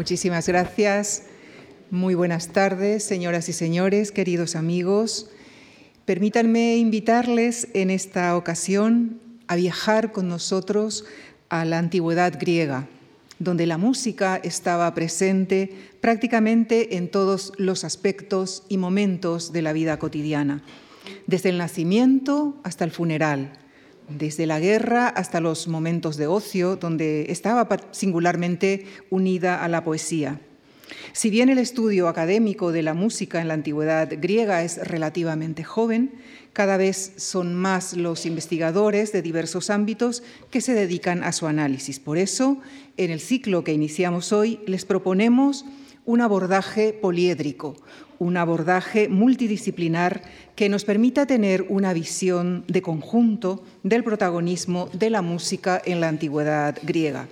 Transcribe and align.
Muchísimas 0.00 0.48
gracias. 0.48 1.24
Muy 1.90 2.14
buenas 2.14 2.48
tardes, 2.48 3.04
señoras 3.04 3.50
y 3.50 3.52
señores, 3.52 4.12
queridos 4.12 4.56
amigos. 4.56 5.28
Permítanme 6.06 6.78
invitarles 6.78 7.68
en 7.74 7.90
esta 7.90 8.34
ocasión 8.34 9.20
a 9.46 9.56
viajar 9.56 10.10
con 10.10 10.26
nosotros 10.26 11.04
a 11.50 11.66
la 11.66 11.76
antigüedad 11.76 12.38
griega, 12.40 12.88
donde 13.38 13.66
la 13.66 13.76
música 13.76 14.40
estaba 14.42 14.94
presente 14.94 15.70
prácticamente 16.00 16.96
en 16.96 17.10
todos 17.10 17.52
los 17.58 17.84
aspectos 17.84 18.64
y 18.70 18.78
momentos 18.78 19.52
de 19.52 19.60
la 19.60 19.74
vida 19.74 19.98
cotidiana, 19.98 20.62
desde 21.26 21.50
el 21.50 21.58
nacimiento 21.58 22.58
hasta 22.62 22.86
el 22.86 22.90
funeral, 22.90 23.52
desde 24.18 24.46
la 24.46 24.60
guerra 24.60 25.08
hasta 25.08 25.40
los 25.40 25.68
momentos 25.68 26.16
de 26.16 26.26
ocio, 26.26 26.76
donde 26.76 27.26
estaba 27.30 27.68
singularmente 27.92 28.86
unida 29.10 29.64
a 29.64 29.68
la 29.68 29.84
poesía. 29.84 30.40
Si 31.12 31.30
bien 31.30 31.48
el 31.48 31.58
estudio 31.58 32.08
académico 32.08 32.72
de 32.72 32.82
la 32.82 32.94
música 32.94 33.40
en 33.40 33.48
la 33.48 33.54
antigüedad 33.54 34.08
griega 34.20 34.62
es 34.62 34.78
relativamente 34.86 35.64
joven, 35.64 36.12
cada 36.52 36.76
vez 36.76 37.12
son 37.16 37.54
más 37.54 37.96
los 37.96 38.26
investigadores 38.26 39.12
de 39.12 39.22
diversos 39.22 39.70
ámbitos 39.70 40.22
que 40.50 40.60
se 40.60 40.74
dedican 40.74 41.22
a 41.22 41.32
su 41.32 41.46
análisis. 41.46 42.00
Por 42.00 42.18
eso, 42.18 42.58
en 42.96 43.10
el 43.10 43.20
ciclo 43.20 43.64
que 43.64 43.72
iniciamos 43.72 44.32
hoy, 44.32 44.60
les 44.66 44.84
proponemos 44.84 45.64
un 46.04 46.20
abordaje 46.20 46.92
poliédrico, 46.92 47.76
un 48.20 48.36
abordaje 48.36 49.08
multidisciplinar 49.08 50.22
que 50.54 50.68
nos 50.68 50.84
permita 50.84 51.26
tener 51.26 51.64
una 51.70 51.94
visión 51.94 52.64
de 52.68 52.82
conjunto 52.82 53.64
del 53.82 54.04
protagonismo 54.04 54.90
de 54.92 55.08
la 55.08 55.22
música 55.22 55.80
en 55.84 56.00
la 56.00 56.08
antigüedad 56.08 56.78
griega. 56.82 57.28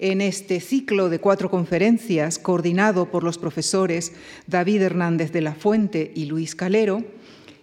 En 0.00 0.20
este 0.20 0.58
ciclo 0.58 1.10
de 1.10 1.20
cuatro 1.20 1.48
conferencias, 1.48 2.40
coordinado 2.40 3.10
por 3.10 3.22
los 3.22 3.38
profesores 3.38 4.12
David 4.48 4.82
Hernández 4.82 5.30
de 5.30 5.42
la 5.42 5.54
Fuente 5.54 6.10
y 6.14 6.24
Luis 6.24 6.56
Calero, 6.56 7.04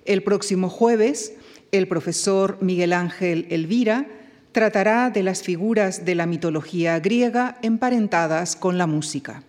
el 0.05 0.23
próximo 0.23 0.69
jueves 0.69 1.33
el 1.73 1.89
profesor 1.89 2.57
Miguel 2.61 2.93
Ángel 2.93 3.45
Elvira 3.49 4.07
tratará 4.53 5.09
de 5.09 5.21
las 5.21 5.43
figuras 5.43 6.05
de 6.05 6.15
la 6.15 6.25
mitología 6.25 6.97
griega 7.01 7.57
emparentadas 7.61 8.55
con 8.55 8.77
la 8.77 8.87
música. 8.87 9.43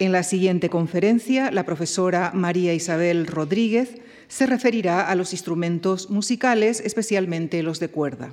En 0.00 0.12
la 0.12 0.22
siguiente 0.22 0.68
conferencia, 0.68 1.50
la 1.50 1.64
profesora 1.64 2.30
María 2.32 2.72
Isabel 2.72 3.26
Rodríguez 3.26 3.96
se 4.28 4.46
referirá 4.46 5.08
a 5.08 5.16
los 5.16 5.32
instrumentos 5.32 6.08
musicales, 6.08 6.80
especialmente 6.84 7.64
los 7.64 7.80
de 7.80 7.88
cuerda. 7.88 8.32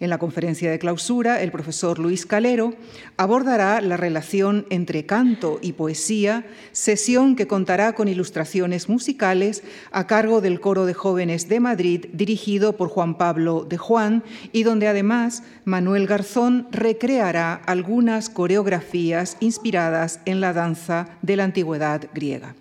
En 0.00 0.08
la 0.08 0.16
conferencia 0.16 0.70
de 0.70 0.78
clausura, 0.78 1.42
el 1.42 1.50
profesor 1.50 1.98
Luis 1.98 2.24
Calero 2.24 2.72
abordará 3.18 3.82
la 3.82 3.98
relación 3.98 4.64
entre 4.70 5.04
canto 5.04 5.58
y 5.60 5.74
poesía, 5.74 6.46
sesión 6.72 7.36
que 7.36 7.46
contará 7.46 7.92
con 7.92 8.08
ilustraciones 8.08 8.88
musicales 8.88 9.62
a 9.92 10.06
cargo 10.06 10.40
del 10.40 10.58
Coro 10.58 10.86
de 10.86 10.94
Jóvenes 10.94 11.50
de 11.50 11.60
Madrid, 11.60 12.06
dirigido 12.14 12.78
por 12.78 12.88
Juan 12.88 13.18
Pablo 13.18 13.66
de 13.68 13.76
Juan, 13.76 14.24
y 14.52 14.62
donde 14.62 14.88
además 14.88 15.42
Manuel 15.66 16.06
Garzón 16.06 16.66
recreará 16.70 17.52
algunas 17.52 18.30
coreografías 18.30 19.36
inspiradas 19.40 20.20
en 20.24 20.40
la 20.40 20.54
danza 20.54 21.10
de 21.20 21.36
la 21.36 21.44
antigüedad 21.44 22.08
griega. 22.14 22.54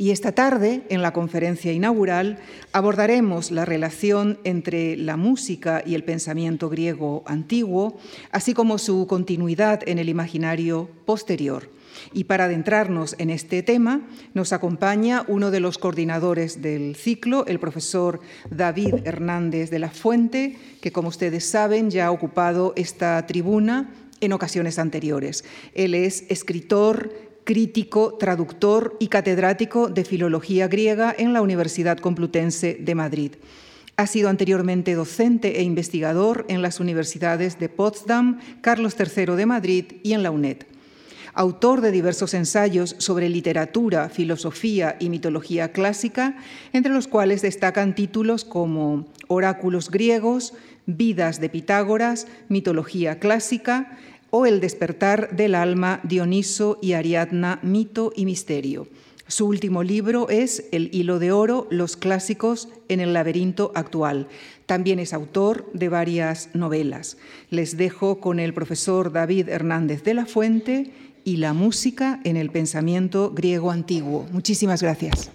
Y 0.00 0.12
esta 0.12 0.32
tarde, 0.32 0.80
en 0.88 1.02
la 1.02 1.12
conferencia 1.12 1.74
inaugural, 1.74 2.38
abordaremos 2.72 3.50
la 3.50 3.66
relación 3.66 4.38
entre 4.44 4.96
la 4.96 5.18
música 5.18 5.82
y 5.84 5.94
el 5.94 6.04
pensamiento 6.04 6.70
griego 6.70 7.22
antiguo, 7.26 7.98
así 8.32 8.54
como 8.54 8.78
su 8.78 9.06
continuidad 9.06 9.86
en 9.86 9.98
el 9.98 10.08
imaginario 10.08 10.88
posterior. 11.04 11.68
Y 12.14 12.24
para 12.24 12.46
adentrarnos 12.46 13.14
en 13.18 13.28
este 13.28 13.62
tema, 13.62 14.08
nos 14.32 14.54
acompaña 14.54 15.26
uno 15.28 15.50
de 15.50 15.60
los 15.60 15.76
coordinadores 15.76 16.62
del 16.62 16.96
ciclo, 16.96 17.44
el 17.44 17.60
profesor 17.60 18.20
David 18.48 18.94
Hernández 19.04 19.68
de 19.68 19.80
la 19.80 19.90
Fuente, 19.90 20.56
que 20.80 20.92
como 20.92 21.08
ustedes 21.08 21.44
saben 21.44 21.90
ya 21.90 22.06
ha 22.06 22.10
ocupado 22.10 22.72
esta 22.74 23.26
tribuna 23.26 23.92
en 24.22 24.32
ocasiones 24.32 24.78
anteriores. 24.78 25.44
Él 25.74 25.94
es 25.94 26.24
escritor, 26.30 27.29
crítico, 27.44 28.14
traductor 28.14 28.96
y 29.00 29.08
catedrático 29.08 29.88
de 29.88 30.04
Filología 30.04 30.68
Griega 30.68 31.14
en 31.16 31.32
la 31.32 31.42
Universidad 31.42 31.98
Complutense 31.98 32.76
de 32.80 32.94
Madrid. 32.94 33.32
Ha 33.96 34.06
sido 34.06 34.28
anteriormente 34.28 34.94
docente 34.94 35.60
e 35.60 35.62
investigador 35.62 36.46
en 36.48 36.62
las 36.62 36.80
universidades 36.80 37.58
de 37.58 37.68
Potsdam, 37.68 38.40
Carlos 38.62 38.96
III 38.98 39.36
de 39.36 39.46
Madrid 39.46 39.84
y 40.02 40.14
en 40.14 40.22
la 40.22 40.30
UNED. 40.30 40.58
Autor 41.34 41.80
de 41.80 41.92
diversos 41.92 42.34
ensayos 42.34 42.96
sobre 42.98 43.28
literatura, 43.28 44.08
filosofía 44.08 44.96
y 44.98 45.10
mitología 45.10 45.70
clásica, 45.70 46.38
entre 46.72 46.92
los 46.92 47.08
cuales 47.08 47.42
destacan 47.42 47.94
títulos 47.94 48.44
como 48.44 49.06
Oráculos 49.28 49.90
griegos, 49.90 50.54
Vidas 50.86 51.40
de 51.40 51.48
Pitágoras, 51.48 52.26
Mitología 52.48 53.18
clásica, 53.20 53.98
o 54.30 54.46
El 54.46 54.60
despertar 54.60 55.34
del 55.36 55.54
alma, 55.54 56.00
Dioniso 56.04 56.78
y 56.80 56.92
Ariadna, 56.92 57.58
mito 57.62 58.12
y 58.14 58.24
misterio. 58.24 58.88
Su 59.26 59.46
último 59.46 59.84
libro 59.84 60.28
es 60.28 60.64
El 60.72 60.92
hilo 60.92 61.20
de 61.20 61.30
oro, 61.30 61.68
los 61.70 61.96
clásicos 61.96 62.68
en 62.88 62.98
el 62.98 63.12
laberinto 63.12 63.70
actual. 63.76 64.26
También 64.66 64.98
es 64.98 65.12
autor 65.12 65.70
de 65.72 65.88
varias 65.88 66.50
novelas. 66.52 67.16
Les 67.48 67.76
dejo 67.76 68.18
con 68.18 68.40
el 68.40 68.52
profesor 68.52 69.12
David 69.12 69.48
Hernández 69.48 70.02
de 70.02 70.14
la 70.14 70.26
Fuente 70.26 70.92
y 71.24 71.36
la 71.36 71.52
música 71.52 72.20
en 72.24 72.36
el 72.36 72.50
pensamiento 72.50 73.30
griego 73.30 73.70
antiguo. 73.70 74.26
Muchísimas 74.32 74.82
gracias. 74.82 75.30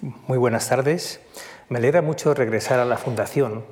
Muy 0.00 0.38
buenas 0.38 0.68
tardes. 0.68 1.18
Me 1.68 1.78
alegra 1.78 2.02
mucho 2.02 2.32
regresar 2.32 2.78
a 2.78 2.84
la 2.84 2.98
Fundación 2.98 3.64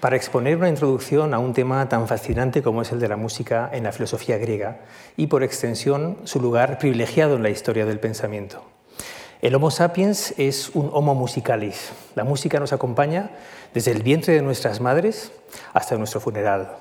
para 0.00 0.16
exponer 0.16 0.56
una 0.56 0.70
introducción 0.70 1.34
a 1.34 1.38
un 1.38 1.52
tema 1.52 1.86
tan 1.90 2.08
fascinante 2.08 2.62
como 2.62 2.80
es 2.80 2.90
el 2.92 3.00
de 3.00 3.08
la 3.08 3.18
música 3.18 3.68
en 3.70 3.84
la 3.84 3.92
filosofía 3.92 4.38
griega 4.38 4.80
y, 5.18 5.26
por 5.26 5.42
extensión, 5.42 6.16
su 6.24 6.40
lugar 6.40 6.78
privilegiado 6.78 7.36
en 7.36 7.42
la 7.42 7.50
historia 7.50 7.84
del 7.84 8.00
pensamiento. 8.00 8.64
El 9.42 9.54
Homo 9.54 9.70
sapiens 9.70 10.32
es 10.38 10.70
un 10.70 10.88
Homo 10.90 11.14
musicalis. 11.14 11.92
La 12.14 12.24
música 12.24 12.58
nos 12.58 12.72
acompaña 12.72 13.32
desde 13.74 13.90
el 13.90 14.02
vientre 14.02 14.32
de 14.32 14.40
nuestras 14.40 14.80
madres 14.80 15.32
hasta 15.74 15.98
nuestro 15.98 16.18
funeral, 16.18 16.78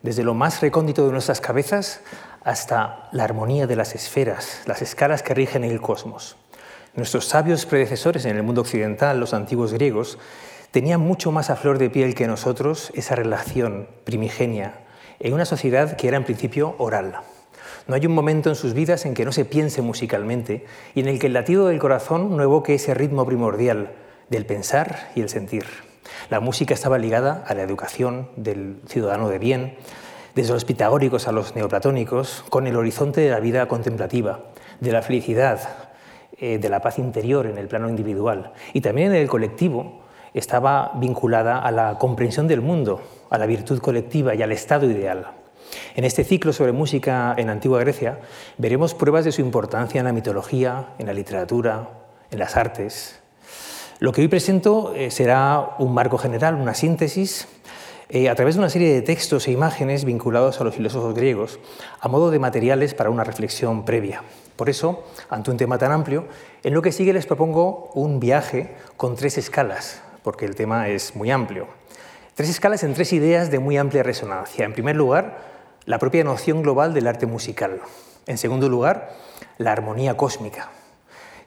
desde 0.00 0.24
lo 0.24 0.32
más 0.32 0.62
recóndito 0.62 1.04
de 1.04 1.12
nuestras 1.12 1.42
cabezas 1.42 2.00
hasta 2.42 3.10
la 3.12 3.24
armonía 3.24 3.66
de 3.66 3.76
las 3.76 3.94
esferas, 3.94 4.62
las 4.64 4.80
escalas 4.80 5.22
que 5.22 5.34
rigen 5.34 5.62
el 5.62 5.82
cosmos. 5.82 6.38
Nuestros 6.96 7.26
sabios 7.26 7.66
predecesores 7.66 8.24
en 8.24 8.36
el 8.36 8.42
mundo 8.42 8.62
occidental, 8.62 9.20
los 9.20 9.34
antiguos 9.34 9.74
griegos, 9.74 10.18
tenían 10.70 11.00
mucho 11.00 11.30
más 11.30 11.50
a 11.50 11.56
flor 11.56 11.76
de 11.76 11.90
piel 11.90 12.14
que 12.14 12.26
nosotros 12.26 12.90
esa 12.94 13.14
relación 13.14 13.86
primigenia 14.04 14.80
en 15.20 15.34
una 15.34 15.44
sociedad 15.44 15.94
que 15.96 16.08
era 16.08 16.16
en 16.16 16.24
principio 16.24 16.74
oral. 16.78 17.20
No 17.86 17.94
hay 17.94 18.06
un 18.06 18.14
momento 18.14 18.48
en 18.48 18.56
sus 18.56 18.72
vidas 18.72 19.04
en 19.04 19.12
que 19.12 19.26
no 19.26 19.32
se 19.32 19.44
piense 19.44 19.82
musicalmente 19.82 20.64
y 20.94 21.00
en 21.00 21.08
el 21.08 21.18
que 21.18 21.26
el 21.26 21.34
latido 21.34 21.66
del 21.66 21.78
corazón 21.78 22.34
no 22.34 22.42
evoque 22.42 22.74
ese 22.74 22.94
ritmo 22.94 23.26
primordial 23.26 23.92
del 24.30 24.46
pensar 24.46 25.10
y 25.14 25.20
el 25.20 25.28
sentir. 25.28 25.66
La 26.30 26.40
música 26.40 26.72
estaba 26.72 26.96
ligada 26.96 27.44
a 27.46 27.52
la 27.52 27.62
educación 27.62 28.30
del 28.36 28.80
ciudadano 28.88 29.28
de 29.28 29.38
bien, 29.38 29.76
desde 30.34 30.54
los 30.54 30.64
pitagóricos 30.64 31.28
a 31.28 31.32
los 31.32 31.54
neoplatónicos, 31.54 32.44
con 32.48 32.66
el 32.66 32.76
horizonte 32.76 33.20
de 33.20 33.30
la 33.30 33.40
vida 33.40 33.68
contemplativa, 33.68 34.44
de 34.80 34.92
la 34.92 35.02
felicidad, 35.02 35.85
eh, 36.38 36.58
de 36.58 36.68
la 36.68 36.80
paz 36.80 36.98
interior 36.98 37.46
en 37.46 37.58
el 37.58 37.68
plano 37.68 37.88
individual 37.88 38.52
y 38.72 38.80
también 38.80 39.12
en 39.12 39.22
el 39.22 39.28
colectivo 39.28 40.00
estaba 40.34 40.92
vinculada 40.96 41.58
a 41.58 41.70
la 41.70 41.98
comprensión 41.98 42.46
del 42.46 42.60
mundo, 42.60 43.00
a 43.30 43.38
la 43.38 43.46
virtud 43.46 43.80
colectiva 43.80 44.34
y 44.34 44.42
al 44.42 44.52
estado 44.52 44.90
ideal. 44.90 45.28
En 45.94 46.04
este 46.04 46.24
ciclo 46.24 46.52
sobre 46.52 46.72
música 46.72 47.34
en 47.38 47.48
Antigua 47.48 47.80
Grecia 47.80 48.20
veremos 48.58 48.94
pruebas 48.94 49.24
de 49.24 49.32
su 49.32 49.40
importancia 49.40 49.98
en 49.98 50.04
la 50.04 50.12
mitología, 50.12 50.88
en 50.98 51.06
la 51.06 51.14
literatura, 51.14 51.88
en 52.30 52.38
las 52.38 52.56
artes. 52.56 53.18
Lo 53.98 54.12
que 54.12 54.20
hoy 54.20 54.28
presento 54.28 54.92
eh, 54.94 55.10
será 55.10 55.76
un 55.78 55.94
marco 55.94 56.18
general, 56.18 56.54
una 56.56 56.74
síntesis, 56.74 57.48
eh, 58.08 58.28
a 58.28 58.34
través 58.34 58.54
de 58.54 58.60
una 58.60 58.70
serie 58.70 58.92
de 58.92 59.02
textos 59.02 59.48
e 59.48 59.52
imágenes 59.52 60.04
vinculados 60.04 60.60
a 60.60 60.64
los 60.64 60.74
filósofos 60.74 61.14
griegos, 61.14 61.58
a 61.98 62.08
modo 62.08 62.30
de 62.30 62.38
materiales 62.38 62.94
para 62.94 63.10
una 63.10 63.24
reflexión 63.24 63.84
previa. 63.84 64.22
Por 64.56 64.70
eso, 64.70 65.04
ante 65.28 65.50
un 65.50 65.56
tema 65.56 65.78
tan 65.78 65.92
amplio, 65.92 66.26
en 66.62 66.74
lo 66.74 66.82
que 66.82 66.92
sigue 66.92 67.12
les 67.12 67.26
propongo 67.26 67.90
un 67.94 68.18
viaje 68.18 68.74
con 68.96 69.14
tres 69.14 69.38
escalas, 69.38 70.02
porque 70.22 70.46
el 70.46 70.54
tema 70.54 70.88
es 70.88 71.14
muy 71.14 71.30
amplio. 71.30 71.68
Tres 72.34 72.50
escalas 72.50 72.82
en 72.82 72.94
tres 72.94 73.12
ideas 73.12 73.50
de 73.50 73.58
muy 73.58 73.76
amplia 73.76 74.02
resonancia. 74.02 74.64
En 74.64 74.72
primer 74.72 74.96
lugar, 74.96 75.38
la 75.84 75.98
propia 75.98 76.24
noción 76.24 76.62
global 76.62 76.94
del 76.94 77.06
arte 77.06 77.26
musical. 77.26 77.80
En 78.26 78.38
segundo 78.38 78.68
lugar, 78.68 79.14
la 79.58 79.72
armonía 79.72 80.16
cósmica. 80.16 80.70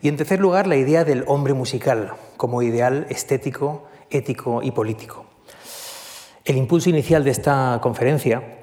Y 0.01 0.07
en 0.07 0.17
tercer 0.17 0.39
lugar, 0.39 0.65
la 0.65 0.77
idea 0.77 1.03
del 1.03 1.25
hombre 1.27 1.53
musical 1.53 2.13
como 2.37 2.61
ideal 2.61 3.05
estético 3.09 3.89
ético 4.09 4.61
y 4.63 4.71
político. 4.71 5.25
El 6.45 6.57
impulso 6.57 6.89
inicial 6.89 7.23
de 7.23 7.31
esta 7.31 7.79
conferencia 7.81 8.58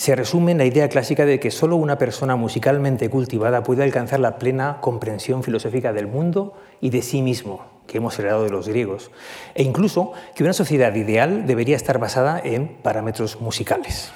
se 0.00 0.16
resume 0.16 0.52
en 0.52 0.56
la 0.56 0.64
idea 0.64 0.88
clásica 0.88 1.26
de 1.26 1.38
que 1.38 1.50
solo 1.50 1.76
una 1.76 1.98
persona 1.98 2.34
musicalmente 2.34 3.10
cultivada 3.10 3.62
puede 3.62 3.82
alcanzar 3.82 4.18
la 4.18 4.38
plena 4.38 4.78
comprensión 4.80 5.42
filosófica 5.42 5.92
del 5.92 6.06
mundo 6.06 6.54
y 6.80 6.88
de 6.88 7.02
sí 7.02 7.20
mismo, 7.20 7.66
que 7.86 7.98
hemos 7.98 8.18
heredado 8.18 8.44
de 8.44 8.48
los 8.48 8.66
griegos, 8.66 9.10
e 9.54 9.62
incluso 9.62 10.12
que 10.34 10.42
una 10.42 10.54
sociedad 10.54 10.94
ideal 10.94 11.46
debería 11.46 11.76
estar 11.76 11.98
basada 11.98 12.40
en 12.42 12.68
parámetros 12.82 13.42
musicales. 13.42 14.10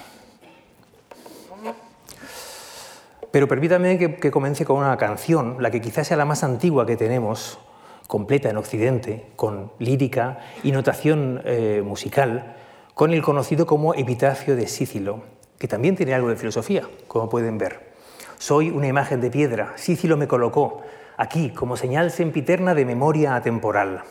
Pero 3.30 3.46
permítame 3.46 3.98
que, 3.98 4.30
comience 4.30 4.64
con 4.64 4.78
una 4.78 4.96
canción, 4.96 5.58
la 5.60 5.70
que 5.70 5.82
quizás 5.82 6.06
sea 6.06 6.16
la 6.16 6.24
más 6.24 6.44
antigua 6.44 6.86
que 6.86 6.96
tenemos, 6.96 7.58
completa 8.06 8.48
en 8.48 8.56
Occidente, 8.56 9.26
con 9.36 9.70
lírica 9.78 10.38
y 10.62 10.72
notación 10.72 11.42
eh, 11.44 11.82
musical, 11.84 12.56
con 12.94 13.12
el 13.12 13.20
conocido 13.20 13.66
como 13.66 13.92
Epitafio 13.92 14.56
de 14.56 14.66
Sícilo, 14.66 15.34
que 15.64 15.68
también 15.68 15.96
tiene 15.96 16.12
algo 16.12 16.28
de 16.28 16.36
filosofía, 16.36 16.86
como 17.08 17.30
pueden 17.30 17.56
ver. 17.56 17.94
Soy 18.36 18.68
una 18.68 18.86
imagen 18.86 19.22
de 19.22 19.30
piedra, 19.30 19.72
Sícilo 19.76 20.18
me 20.18 20.28
colocó 20.28 20.82
aquí 21.16 21.48
como 21.48 21.78
señal 21.78 22.10
sempiterna 22.10 22.74
de 22.74 22.84
memoria 22.84 23.34
atemporal. 23.34 24.02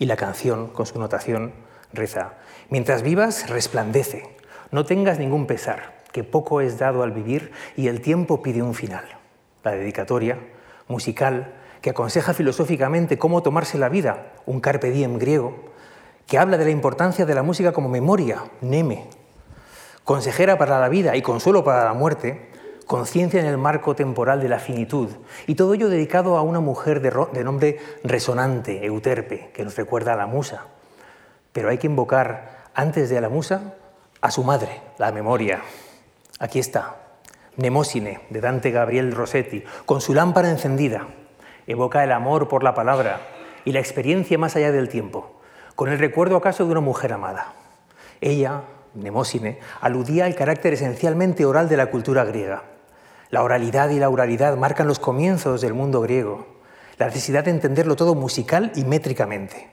Y 0.00 0.06
la 0.06 0.16
canción, 0.16 0.66
con 0.66 0.84
su 0.84 0.98
notación, 0.98 1.52
reza, 1.92 2.32
mientras 2.70 3.02
vivas, 3.02 3.48
resplandece, 3.48 4.34
no 4.72 4.84
tengas 4.84 5.20
ningún 5.20 5.46
pesar, 5.46 6.02
que 6.10 6.24
poco 6.24 6.60
es 6.60 6.76
dado 6.76 7.04
al 7.04 7.12
vivir 7.12 7.52
y 7.76 7.86
el 7.86 8.00
tiempo 8.00 8.42
pide 8.42 8.60
un 8.60 8.74
final. 8.74 9.04
La 9.62 9.76
dedicatoria, 9.76 10.40
musical, 10.88 11.54
que 11.82 11.90
aconseja 11.90 12.34
filosóficamente 12.34 13.16
cómo 13.16 13.44
tomarse 13.44 13.78
la 13.78 13.90
vida, 13.90 14.32
un 14.44 14.58
carpe 14.58 14.90
diem 14.90 15.20
griego, 15.20 15.54
que 16.26 16.36
habla 16.36 16.58
de 16.58 16.64
la 16.64 16.72
importancia 16.72 17.26
de 17.26 17.34
la 17.36 17.44
música 17.44 17.70
como 17.70 17.88
memoria, 17.88 18.42
neme, 18.60 19.04
consejera 20.04 20.58
para 20.58 20.78
la 20.78 20.88
vida 20.88 21.16
y 21.16 21.22
consuelo 21.22 21.64
para 21.64 21.84
la 21.84 21.94
muerte, 21.94 22.48
conciencia 22.86 23.40
en 23.40 23.46
el 23.46 23.58
marco 23.58 23.94
temporal 23.94 24.40
de 24.40 24.48
la 24.48 24.58
finitud, 24.58 25.08
y 25.46 25.54
todo 25.54 25.74
ello 25.74 25.88
dedicado 25.88 26.36
a 26.36 26.42
una 26.42 26.60
mujer 26.60 27.00
de, 27.00 27.44
nombre 27.44 27.78
resonante, 28.04 28.84
Euterpe, 28.84 29.50
que 29.52 29.64
nos 29.64 29.76
recuerda 29.76 30.12
a 30.12 30.16
la 30.16 30.26
musa. 30.26 30.66
Pero 31.52 31.70
hay 31.70 31.78
que 31.78 31.86
invocar 31.86 32.64
antes 32.74 33.08
de 33.08 33.18
a 33.18 33.20
la 33.20 33.28
musa 33.28 33.74
a 34.20 34.30
su 34.30 34.44
madre, 34.44 34.82
la 34.98 35.12
memoria. 35.12 35.62
Aquí 36.38 36.58
está, 36.58 36.96
Nemosine, 37.56 38.20
de 38.30 38.40
Dante 38.40 38.70
Gabriel 38.70 39.12
Rossetti, 39.12 39.64
con 39.86 40.00
su 40.00 40.14
lámpara 40.14 40.50
encendida, 40.50 41.08
evoca 41.66 42.04
el 42.04 42.12
amor 42.12 42.48
por 42.48 42.62
la 42.62 42.74
palabra 42.74 43.20
y 43.64 43.72
la 43.72 43.80
experiencia 43.80 44.36
más 44.36 44.56
allá 44.56 44.72
del 44.72 44.88
tiempo, 44.88 45.40
con 45.74 45.90
el 45.90 45.98
recuerdo 45.98 46.36
acaso 46.36 46.64
de 46.66 46.72
una 46.72 46.80
mujer 46.80 47.12
amada. 47.12 47.54
Ella, 48.20 48.62
Nemósine, 48.94 49.58
aludía 49.80 50.24
al 50.24 50.34
carácter 50.34 50.74
esencialmente 50.74 51.44
oral 51.44 51.68
de 51.68 51.76
la 51.76 51.86
cultura 51.86 52.24
griega. 52.24 52.64
La 53.30 53.42
oralidad 53.42 53.90
y 53.90 53.98
la 53.98 54.08
oralidad 54.08 54.56
marcan 54.56 54.86
los 54.86 54.98
comienzos 54.98 55.60
del 55.60 55.74
mundo 55.74 56.00
griego, 56.00 56.46
la 56.98 57.06
necesidad 57.06 57.44
de 57.44 57.50
entenderlo 57.50 57.96
todo 57.96 58.14
musical 58.14 58.72
y 58.74 58.84
métricamente. 58.84 59.70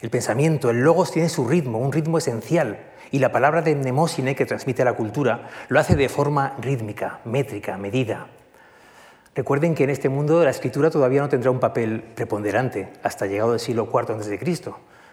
El 0.00 0.10
pensamiento, 0.10 0.70
el 0.70 0.80
logos 0.80 1.10
tiene 1.10 1.28
su 1.28 1.46
ritmo, 1.46 1.78
un 1.78 1.92
ritmo 1.92 2.18
esencial, 2.18 2.78
y 3.10 3.18
la 3.18 3.32
palabra 3.32 3.62
de 3.62 3.74
Nemósine 3.74 4.36
que 4.36 4.46
transmite 4.46 4.84
la 4.84 4.94
cultura 4.94 5.48
lo 5.68 5.80
hace 5.80 5.96
de 5.96 6.08
forma 6.08 6.56
rítmica, 6.60 7.20
métrica, 7.24 7.76
medida. 7.76 8.28
Recuerden 9.34 9.74
que 9.74 9.84
en 9.84 9.90
este 9.90 10.08
mundo 10.08 10.42
la 10.44 10.50
escritura 10.50 10.90
todavía 10.90 11.20
no 11.20 11.28
tendrá 11.28 11.50
un 11.50 11.60
papel 11.60 12.02
preponderante 12.02 12.92
hasta 13.02 13.26
llegado 13.26 13.54
el 13.54 13.60
siglo 13.60 13.88
IV 13.92 14.16
a.C., 14.16 14.38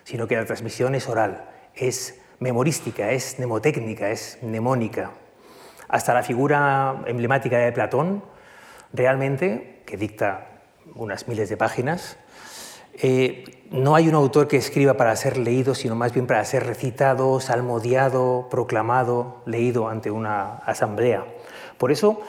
sino 0.03 0.27
que 0.27 0.35
la 0.35 0.45
transmisión 0.45 0.95
es 0.95 1.09
oral, 1.09 1.49
es 1.75 2.19
memorística, 2.39 3.11
es 3.11 3.37
mnemotécnica, 3.37 4.09
es 4.09 4.37
mnemónica. 4.41 5.11
Hasta 5.87 6.13
la 6.13 6.23
figura 6.23 7.03
emblemática 7.05 7.57
de 7.57 7.71
Platón, 7.71 8.23
realmente, 8.93 9.81
que 9.85 9.97
dicta 9.97 10.47
unas 10.95 11.27
miles 11.27 11.49
de 11.49 11.57
páginas, 11.57 12.17
eh, 12.99 13.43
no 13.69 13.95
hay 13.95 14.07
un 14.07 14.15
autor 14.15 14.47
que 14.47 14.57
escriba 14.57 14.95
para 14.95 15.15
ser 15.15 15.37
leído, 15.37 15.75
sino 15.75 15.95
más 15.95 16.13
bien 16.13 16.25
para 16.25 16.43
ser 16.45 16.65
recitado, 16.65 17.39
salmodiado, 17.39 18.47
proclamado, 18.49 19.43
leído 19.45 19.87
ante 19.87 20.09
una 20.09 20.55
asamblea. 20.57 21.25
Por 21.77 21.91
eso 21.91 22.21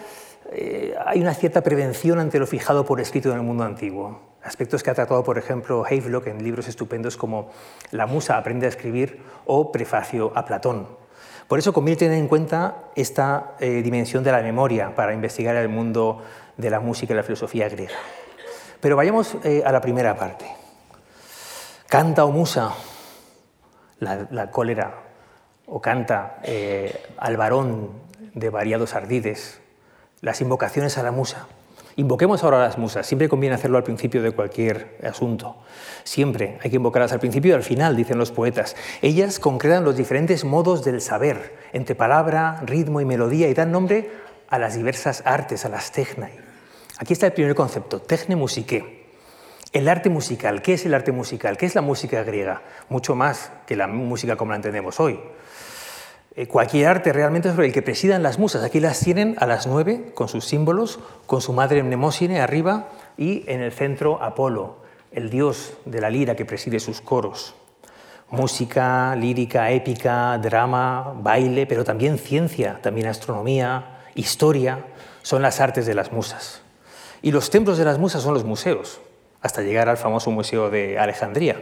eh, 0.53 0.95
hay 1.07 1.21
una 1.21 1.35
cierta 1.35 1.63
prevención 1.63 2.19
ante 2.19 2.39
lo 2.39 2.47
fijado 2.47 2.85
por 2.85 3.01
escrito 3.01 3.31
en 3.31 3.37
el 3.37 3.43
mundo 3.43 3.65
antiguo 3.65 4.28
aspectos 4.43 4.83
que 4.83 4.91
ha 4.91 4.95
tratado, 4.95 5.25
por 5.25 5.39
ejemplo, 5.39 5.85
Havelock 5.85 6.29
en 6.29 6.43
libros 6.43 6.69
estupendos 6.69 7.17
como 7.17 7.51
La 7.91 8.07
musa 8.07 8.37
aprende 8.37 8.67
a 8.67 8.69
escribir 8.69 9.23
o 9.47 9.73
Prefacio 9.73 10.33
a 10.35 10.45
Platón. 10.45 10.87
Por 11.49 11.59
eso 11.59 11.73
conviene 11.73 11.99
tener 11.99 12.19
en 12.19 12.29
cuenta 12.29 12.77
esta 12.95 13.55
eh, 13.59 13.81
dimensión 13.83 14.23
de 14.23 14.33
la 14.33 14.43
memoria 14.43 14.95
para 14.95 15.15
investigar 15.15 15.57
el 15.57 15.69
mundo 15.69 16.23
de 16.59 16.69
la 16.69 16.79
música 16.79 17.15
y 17.15 17.17
la 17.17 17.23
filosofía 17.23 17.69
griega. 17.69 17.97
Pero 18.81 18.97
vayamos 18.97 19.37
eh, 19.45 19.63
a 19.65 19.73
la 19.73 19.81
primera 19.81 20.15
parte. 20.15 20.47
Canta 21.89 22.27
o 22.27 22.31
musa, 22.31 22.75
la, 23.99 24.51
cólera, 24.51 24.95
o 25.67 25.81
canta 25.81 26.39
eh, 26.43 27.03
al 27.17 27.39
varón 27.39 27.93
de 28.35 28.51
variados 28.51 28.95
ardides, 28.95 29.61
las 30.21 30.43
invocaciones 30.43 30.99
a 30.99 31.03
la 31.03 31.13
musa. 31.13 31.47
Invoquemos 31.99 32.45
ahora 32.45 32.59
a 32.59 32.69
las 32.69 32.79
musas. 32.79 33.09
Siempre 33.09 33.29
conviene 33.29 33.57
hacerlo 33.57 33.77
al 33.77 33.83
principio 33.83 34.23
de 34.23 34.31
cualquier 34.31 34.97
asunto. 35.03 35.57
Siempre 36.05 36.57
hay 36.63 36.71
que 36.71 36.77
invocarlas 36.77 37.13
al 37.13 37.19
principio 37.19 37.51
y 37.51 37.55
al 37.55 37.65
final, 37.65 37.97
dicen 37.97 38.19
los 38.19 38.31
poetas. 38.31 38.77
Ellas 39.03 39.41
concretan 39.41 39.83
los 39.83 39.97
diferentes 39.97 40.45
modos 40.45 40.85
del 40.85 41.01
saber, 41.01 41.57
entre 41.73 41.97
palabra, 41.97 42.63
ritmo 42.65 43.01
y 43.01 43.05
melodía, 43.05 43.49
y 43.49 43.55
dan 43.55 43.73
nombre 43.73 44.13
a 44.49 44.61
las 44.61 44.77
diversas 44.77 45.25
artes, 45.27 45.65
a 45.65 45.71
las 45.71 45.91
technai. 45.91 46.31
Aquí 46.99 47.15
está 47.15 47.27
el 47.27 47.33
primer 47.33 47.57
concepto, 47.57 48.01
techne 48.01 48.37
musique. 48.37 49.09
El 49.73 49.89
arte 49.89 50.09
musical. 50.09 50.63
¿Qué 50.63 50.75
es 50.75 50.87
el 50.87 50.95
arte 50.95 51.11
musical? 51.11 51.57
¿Qué 51.57 51.67
es 51.67 51.75
la 51.75 51.83
música 51.83 52.23
griega? 52.23 52.63
Mucho 52.91 53.17
más 53.17 53.51
que 53.67 53.75
la 53.75 53.89
música 53.89 54.37
como 54.37 54.53
la 54.53 54.57
entendemos 54.57 55.01
hoy. 55.01 55.19
Eh, 56.39 56.47
cualquier 56.47 56.87
arte 56.87 57.13
realmente 57.13 57.51
sobre 57.51 57.67
el 57.67 57.73
que 57.73 57.83
presidan 57.83 58.23
las 58.23 58.39
musas. 58.39 58.63
Aquí 58.63 58.79
las 58.79 59.01
tienen 59.01 59.35
a 59.41 59.47
las 59.47 59.67
nueve 59.67 60.13
con 60.15 60.29
sus 60.29 60.45
símbolos, 60.45 61.01
con 61.27 61.41
su 61.41 61.53
madre 61.53 61.83
Mnemosine 61.83 62.41
arriba 62.41 62.91
y 63.17 63.43
en 63.49 63.61
el 63.61 63.73
centro 63.73 64.23
Apolo, 64.23 64.77
el 65.11 65.31
dios 65.31 65.73
de 65.85 66.01
la 66.01 66.11
lira 66.11 66.37
que 66.37 66.45
preside 66.45 66.79
sus 66.79 67.01
coros. 67.01 67.57
Música, 68.31 69.17
lírica, 69.17 69.73
épica, 69.73 70.39
drama, 70.39 71.13
baile, 71.21 71.67
pero 71.67 71.83
también 71.83 72.19
ciencia, 72.19 72.79
también 72.83 73.09
astronomía, 73.09 74.05
historia, 74.15 74.85
son 75.23 75.43
las 75.43 75.59
artes 75.59 75.87
de 75.87 75.95
las 75.97 76.13
musas. 76.13 76.63
Y 77.21 77.33
los 77.33 77.51
templos 77.51 77.79
de 77.79 77.85
las 77.85 77.99
musas 77.99 78.23
son 78.23 78.35
los 78.35 78.45
museos, 78.45 79.01
hasta 79.41 79.63
llegar 79.63 79.89
al 79.89 79.97
famoso 79.97 80.31
Museo 80.31 80.71
de 80.71 80.99
Alejandría. 80.99 81.61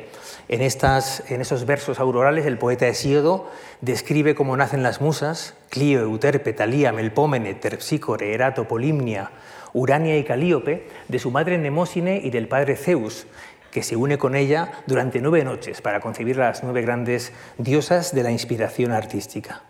En, 0.49 0.63
estas, 0.63 1.31
en 1.31 1.41
esos 1.41 1.67
versos 1.67 2.01
aurorales, 2.01 2.47
el 2.47 2.59
poeta 2.59 2.87
Hesíodo 2.87 3.51
describe 3.81 4.35
cómo 4.35 4.57
nacen 4.57 4.83
las 4.83 5.01
musas, 5.01 5.55
Clio, 5.69 6.01
Euterpe, 6.01 6.53
Talía, 6.53 6.93
Melpómene, 6.93 7.55
Terpsícore, 7.55 8.33
Erato, 8.33 8.67
Polimnia, 8.67 9.31
Urania 9.75 10.17
y 10.17 10.25
Calíope, 10.25 10.89
de 11.09 11.19
su 11.19 11.31
madre 11.31 11.59
Nemósine 11.59 12.21
y 12.23 12.31
del 12.31 12.49
padre 12.49 12.77
Zeus, 12.77 13.27
que 13.71 13.83
se 13.83 13.97
une 13.97 14.17
con 14.17 14.37
ella 14.37 14.73
durante 14.87 15.21
nueve 15.21 15.45
noches 15.45 15.83
para 15.83 16.01
concebir 16.01 16.39
las 16.39 16.63
nueve 16.63 16.81
grandes 16.81 17.33
diosas 17.59 18.15
de 18.15 18.23
la 18.23 18.31
inspiración 18.31 18.93
artística. 18.93 19.65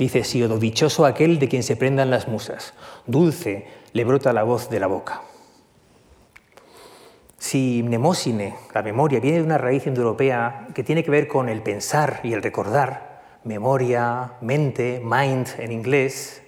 Dice 0.00 0.20
Hesíodo, 0.20 0.58
dichoso 0.58 1.06
aquel 1.06 1.38
de 1.38 1.48
quien 1.48 1.62
se 1.62 1.76
prendan 1.76 2.10
las 2.10 2.26
musas, 2.26 2.74
dulce 3.06 3.68
le 3.92 4.04
brota 4.04 4.32
la 4.32 4.42
voz 4.42 4.68
de 4.68 4.80
la 4.80 4.88
boca. 4.88 5.22
Si 7.42 7.82
mnemosine, 7.82 8.54
la 8.72 8.84
memoria, 8.84 9.18
viene 9.18 9.38
de 9.38 9.42
una 9.42 9.58
raíz 9.58 9.84
indoeuropea 9.88 10.68
que 10.72 10.84
tiene 10.84 11.02
que 11.02 11.10
ver 11.10 11.26
con 11.26 11.48
el 11.48 11.60
pensar 11.60 12.20
y 12.22 12.34
el 12.34 12.40
recordar, 12.40 13.20
memoria, 13.42 14.34
mente, 14.40 15.02
mind 15.04 15.48
en 15.58 15.72
inglés, 15.72 16.40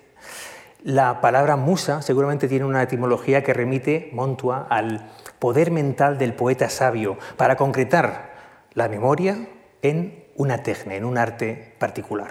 la 0.84 1.20
palabra 1.20 1.56
musa 1.56 2.00
seguramente 2.00 2.46
tiene 2.46 2.64
una 2.64 2.80
etimología 2.80 3.42
que 3.42 3.52
remite, 3.52 4.10
montua, 4.12 4.68
al 4.70 5.10
poder 5.40 5.72
mental 5.72 6.16
del 6.16 6.32
poeta 6.32 6.68
sabio 6.68 7.18
para 7.36 7.56
concretar 7.56 8.32
la 8.74 8.88
memoria 8.88 9.48
en 9.82 10.26
una 10.36 10.62
técnica, 10.62 10.94
en 10.94 11.04
un 11.04 11.18
arte 11.18 11.74
particular. 11.80 12.30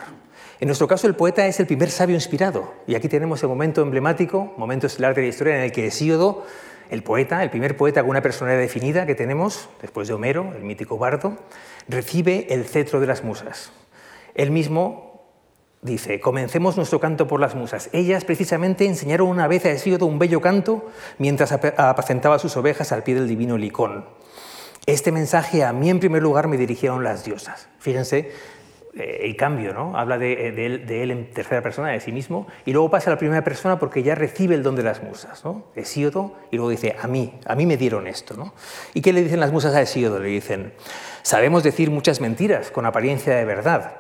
En 0.62 0.70
nuestro 0.70 0.88
caso, 0.88 1.06
el 1.08 1.16
poeta 1.16 1.46
es 1.48 1.60
el 1.60 1.68
primer 1.68 1.92
sabio 1.92 2.16
inspirado, 2.16 2.74
y 2.88 2.96
aquí 2.96 3.10
tenemos 3.10 3.44
el 3.44 3.50
momento 3.50 3.82
emblemático, 3.82 4.54
momento 4.56 4.88
estelar 4.88 5.14
de 5.16 5.24
la 5.24 5.28
historia 5.28 5.58
en 5.58 5.64
el 5.64 5.74
que 5.74 5.88
Hesíodo 5.88 6.46
el 6.90 7.04
poeta, 7.04 7.44
el 7.44 7.50
primer 7.50 7.78
poeta 7.78 8.02
con 8.02 8.12
una 8.12 8.22
personalidad 8.22 8.62
definida 8.62 9.06
que 9.06 9.16
tenemos, 9.16 9.70
después 9.82 10.08
de 10.08 10.14
Homero, 10.14 10.54
el 10.56 10.64
mítico 10.64 10.98
bardo, 10.98 11.38
recibe 11.88 12.48
el 12.50 12.66
cetro 12.66 13.00
de 13.00 13.08
las 13.08 13.24
musas. 13.24 13.72
Él 14.36 14.52
mismo 14.52 15.14
dice, 15.82 16.20
comencemos 16.20 16.78
nuestro 16.78 17.00
canto 17.00 17.28
por 17.28 17.40
las 17.40 17.56
musas. 17.56 17.90
Ellas 17.94 18.26
precisamente 18.26 18.86
enseñaron 18.86 19.28
una 19.28 19.48
vez 19.48 19.66
a 19.66 19.72
Hesíodo 19.72 20.06
un 20.06 20.20
bello 20.20 20.42
canto 20.42 20.90
mientras 21.18 21.52
apacentaba 21.52 22.40
sus 22.40 22.58
ovejas 22.58 22.92
al 22.92 23.04
pie 23.04 23.16
del 23.16 23.28
divino 23.28 23.58
Licón. 23.58 24.06
Este 24.86 25.12
mensaje 25.12 25.64
a 25.64 25.72
mí 25.72 25.90
en 25.90 26.00
primer 26.00 26.22
lugar 26.22 26.48
me 26.48 26.58
dirigieron 26.58 27.04
las 27.04 27.24
diosas. 27.24 27.68
Fíjense 27.80 28.32
el 28.96 29.36
cambio, 29.36 29.74
¿no? 29.74 29.98
Habla 29.98 30.18
de, 30.18 30.50
él, 30.50 31.12
en 31.12 31.30
tercera 31.32 31.62
persona, 31.62 31.90
de 31.90 32.00
sí 32.00 32.12
mismo, 32.12 32.48
y 32.66 32.74
luego 32.74 32.90
pasa 32.90 33.10
a 33.10 33.14
la 33.14 33.20
primera 33.20 33.44
persona 33.44 33.80
porque 33.80 34.04
ya 34.04 34.16
recibe 34.16 34.56
el 34.56 34.64
don 34.64 34.76
de 34.76 34.84
las 34.84 35.02
musas, 35.02 35.44
¿no? 35.44 35.66
Hesíodo, 35.76 36.36
y 36.52 36.58
luego 36.58 36.70
dice, 36.70 36.96
a 37.02 37.08
mí, 37.08 37.34
a 37.46 37.56
mí 37.56 37.66
me 37.66 37.78
dieron 37.78 38.08
esto, 38.08 38.36
¿no? 38.36 38.54
¿Y 38.94 39.02
qué 39.02 39.14
le 39.14 39.24
dicen 39.24 39.40
las 39.40 39.52
musas 39.52 39.74
a 39.74 39.82
Hesíodo? 39.82 40.20
Le 40.20 40.30
dicen, 40.30 40.74
sabemos 41.24 41.64
decir 41.64 41.90
muchas 41.90 42.22
mentiras 42.22 42.70
con 42.70 42.86
apariencia 42.86 43.36
de 43.36 43.46
verdad, 43.46 43.94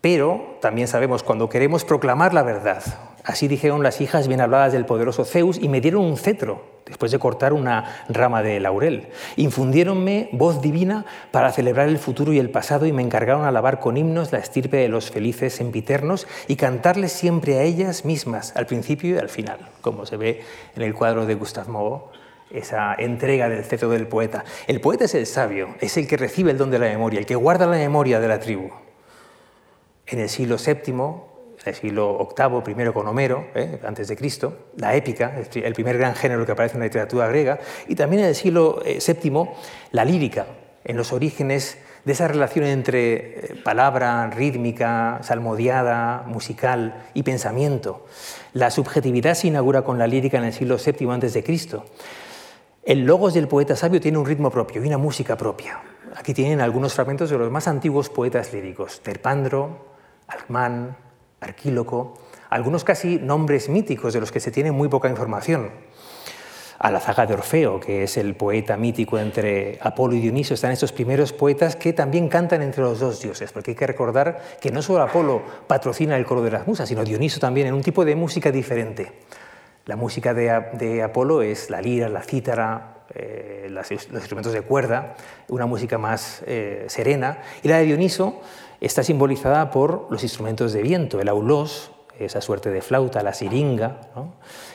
pero 0.00 0.58
también 0.60 0.88
sabemos 0.88 1.22
cuando 1.22 1.48
queremos 1.48 1.84
proclamar 1.84 2.34
la 2.34 2.42
verdad. 2.42 2.82
Así 3.24 3.48
dijeron 3.48 3.82
las 3.82 4.00
hijas 4.00 4.28
bien 4.28 4.40
habladas 4.40 4.72
del 4.72 4.86
poderoso 4.86 5.24
Zeus 5.24 5.58
y 5.60 5.68
me 5.68 5.80
dieron 5.80 6.04
un 6.04 6.16
cetro 6.16 6.76
después 6.86 7.10
de 7.10 7.18
cortar 7.18 7.52
una 7.52 8.04
rama 8.08 8.42
de 8.42 8.60
laurel. 8.60 9.08
Infundiéronme 9.34 10.28
voz 10.30 10.62
divina 10.62 11.04
para 11.32 11.50
celebrar 11.50 11.88
el 11.88 11.98
futuro 11.98 12.32
y 12.32 12.38
el 12.38 12.50
pasado 12.50 12.86
y 12.86 12.92
me 12.92 13.02
encargaron 13.02 13.44
alabar 13.44 13.80
con 13.80 13.96
himnos 13.96 14.30
la 14.30 14.38
estirpe 14.38 14.76
de 14.76 14.88
los 14.88 15.10
felices 15.10 15.54
sempiternos 15.54 16.28
y 16.46 16.54
cantarles 16.54 17.10
siempre 17.10 17.58
a 17.58 17.62
ellas 17.62 18.04
mismas, 18.04 18.54
al 18.54 18.66
principio 18.66 19.16
y 19.16 19.18
al 19.18 19.28
final, 19.28 19.58
como 19.80 20.06
se 20.06 20.16
ve 20.16 20.42
en 20.76 20.82
el 20.82 20.94
cuadro 20.94 21.26
de 21.26 21.34
Gustave 21.34 21.70
Moreau 21.70 22.10
esa 22.48 22.94
entrega 22.94 23.48
del 23.48 23.64
cetro 23.64 23.88
del 23.88 24.06
poeta. 24.06 24.44
El 24.68 24.80
poeta 24.80 25.06
es 25.06 25.16
el 25.16 25.26
sabio, 25.26 25.74
es 25.80 25.96
el 25.96 26.06
que 26.06 26.16
recibe 26.16 26.52
el 26.52 26.58
don 26.58 26.70
de 26.70 26.78
la 26.78 26.86
memoria, 26.86 27.18
el 27.18 27.26
que 27.26 27.34
guarda 27.34 27.66
la 27.66 27.76
memoria 27.76 28.20
de 28.20 28.28
la 28.28 28.38
tribu 28.38 28.70
en 30.06 30.20
el 30.20 30.28
siglo 30.28 30.56
VII, 30.56 30.92
en 30.92 31.66
el 31.66 31.74
siglo 31.74 32.28
VIII, 32.36 32.60
primero 32.62 32.94
con 32.94 33.08
Homero, 33.08 33.48
¿eh? 33.54 33.80
antes 33.84 34.08
de 34.08 34.16
Cristo, 34.16 34.70
la 34.76 34.94
épica, 34.94 35.34
el 35.54 35.74
primer 35.74 35.98
gran 35.98 36.14
género 36.14 36.46
que 36.46 36.52
aparece 36.52 36.74
en 36.74 36.80
la 36.80 36.86
literatura 36.86 37.28
griega, 37.28 37.58
y 37.88 37.94
también 37.94 38.22
en 38.22 38.28
el 38.28 38.34
siglo 38.34 38.82
VII, 38.84 39.38
eh, 39.38 39.46
la 39.92 40.04
lírica, 40.04 40.46
en 40.84 40.96
los 40.96 41.12
orígenes 41.12 41.78
de 42.04 42.12
esa 42.12 42.28
relación 42.28 42.64
entre 42.66 43.14
eh, 43.14 43.62
palabra 43.64 44.30
rítmica, 44.30 45.18
salmodiada, 45.22 46.22
musical 46.26 47.08
y 47.14 47.24
pensamiento. 47.24 48.06
La 48.52 48.70
subjetividad 48.70 49.34
se 49.34 49.48
inaugura 49.48 49.82
con 49.82 49.98
la 49.98 50.06
lírica 50.06 50.38
en 50.38 50.44
el 50.44 50.52
siglo 50.52 50.76
VII 50.78 51.42
Cristo. 51.42 51.84
El 52.84 53.04
logos 53.04 53.34
del 53.34 53.48
poeta 53.48 53.74
sabio 53.74 54.00
tiene 54.00 54.18
un 54.18 54.26
ritmo 54.26 54.48
propio 54.48 54.80
y 54.80 54.86
una 54.86 54.98
música 54.98 55.36
propia. 55.36 55.82
Aquí 56.14 56.32
tienen 56.32 56.60
algunos 56.60 56.94
fragmentos 56.94 57.28
de 57.28 57.36
los 57.36 57.50
más 57.50 57.66
antiguos 57.66 58.08
poetas 58.08 58.52
líricos, 58.52 59.00
Terpandro, 59.00 59.95
Alcmán, 60.28 60.96
Arquíloco, 61.40 62.14
algunos 62.50 62.84
casi 62.84 63.18
nombres 63.18 63.68
míticos 63.68 64.12
de 64.12 64.20
los 64.20 64.32
que 64.32 64.40
se 64.40 64.50
tiene 64.50 64.72
muy 64.72 64.88
poca 64.88 65.08
información. 65.08 65.70
A 66.78 66.90
la 66.90 67.00
zaga 67.00 67.24
de 67.24 67.34
Orfeo, 67.34 67.80
que 67.80 68.02
es 68.02 68.18
el 68.18 68.34
poeta 68.34 68.76
mítico 68.76 69.18
entre 69.18 69.78
Apolo 69.80 70.14
y 70.14 70.20
Dioniso, 70.20 70.52
están 70.52 70.72
estos 70.72 70.92
primeros 70.92 71.32
poetas 71.32 71.74
que 71.74 71.94
también 71.94 72.28
cantan 72.28 72.60
entre 72.60 72.82
los 72.82 73.00
dos 73.00 73.22
dioses, 73.22 73.50
porque 73.50 73.70
hay 73.70 73.76
que 73.76 73.86
recordar 73.86 74.42
que 74.60 74.70
no 74.70 74.82
solo 74.82 75.02
Apolo 75.02 75.42
patrocina 75.66 76.16
el 76.16 76.26
coro 76.26 76.42
de 76.42 76.50
las 76.50 76.66
musas, 76.66 76.88
sino 76.88 77.02
Dioniso 77.02 77.40
también 77.40 77.68
en 77.68 77.74
un 77.74 77.82
tipo 77.82 78.04
de 78.04 78.14
música 78.14 78.52
diferente. 78.52 79.12
La 79.86 79.96
música 79.96 80.34
de, 80.34 81.02
Apolo 81.02 81.42
es 81.42 81.70
la 81.70 81.80
lira, 81.80 82.10
la 82.10 82.22
cítara, 82.22 83.04
eh, 83.14 83.68
los 83.70 83.90
instrumentos 83.90 84.52
de 84.52 84.60
cuerda, 84.60 85.14
una 85.48 85.64
música 85.64 85.96
más 85.96 86.42
eh, 86.46 86.84
serena, 86.88 87.38
y 87.62 87.68
la 87.68 87.78
de 87.78 87.84
Dioniso 87.84 88.42
está 88.80 89.02
simbolizada 89.02 89.70
por 89.70 90.06
los 90.10 90.22
instrumentos 90.22 90.72
de 90.72 90.82
viento, 90.82 91.20
el 91.20 91.28
aulós, 91.28 91.90
esa 92.18 92.40
suerte 92.40 92.70
de 92.70 92.80
flauta, 92.80 93.22
la 93.22 93.34
siringa, 93.34 94.00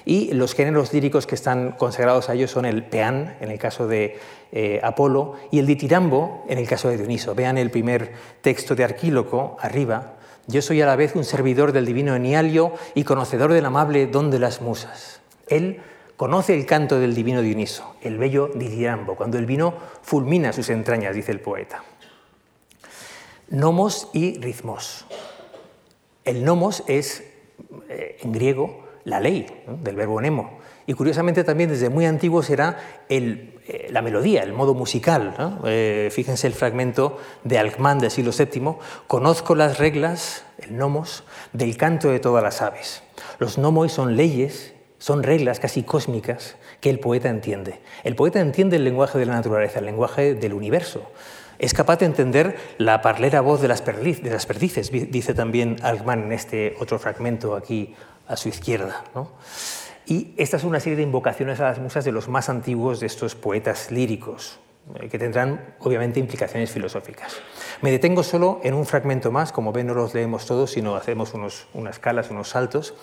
y 0.06 0.34
los 0.34 0.54
géneros 0.54 0.94
líricos 0.94 1.26
que 1.26 1.36
están 1.36 1.72
consagrados 1.72 2.30
a 2.30 2.34
ellos 2.34 2.52
son 2.52 2.66
el 2.66 2.84
peán, 2.84 3.36
en 3.42 3.50
el 3.50 3.58
caso 3.58 3.88
de 3.88 4.20
eh, 4.52 4.80
Apolo, 4.84 5.34
y 5.50 5.60
el 5.60 5.66
ditirambo, 5.66 6.46
en 6.48 6.60
el 6.60 6.68
caso 6.68 6.90
de 6.90 6.98
Dioniso. 6.98 7.34
Vean 7.34 7.58
el 7.58 7.72
primer 7.72 8.14
texto 8.42 8.76
de 8.76 8.84
Arquíloco, 8.84 9.58
arriba, 9.60 10.14
yo 10.48 10.62
soy 10.62 10.82
a 10.82 10.86
la 10.86 10.96
vez 10.96 11.16
un 11.16 11.24
servidor 11.24 11.72
del 11.72 11.86
divino 11.86 12.16
Enialio 12.16 12.74
y 12.96 13.04
conocedor 13.04 13.54
del 13.54 13.66
amable 13.66 14.08
don 14.08 14.32
de 14.32 14.40
las 14.40 14.62
musas. 14.62 15.22
Él 15.48 15.82
conoce 16.18 16.56
el 16.56 16.66
canto 16.66 17.00
del 17.00 17.16
divino 17.16 17.42
Dioniso, 17.42 17.96
el 18.02 18.18
bello 18.18 18.50
ditirambo, 18.54 19.16
cuando 19.16 19.38
el 19.38 19.46
vino 19.46 19.74
fulmina 20.02 20.52
sus 20.52 20.70
entrañas, 20.70 21.16
dice 21.16 21.32
el 21.32 21.40
poeta 21.40 21.84
nomos 23.52 24.08
y 24.14 24.40
ritmos. 24.40 25.06
El 26.24 26.46
nomos 26.46 26.84
es, 26.88 27.24
eh, 27.90 28.18
en 28.22 28.32
griego, 28.32 28.86
la 29.04 29.20
ley, 29.20 29.46
del 29.84 29.96
verbo 29.96 30.22
nemo. 30.22 30.60
Y 30.88 30.94
curiosamente 30.94 31.44
también 31.44 31.70
desde 31.70 31.90
muy 31.90 32.06
antiguo 32.06 32.44
será 32.44 33.04
eh, 33.10 33.88
la 33.90 34.02
melodía, 34.02 34.42
el 34.44 34.54
modo 34.54 34.74
musical. 34.74 35.60
Eh, 35.66 36.10
fíjense 36.12 36.48
el 36.48 36.54
fragmento 36.54 37.18
de 37.44 37.60
Alcmán 37.60 38.00
del 38.00 38.12
siglo 38.12 38.32
VII. 38.32 38.76
Conozco 39.08 39.54
las 39.54 39.78
reglas, 39.78 40.44
el 40.58 40.78
nomos, 40.78 41.24
del 41.54 41.78
canto 41.78 42.10
de 42.10 42.20
todas 42.20 42.44
las 42.44 42.62
aves. 42.62 43.04
Los 43.38 43.58
nomos 43.58 43.92
son 43.92 44.16
leyes, 44.16 44.74
son 44.98 45.24
reglas 45.24 45.60
casi 45.60 45.84
cósmicas 45.84 46.56
que 46.80 46.90
el 46.90 47.00
poeta 47.00 47.30
entiende. 47.30 47.80
El 48.04 48.16
poeta 48.16 48.40
entiende 48.40 48.78
el 48.78 48.84
lenguaje 48.84 49.20
de 49.20 49.26
la 49.26 49.34
naturaleza, 49.34 49.80
el 49.80 49.86
lenguaje 49.86 50.36
del 50.36 50.54
universo 50.54 51.06
es 51.62 51.76
capaz 51.76 52.00
de 52.00 52.08
entender 52.08 52.58
la 52.80 53.02
parlera 53.04 53.40
voz 53.40 53.62
de 53.62 53.68
las, 53.68 53.82
perdices, 53.84 54.92
dice 54.92 55.34
también 55.36 55.78
Alkman 55.84 56.24
en 56.24 56.32
este 56.32 56.76
otro 56.80 56.98
fragmento 56.98 57.56
aquí 57.56 57.94
a 58.28 58.36
su 58.36 58.50
izquierda. 58.50 59.04
Y 60.08 60.34
esta 60.38 60.58
es 60.58 60.64
una 60.64 60.80
serie 60.80 60.98
de 60.98 61.04
invocaciones 61.04 61.60
a 61.60 61.66
las 61.66 61.78
musas 61.78 62.04
de 62.04 62.12
los 62.12 62.28
más 62.28 62.50
antiguos 62.50 63.00
de 63.00 63.06
estos 63.06 63.36
poetas 63.36 63.92
líricos, 63.92 64.60
eh, 64.96 65.08
que 65.08 65.20
tendrán 65.20 65.76
obviamente 65.80 66.20
implicaciones 66.20 66.72
filosóficas. 66.72 67.36
Me 67.84 67.92
detengo 67.92 68.24
solo 68.24 68.60
en 68.64 68.74
un 68.74 68.88
fragmento 68.88 69.32
más, 69.32 69.52
como 69.52 69.72
ven 69.72 69.86
no 69.86 69.94
los 69.94 70.16
leemos 70.16 70.48
todos, 70.48 70.72
sino 70.72 70.96
hacemos 70.96 71.36
unos, 71.36 71.68
unas 71.76 71.98
escalas, 71.98 72.32
unos 72.32 72.50
saltos, 72.50 72.96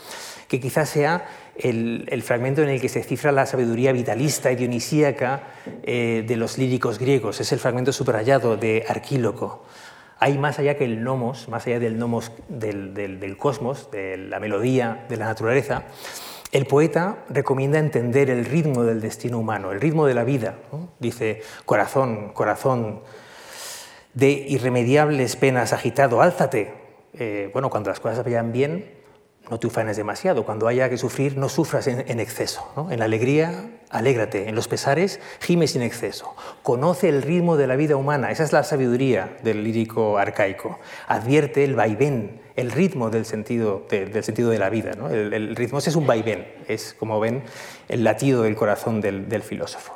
que 0.48 0.60
quizás 0.60 0.88
sea 0.88 1.28
el, 1.56 2.22
fragmento 2.22 2.62
en 2.62 2.70
el 2.70 2.80
que 2.80 2.88
se 2.88 3.02
cifra 3.02 3.32
la 3.32 3.46
sabiduría 3.46 3.92
vitalista 3.92 4.50
y 4.50 4.56
dionisíaca 4.56 5.42
eh, 5.82 6.24
de 6.26 6.36
los 6.36 6.56
líricos 6.58 6.98
griegos. 6.98 7.40
Es 7.40 7.52
el 7.52 7.58
fragmento 7.58 7.92
subrayado 7.92 8.56
de 8.56 8.84
Arquíloco. 8.88 9.64
Hay 10.18 10.36
más 10.38 10.58
allá 10.58 10.76
que 10.76 10.84
el 10.84 11.04
más 11.04 11.66
allá 11.66 11.78
del 11.78 11.98
nomos 11.98 12.32
del, 12.48 13.36
cosmos, 13.38 13.90
de 13.92 14.16
la 14.16 14.40
melodía 14.40 15.06
de 15.08 15.16
la 15.16 15.26
naturaleza, 15.26 15.84
el 16.50 16.66
poeta 16.66 17.24
recomienda 17.28 17.78
entender 17.78 18.30
el 18.30 18.44
ritmo 18.44 18.82
del 18.82 19.00
destino 19.00 19.38
humano, 19.38 19.70
el 19.70 19.80
ritmo 19.80 20.06
de 20.06 20.14
la 20.14 20.24
vida. 20.24 20.56
Dice, 20.98 21.42
corazón, 21.66 22.30
corazón, 22.32 23.02
de 24.14 24.30
irremediables 24.30 25.36
penas 25.36 25.72
agitado, 25.72 26.20
álzate. 26.22 26.72
Eh, 27.12 27.50
bueno, 27.52 27.70
cuando 27.70 27.90
las 27.90 28.00
cosas 28.00 28.24
vayan 28.24 28.50
bien, 28.50 28.97
no 29.50 29.58
te 29.58 29.66
ufanes 29.66 29.96
demasiado. 29.96 30.44
Cuando 30.44 30.68
haya 30.68 30.88
que 30.88 30.98
sufrir, 30.98 31.36
no 31.36 31.48
sufras 31.48 31.86
en, 31.86 32.20
exceso. 32.20 32.88
En 32.90 32.98
la 32.98 33.06
alegría, 33.06 33.70
alégrate. 33.90 34.48
En 34.48 34.54
los 34.54 34.68
pesares, 34.68 35.20
gime 35.40 35.66
sin 35.66 35.82
exceso. 35.82 36.34
Conoce 36.62 37.08
el 37.08 37.22
ritmo 37.22 37.56
de 37.56 37.66
la 37.66 37.76
vida 37.76 37.96
humana. 37.96 38.30
Esa 38.30 38.44
es 38.44 38.52
la 38.52 38.62
sabiduría 38.62 39.38
del 39.42 39.64
lírico 39.64 40.18
arcaico. 40.18 40.78
Advierte 41.06 41.64
el 41.64 41.74
vaivén, 41.74 42.40
el 42.56 42.70
ritmo 42.70 43.10
del 43.10 43.24
sentido 43.24 43.86
de, 43.88 44.06
del 44.06 44.24
sentido 44.24 44.50
de 44.50 44.58
la 44.58 44.70
vida. 44.70 44.92
El, 45.10 45.56
ritmo 45.56 45.78
es 45.78 45.96
un 45.96 46.06
vaivén, 46.06 46.46
es, 46.66 46.94
como 46.98 47.20
ven, 47.20 47.42
el 47.88 48.04
latido 48.04 48.42
del 48.42 48.56
corazón 48.56 49.00
del, 49.00 49.28
del 49.28 49.42
filósofo. 49.42 49.94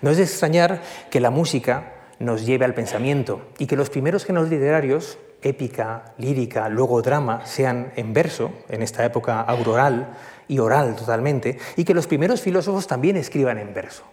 No 0.00 0.10
es 0.10 0.18
de 0.18 0.22
extrañar 0.24 0.82
que 1.10 1.20
la 1.20 1.30
música 1.30 1.95
nos 2.18 2.46
lleve 2.46 2.64
al 2.64 2.74
pensamiento 2.74 3.42
y 3.58 3.66
que 3.66 3.76
los 3.76 3.90
primeros 3.90 4.24
géneros 4.24 4.48
literarios 4.48 5.18
épica, 5.42 6.14
lírica, 6.18 6.68
luego 6.68 7.02
drama, 7.02 7.46
sean 7.46 7.92
en 7.96 8.12
verso, 8.12 8.50
en 8.68 8.82
esta 8.82 9.04
época 9.04 9.40
auroral 9.40 10.16
y 10.48 10.58
oral 10.58 10.96
totalmente, 10.96 11.58
y 11.76 11.84
que 11.84 11.94
los 11.94 12.06
primeros 12.06 12.40
filósofos 12.40 12.86
también 12.86 13.16
escriban 13.16 13.58
en 13.58 13.72
verso. 13.74 14.04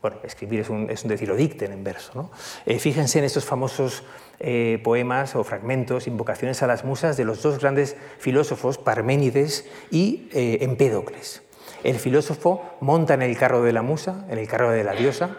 Bueno, 0.00 0.16
escribir 0.24 0.60
es 0.60 0.68
un, 0.68 0.90
es 0.90 1.04
un 1.04 1.10
decir, 1.10 1.30
o 1.30 1.36
dicten 1.36 1.70
en 1.72 1.84
verso. 1.84 2.10
¿no? 2.14 2.30
Eh, 2.66 2.80
fíjense 2.80 3.20
en 3.20 3.24
estos 3.24 3.44
famosos 3.44 4.02
eh, 4.40 4.80
poemas 4.82 5.36
o 5.36 5.44
fragmentos, 5.44 6.08
invocaciones 6.08 6.62
a 6.62 6.66
las 6.66 6.84
musas 6.84 7.16
de 7.16 7.24
los 7.24 7.40
dos 7.40 7.60
grandes 7.60 7.96
filósofos, 8.18 8.78
Parménides 8.78 9.64
y 9.90 10.28
eh, 10.32 10.58
Empédocles. 10.62 11.42
El 11.84 11.96
filósofo 11.96 12.62
monta 12.80 13.14
en 13.14 13.22
el 13.22 13.36
carro 13.38 13.62
de 13.62 13.72
la 13.72 13.82
musa, 13.82 14.26
en 14.28 14.38
el 14.38 14.48
carro 14.48 14.70
de 14.72 14.82
la 14.82 14.92
diosa. 14.92 15.36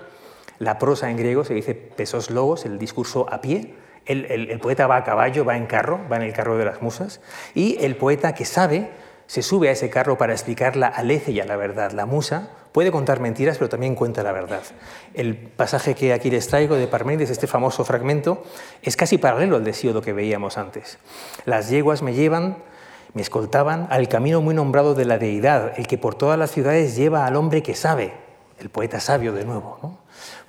La 0.60 0.80
prosa 0.80 1.10
en 1.10 1.18
griego 1.18 1.44
se 1.44 1.54
dice 1.54 1.76
pesos 1.76 2.30
logos, 2.30 2.66
el 2.66 2.80
discurso 2.80 3.28
a 3.32 3.42
pie, 3.42 3.74
el, 4.06 4.60
poeta 4.60 4.88
va 4.88 4.98
a 4.98 5.04
caballo, 5.04 5.46
va 5.46 5.58
en 5.58 5.66
carro, 5.66 6.00
va 6.12 6.18
en 6.18 6.24
el 6.24 6.34
carro 6.34 6.58
de 6.58 6.66
las 6.66 6.82
musas, 6.82 7.22
y 7.54 7.78
el 7.84 7.96
poeta 7.96 8.36
que 8.36 8.46
sabe 8.46 8.90
se 9.28 9.42
sube 9.42 9.70
a 9.70 9.72
ese 9.72 9.90
carro 9.90 10.18
para 10.18 10.34
explicar 10.34 10.76
la 10.76 10.88
aletheia, 10.88 11.46
la 11.46 11.56
verdad. 11.56 11.92
La 11.92 12.06
musa 12.06 12.50
puede 12.72 12.92
contar 12.92 13.20
mentiras, 13.20 13.58
pero 13.58 13.70
también 13.70 13.96
cuenta 13.96 14.22
la 14.24 14.32
verdad. 14.32 14.62
El 15.14 15.38
pasaje 15.38 15.96
que 15.96 16.14
aquí 16.14 16.30
les 16.30 16.48
traigo 16.48 16.76
de 16.76 16.88
Parménides, 16.88 17.30
este 17.30 17.48
famoso 17.48 17.86
fragmento, 17.86 18.44
es 18.82 18.98
casi 18.98 19.18
paralelo 19.18 19.56
al 19.56 19.64
de 19.64 20.02
que 20.04 20.14
veíamos 20.14 20.58
antes. 20.58 20.98
Las 21.46 21.70
yeguas 21.70 22.02
me 22.02 22.14
llevan, 22.14 22.58
me 23.14 23.22
escoltaban 23.22 23.88
al 23.90 24.10
camino 24.10 24.42
muy 24.42 24.54
nombrado 24.54 24.96
de 24.96 25.06
la 25.06 25.18
deidad, 25.18 25.74
el 25.78 25.88
que 25.88 25.98
por 25.98 26.16
todas 26.16 26.38
las 26.38 26.52
ciudades 26.52 26.96
lleva 26.96 27.26
al 27.26 27.36
hombre 27.36 27.64
que 27.64 27.76
sabe, 27.76 28.14
el 28.60 28.70
poeta 28.70 29.00
sabio 29.00 29.34
de 29.34 29.46
nuevo. 29.46 30.03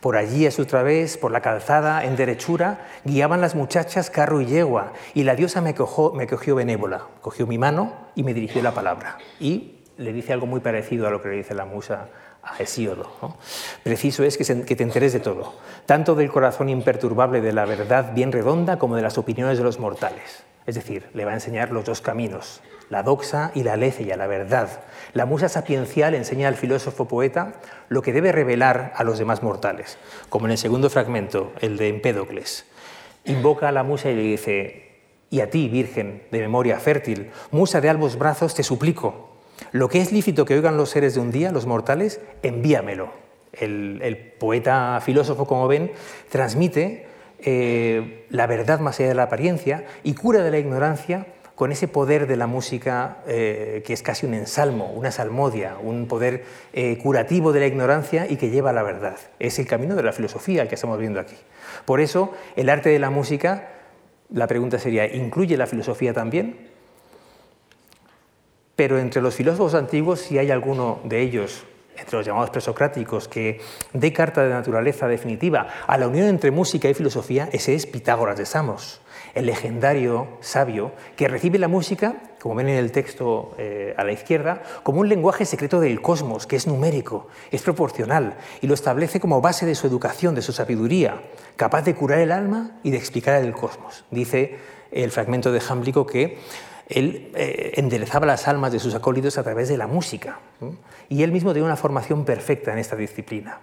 Por 0.05 0.19
allí 0.19 0.45
a 0.45 0.51
su 0.51 0.67
través, 0.67 1.17
por 1.17 1.31
la 1.31 1.41
calzada, 1.41 2.05
en 2.05 2.15
derechura, 2.15 2.87
guiaban 3.07 3.41
las 3.41 3.55
muchachas 3.55 4.11
carro 4.11 4.43
y 4.43 4.45
yegua, 4.45 4.93
y 5.15 5.23
la 5.23 5.35
diosa 5.35 5.63
me, 5.63 5.75
me 6.15 6.27
cogió 6.27 6.55
benévola, 6.55 7.07
cogió 7.23 7.47
mi 7.47 7.57
mano 7.57 7.95
y 8.15 8.23
me 8.23 8.35
dirigió 8.35 8.61
la 8.61 8.75
palabra. 8.75 9.17
Y 9.41 9.77
le 9.97 10.13
dice 10.13 10.35
algo 10.35 10.45
muy 10.45 10.61
parecido 10.61 11.07
a 11.07 11.11
lo 11.11 11.23
que 11.23 11.31
le 11.31 11.37
dice 11.37 11.55
la 11.55 11.65
musa 11.65 12.11
a 12.43 12.63
Hesíodo. 12.63 13.09
Preciso 13.83 14.25
es 14.25 14.37
que, 14.37 14.45
que, 14.67 14.77
te 14.77 14.83
enteres 14.83 15.15
de 15.15 15.21
todo, 15.21 15.55
tanto 15.87 16.15
del 16.15 16.31
corazón 16.31 16.69
imperturbable 16.69 17.41
de 17.41 17.55
la 17.55 17.65
verdad 17.65 18.13
bien 18.13 18.31
redonda 18.31 18.79
como 18.79 18.97
de 18.97 19.03
las 19.03 19.17
opiniones 19.17 19.57
de 19.57 19.65
los 19.65 19.79
mortales. 19.79 20.45
Es 20.67 20.75
decir, 20.75 21.09
le 21.15 21.25
va 21.25 21.31
a 21.31 21.35
enseñar 21.37 21.71
los 21.71 21.87
dos 21.87 22.03
caminos, 22.03 22.61
la 22.91 23.03
doxa 23.03 23.51
y 23.55 23.63
la 23.63 23.75
aletheia, 23.75 24.17
la 24.17 24.27
verdad. 24.27 24.69
La 25.13 25.27
musa 25.27 25.49
sapiencial 25.49 26.15
enseña 26.15 26.49
al 26.49 26.57
filósofo 26.57 27.07
poeta 27.07 27.55
lo 27.89 28.03
que 28.03 28.13
debe 28.13 28.33
revelar 28.33 28.93
a 28.97 29.05
los 29.05 29.19
demás 29.19 29.43
mortales, 29.43 29.99
como 30.29 30.47
en 30.47 30.53
el 30.53 30.59
segundo 30.59 30.91
fragmento, 30.91 31.53
el 31.61 31.77
de 31.77 31.89
Empédocles. 31.89 32.67
Invoca 33.25 33.69
a 33.69 33.73
la 33.73 33.83
musa 33.83 34.11
y 34.11 34.17
le 34.17 34.23
dice, 34.23 34.85
y 35.31 35.41
a 35.41 35.51
ti, 35.51 35.69
virgen 35.69 36.23
de 36.31 36.41
memoria 36.41 36.79
fértil, 36.79 37.31
musa 37.51 37.81
de 37.81 37.89
albos 37.89 38.19
brazos, 38.19 38.55
te 38.55 38.63
suplico, 38.63 39.31
lo 39.73 39.89
que 39.89 40.01
es 40.01 40.13
lícito 40.13 40.45
que 40.45 40.55
oigan 40.55 40.77
los 40.77 40.91
seres 40.91 41.15
de 41.15 41.21
un 41.21 41.31
día, 41.31 41.53
los 41.53 41.67
mortales, 41.67 42.21
envíamelo. 42.43 43.13
El, 43.53 44.35
poeta 44.39 45.01
filósofo, 45.01 45.47
como 45.47 45.69
ven, 45.69 45.93
transmite 46.29 47.07
eh, 47.39 48.27
la 48.31 48.47
verdad 48.47 48.81
más 48.81 48.99
allá 48.99 49.09
de 49.09 49.15
la 49.15 49.25
apariencia 49.25 49.85
y 50.03 50.15
cura 50.15 50.43
de 50.43 50.51
la 50.51 50.59
ignorancia 50.59 51.27
con 51.55 51.71
ese 51.71 51.87
poder 51.87 52.27
de 52.27 52.37
la 52.37 52.47
música 52.47 53.19
eh, 53.27 53.83
que 53.87 53.93
es 53.93 54.03
casi 54.03 54.27
un 54.27 54.35
ensalmo, 54.35 54.91
una 54.93 55.11
salmodia, 55.11 55.77
un 55.81 56.09
poder 56.09 56.45
eh, 56.73 56.99
curativo 56.99 57.53
de 57.53 57.61
la 57.61 57.67
ignorancia 57.67 58.27
y 58.29 58.37
que 58.37 58.51
lleva 58.51 58.71
a 58.71 58.73
la 58.73 58.83
verdad. 58.83 59.17
Es 59.39 59.59
el 59.59 59.67
camino 59.67 59.95
de 59.95 60.03
la 60.03 60.13
filosofía 60.13 60.63
el 60.63 60.69
que 60.69 60.75
estamos 60.75 60.99
viendo 60.99 61.21
aquí. 61.21 61.37
Por 61.85 62.01
eso, 62.01 62.33
el 62.57 62.69
arte 62.69 62.89
de 62.89 62.99
la 62.99 63.11
música, 63.11 63.69
la 64.31 64.47
pregunta 64.49 64.79
sería, 64.79 65.07
¿incluye 65.07 65.57
la 65.57 65.67
filosofía 65.67 66.13
también? 66.13 66.69
Pero 68.75 68.99
entre 68.99 69.23
los 69.23 69.37
filósofos 69.37 69.75
antiguos, 69.75 70.21
si 70.21 70.39
hay 70.39 70.51
alguno 70.51 71.01
de 71.05 71.21
ellos 71.21 71.65
entre 71.97 72.17
los 72.17 72.27
llamados 72.27 72.51
presocráticos, 72.51 73.29
que 73.29 73.61
dé 73.93 74.13
carta 74.13 74.43
de 74.43 74.51
naturaleza 74.51 75.07
definitiva 75.07 75.69
a 75.87 75.97
la 75.97 76.09
unión 76.09 76.27
entre 76.27 76.51
música 76.51 76.89
y 76.89 76.95
filosofía, 76.95 77.49
ese 77.53 77.75
es 77.77 77.87
Pitágoras 77.87 78.37
de 78.37 78.47
Samos, 78.47 79.01
el 79.35 79.47
legendario 79.47 80.29
sabio 80.41 80.93
que 81.17 81.29
recibe 81.29 81.59
la 81.59 81.69
música, 81.69 82.15
como 82.41 82.55
ven 82.55 82.69
en 82.69 82.77
el 82.77 82.93
texto 82.93 83.55
eh, 83.59 83.95
a 83.97 84.05
la 84.05 84.13
izquierda, 84.13 84.63
como 84.83 85.01
un 85.01 85.09
lenguaje 85.09 85.45
secreto 85.45 85.81
del 85.81 86.01
cosmos, 86.01 86.47
que 86.47 86.57
es 86.57 86.67
numérico, 86.67 87.29
es 87.51 87.63
proporcional 87.63 88.37
y 88.61 88.67
lo 88.67 88.75
establece 88.75 89.21
como 89.21 89.41
base 89.41 89.67
de 89.67 89.75
su 89.75 89.87
educación, 89.87 90.35
de 90.35 90.43
su 90.43 90.53
sabiduría, 90.53 91.23
capaz 91.57 91.83
de 91.83 91.95
curar 91.95 92.21
el 92.21 92.33
alma 92.33 92.79
y 92.83 92.91
de 92.91 92.99
explicar 92.99 93.43
el 93.43 93.53
cosmos. 93.53 94.05
Dice 94.11 94.57
el 94.93 95.11
fragmento 95.11 95.53
de 95.53 95.61
Jámblico 95.61 96.07
que 96.07 96.39
él 96.89 97.31
eh, 97.35 97.73
enderezaba 97.77 98.27
las 98.27 98.47
almas 98.47 98.73
de 98.73 98.79
sus 98.79 98.95
acólitos 98.95 99.39
a 99.39 99.43
través 99.43 99.69
de 99.69 99.79
la 99.79 99.87
música. 99.87 100.39
Y 101.09 101.23
él 101.23 101.33
mismo 101.33 101.53
tenía 101.53 101.67
una 101.67 101.77
formación 101.77 102.25
perfecta 102.25 102.73
en 102.73 102.79
esta 102.79 102.97
disciplina. 102.97 103.61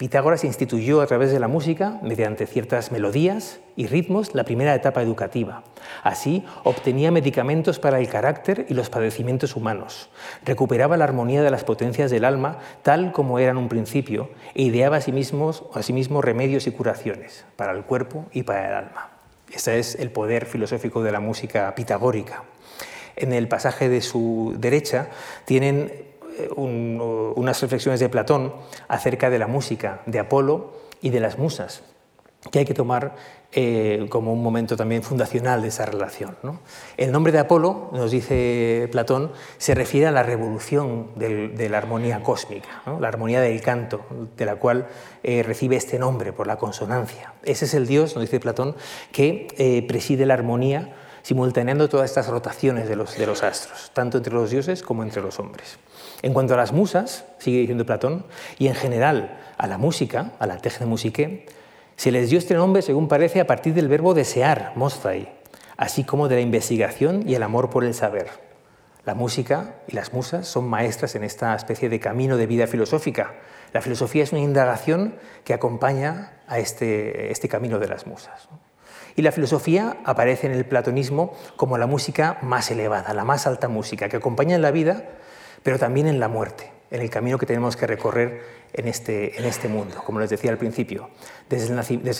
Pitágoras 0.00 0.44
instituyó 0.44 1.02
a 1.02 1.06
través 1.06 1.30
de 1.30 1.38
la 1.38 1.46
música, 1.46 1.98
mediante 2.02 2.46
ciertas 2.46 2.90
melodías 2.90 3.60
y 3.76 3.86
ritmos, 3.86 4.34
la 4.34 4.44
primera 4.44 4.74
etapa 4.74 5.02
educativa. 5.02 5.62
Así, 6.02 6.42
obtenía 6.64 7.10
medicamentos 7.10 7.78
para 7.78 7.98
el 8.00 8.08
carácter 8.08 8.64
y 8.70 8.72
los 8.72 8.88
padecimientos 8.88 9.56
humanos, 9.56 10.08
recuperaba 10.42 10.96
la 10.96 11.04
armonía 11.04 11.42
de 11.42 11.50
las 11.50 11.64
potencias 11.64 12.10
del 12.10 12.24
alma 12.24 12.60
tal 12.80 13.12
como 13.12 13.38
eran 13.38 13.58
un 13.58 13.68
principio 13.68 14.30
e 14.54 14.62
ideaba 14.62 14.96
a 14.96 15.00
sí, 15.02 15.12
a 15.74 15.82
sí 15.82 15.92
mismo 15.92 16.22
remedios 16.22 16.66
y 16.66 16.70
curaciones 16.70 17.44
para 17.56 17.72
el 17.72 17.84
cuerpo 17.84 18.24
y 18.32 18.44
para 18.44 18.68
el 18.68 18.74
alma. 18.76 19.10
Ese 19.52 19.78
es 19.78 19.96
el 19.96 20.10
poder 20.10 20.46
filosófico 20.46 21.02
de 21.02 21.12
la 21.12 21.20
música 21.20 21.74
pitagórica 21.74 22.44
en 23.16 23.34
el 23.34 23.48
pasaje 23.48 23.90
de 23.90 24.00
su 24.00 24.54
derecha 24.56 25.10
tienen 25.44 26.09
eh, 26.42 26.48
unas 26.54 27.60
reflexiones 27.60 28.00
de 28.00 28.08
Platón 28.08 28.54
acerca 28.88 29.30
de 29.30 29.38
la 29.38 29.46
música, 29.46 30.02
de 30.06 30.18
Apolo 30.18 30.72
y 31.00 31.10
de 31.10 31.20
las 31.20 31.38
musas, 31.38 31.82
que 32.50 32.60
hay 32.60 32.64
que 32.64 32.74
tomar 32.74 33.14
eh, 33.52 34.06
como 34.08 34.32
un 34.32 34.42
momento 34.42 34.76
también 34.76 35.02
fundacional 35.02 35.62
de 35.62 35.68
esa 35.68 35.86
relación. 35.86 36.36
El 36.96 37.12
nombre 37.12 37.32
de 37.32 37.38
Apolo, 37.40 37.90
nos 37.92 38.10
dice 38.10 38.88
Platón, 38.92 39.32
se 39.58 39.74
refiere 39.74 40.06
a 40.06 40.12
la 40.12 40.22
revolución 40.22 41.08
de 41.16 41.68
la 41.68 41.78
armonía 41.78 42.22
cósmica, 42.22 42.82
la 42.98 43.08
armonía 43.08 43.40
del 43.40 43.60
canto, 43.60 44.04
de 44.36 44.44
la 44.46 44.56
cual 44.56 44.86
eh, 45.22 45.42
recibe 45.42 45.76
este 45.76 45.98
nombre 45.98 46.32
por 46.32 46.46
la 46.46 46.56
consonancia. 46.56 47.34
Ese 47.42 47.64
es 47.64 47.74
el 47.74 47.86
Dios, 47.86 48.14
nos 48.14 48.22
dice 48.22 48.40
Platón, 48.40 48.76
que 49.12 49.84
preside 49.88 50.26
la 50.26 50.34
armonía 50.34 50.94
simultaneando 51.22 51.88
todas 51.88 52.10
estas 52.10 52.28
rotaciones 52.28 52.88
de 52.88 52.96
los, 52.96 53.16
de 53.16 53.26
los 53.26 53.42
astros, 53.42 53.90
tanto 53.94 54.18
entre 54.18 54.32
los 54.32 54.50
dioses 54.50 54.82
como 54.82 55.02
entre 55.02 55.22
los 55.22 55.38
hombres. 55.38 55.78
En 56.22 56.34
cuanto 56.34 56.54
a 56.54 56.56
las 56.56 56.72
musas, 56.72 57.24
sigue 57.38 57.60
diciendo 57.60 57.86
Platón, 57.86 58.26
y 58.58 58.68
en 58.68 58.74
general 58.74 59.38
a 59.56 59.66
la 59.66 59.78
música, 59.78 60.32
a 60.38 60.46
la 60.46 60.58
techne 60.58 60.86
musique, 60.86 61.46
se 61.96 62.12
les 62.12 62.30
dio 62.30 62.38
este 62.38 62.54
nombre, 62.54 62.82
según 62.82 63.08
parece, 63.08 63.40
a 63.40 63.46
partir 63.46 63.74
del 63.74 63.88
verbo 63.88 64.14
desear, 64.14 64.72
mosthai, 64.74 65.32
así 65.76 66.04
como 66.04 66.28
de 66.28 66.36
la 66.36 66.40
investigación 66.40 67.28
y 67.28 67.34
el 67.34 67.42
amor 67.42 67.70
por 67.70 67.84
el 67.84 67.94
saber. 67.94 68.28
La 69.04 69.14
música 69.14 69.76
y 69.88 69.96
las 69.96 70.12
musas 70.12 70.46
son 70.46 70.68
maestras 70.68 71.14
en 71.14 71.24
esta 71.24 71.54
especie 71.54 71.88
de 71.88 72.00
camino 72.00 72.36
de 72.36 72.46
vida 72.46 72.66
filosófica. 72.66 73.34
La 73.72 73.80
filosofía 73.80 74.22
es 74.22 74.32
una 74.32 74.42
indagación 74.42 75.14
que 75.44 75.54
acompaña 75.54 76.32
a 76.46 76.58
este, 76.58 77.32
este 77.32 77.48
camino 77.48 77.78
de 77.78 77.88
las 77.88 78.06
musas. 78.06 78.48
Y 79.16 79.22
la 79.22 79.32
filosofía 79.32 79.96
aparece 80.04 80.46
en 80.46 80.52
el 80.52 80.66
platonismo 80.66 81.34
como 81.56 81.78
la 81.78 81.86
música 81.86 82.38
más 82.42 82.70
elevada, 82.70 83.14
la 83.14 83.24
más 83.24 83.46
alta 83.46 83.68
música, 83.68 84.08
que 84.08 84.16
acompaña 84.16 84.54
en 84.54 84.62
la 84.62 84.70
vida, 84.70 85.04
pero 85.62 85.78
también 85.78 86.06
en 86.06 86.20
la 86.20 86.28
muerte, 86.28 86.72
en 86.90 87.00
el 87.00 87.10
camino 87.10 87.38
que 87.38 87.46
tenemos 87.46 87.76
que 87.76 87.86
recorrer 87.86 88.60
en 88.72 88.88
este, 88.88 89.38
en 89.38 89.44
este 89.44 89.68
mundo, 89.68 90.02
como 90.04 90.20
les 90.20 90.30
decía 90.30 90.50
al 90.50 90.58
principio. 90.58 91.10
Desde 91.48 91.68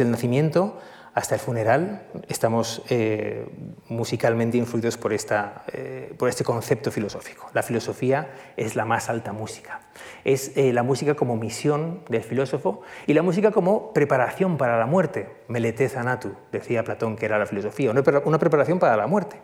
el, 0.04 0.10
nacimiento 0.10 0.78
hasta 1.14 1.34
el 1.34 1.40
funeral 1.40 2.06
estamos 2.28 2.82
eh, 2.88 3.48
musicalmente 3.88 4.58
influidos 4.58 4.96
por, 4.96 5.12
esta, 5.12 5.64
eh, 5.72 6.14
por 6.16 6.28
este 6.28 6.44
concepto 6.44 6.92
filosófico. 6.92 7.50
La 7.52 7.62
filosofía 7.62 8.30
es 8.56 8.76
la 8.76 8.84
más 8.84 9.08
alta 9.08 9.32
música. 9.32 9.80
Es 10.24 10.56
eh, 10.56 10.72
la 10.72 10.82
música 10.82 11.14
como 11.14 11.36
misión 11.36 12.04
del 12.08 12.22
filósofo 12.22 12.82
y 13.06 13.14
la 13.14 13.22
música 13.22 13.50
como 13.50 13.92
preparación 13.92 14.56
para 14.56 14.78
la 14.78 14.86
muerte. 14.86 15.28
Melete 15.48 15.90
natu, 16.02 16.32
decía 16.52 16.84
Platón 16.84 17.16
que 17.16 17.26
era 17.26 17.38
la 17.38 17.46
filosofía, 17.46 17.90
una 17.90 18.38
preparación 18.38 18.78
para 18.78 18.96
la 18.96 19.06
muerte. 19.06 19.36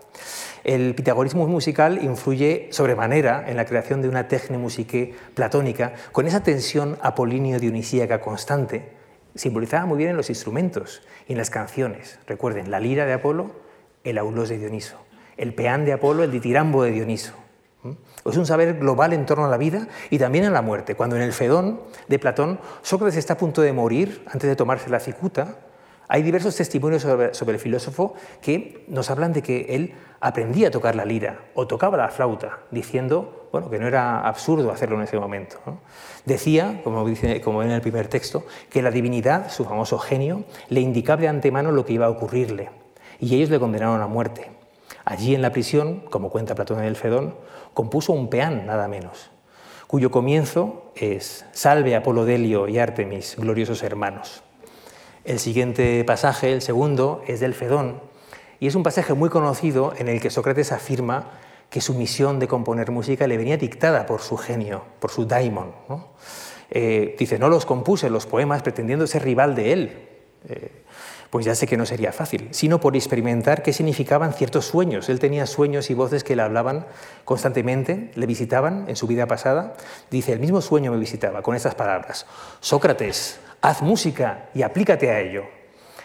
El 0.67 0.97
pitagorismo 0.97 1.47
musical 1.47 2.03
influye 2.03 2.67
sobremanera 2.73 3.45
en 3.47 3.57
la 3.57 3.67
creación 3.67 4.03
de 4.03 4.09
una 4.09 4.27
techne 4.27 4.59
musique 4.59 5.15
platónica 5.35 5.95
con 6.11 6.27
esa 6.27 6.43
tensión 6.43 6.99
apolíneo-dionisíaca 7.03 8.21
constante 8.21 8.91
simbolizaba 9.37 9.87
muy 9.87 9.97
bien 9.97 10.11
en 10.11 10.17
los 10.17 10.29
instrumentos 10.29 11.03
y 11.29 11.35
en 11.35 11.39
las 11.39 11.51
canciones. 11.51 12.19
Recuerden, 12.27 12.73
la 12.73 12.81
lira 12.81 13.07
de 13.07 13.13
Apolo, 13.13 13.53
el 14.03 14.19
aulos 14.19 14.49
de 14.49 14.59
Dioniso, 14.59 14.97
el 15.37 15.55
peán 15.55 15.85
de 15.85 15.93
Apolo, 15.93 16.25
el 16.25 16.33
ditirambo 16.33 16.83
de 16.83 16.91
Dioniso. 16.91 17.35
Es 18.29 18.37
un 18.37 18.45
saber 18.45 18.75
global 18.81 19.13
en 19.13 19.25
torno 19.25 19.45
a 19.45 19.49
la 19.49 19.59
vida 19.59 19.87
y 20.11 20.19
también 20.19 20.47
a 20.47 20.51
la 20.51 20.63
muerte. 20.63 20.97
Cuando 20.97 21.15
en 21.15 21.23
el 21.23 21.33
Fedón 21.33 21.81
de 22.09 22.19
Platón 22.19 22.59
Sócrates 22.83 23.19
está 23.19 23.35
a 23.35 23.39
punto 23.39 23.63
de 23.63 23.73
morir 23.73 24.25
antes 24.27 24.51
de 24.51 24.57
tomarse 24.57 24.91
la 24.91 24.99
cicuta, 24.99 25.59
hay 26.09 26.23
diversos 26.23 26.55
testimonios 26.57 27.03
sobre, 27.03 27.53
el 27.53 27.59
filósofo 27.59 28.15
que 28.41 28.85
nos 28.89 29.11
hablan 29.11 29.33
de 29.33 29.43
que 29.43 29.67
él 29.71 29.95
aprendía 30.21 30.69
a 30.69 30.71
tocar 30.71 30.95
la 30.95 31.05
lira 31.05 31.47
o 31.55 31.67
tocaba 31.67 31.97
la 31.97 32.09
flauta, 32.09 32.61
diciendo 32.71 33.49
bueno, 33.53 33.71
que 33.71 33.79
no 33.79 33.87
era 33.87 34.21
absurdo 34.21 34.71
hacerlo 34.71 34.97
en 34.97 35.03
ese 35.03 35.19
momento. 35.19 35.59
Decía, 36.25 36.81
como 36.85 37.07
dice 37.07 37.41
como 37.41 37.63
en 37.63 37.71
el 37.71 37.81
primer 37.81 38.09
texto, 38.09 38.45
que 38.71 38.83
la 38.83 38.91
divinidad, 38.91 39.51
su 39.51 39.65
famoso 39.65 39.99
genio, 39.99 40.45
le 40.69 40.81
indicaba 40.81 41.23
de 41.23 41.29
antemano 41.29 41.73
lo 41.73 41.85
que 41.85 41.95
iba 41.95 42.07
a 42.07 42.11
ocurrirle 42.11 42.71
y 43.19 43.35
ellos 43.35 43.51
le 43.51 43.59
condenaron 43.59 44.01
a 44.01 44.07
muerte. 44.07 44.51
Allí 45.05 45.35
en 45.35 45.43
la 45.43 45.53
prisión, 45.53 46.05
como 46.11 46.31
cuenta 46.31 46.55
Platón 46.55 46.81
en 46.81 46.85
el 46.85 46.97
Fedón, 46.97 47.35
compuso 47.75 48.13
un 48.13 48.29
peán 48.29 48.67
nada 48.67 48.89
menos, 48.89 49.31
cuyo 49.87 50.11
comienzo 50.11 50.93
es 50.97 51.47
Salve 51.53 51.95
Apolo 51.95 52.25
Delio 52.25 52.69
y 52.69 52.79
Artemis, 52.79 53.37
gloriosos 53.37 53.83
hermanos. 53.83 54.43
El 55.27 55.41
siguiente 55.41 56.05
pasaje, 56.05 56.53
el 56.53 56.63
segundo, 56.63 57.21
es 57.27 57.41
del 57.41 57.53
Fedón, 57.53 58.01
y 58.61 58.69
es 58.69 58.77
un 58.77 58.85
pasaje 58.85 59.13
muy 59.13 59.29
conocido 59.29 59.93
en 59.99 60.07
el 60.07 60.21
que 60.21 60.31
Sócrates 60.31 60.71
afirma 60.71 61.33
que 61.69 61.81
su 61.81 61.95
misión 61.95 62.39
de 62.39 62.47
componer 62.47 62.93
música 62.93 63.27
le 63.27 63.37
venía 63.37 63.57
dictada 63.57 64.07
por 64.07 64.21
su 64.21 64.37
genio, 64.37 64.85
por 65.01 65.11
su 65.11 65.27
daimon. 65.27 65.73
Eh, 66.71 67.17
dice, 67.19 67.41
no 67.41 67.49
los 67.49 67.67
compuse 67.67 68.09
los 68.09 68.25
poemas 68.25 68.63
pretendiendo 68.63 69.05
ser 69.09 69.25
rival 69.25 69.57
de 69.57 69.73
él. 69.73 70.09
Eh, 70.49 70.71
pues 71.31 71.45
ya 71.45 71.57
sé 71.57 71.67
que 71.67 71.77
no 71.77 71.87
sería 71.87 72.13
fácil, 72.13 72.47
sino 72.53 72.79
por 72.79 72.95
experimentar 72.95 73.65
qué 73.65 73.73
significaban 73.73 74.33
ciertos 74.33 74.67
sueños. 74.67 75.09
Él 75.09 75.19
tenía 75.19 75.47
sueños 75.47 75.91
y 75.91 75.95
voces 75.95 76.23
que 76.23 76.37
le 76.37 76.43
hablaban 76.43 76.87
constantemente, 77.25 78.13
le 78.15 78.27
visitaban 78.27 78.85
en 78.89 78.95
su 78.95 79.09
vida 79.09 79.27
pasada. 79.27 79.75
Dice, 80.09 80.33
el 80.33 80.39
mismo 80.39 80.61
sueño 80.61 80.93
me 80.93 80.99
visitaba 80.99 81.43
con 81.43 81.57
estas 81.57 81.75
palabras, 81.75 82.27
Sócrates, 82.61 83.41
haz 83.67 83.83
música 83.83 84.49
y 84.55 84.63
aplícate 84.63 85.11
a 85.11 85.19
ello. 85.19 85.45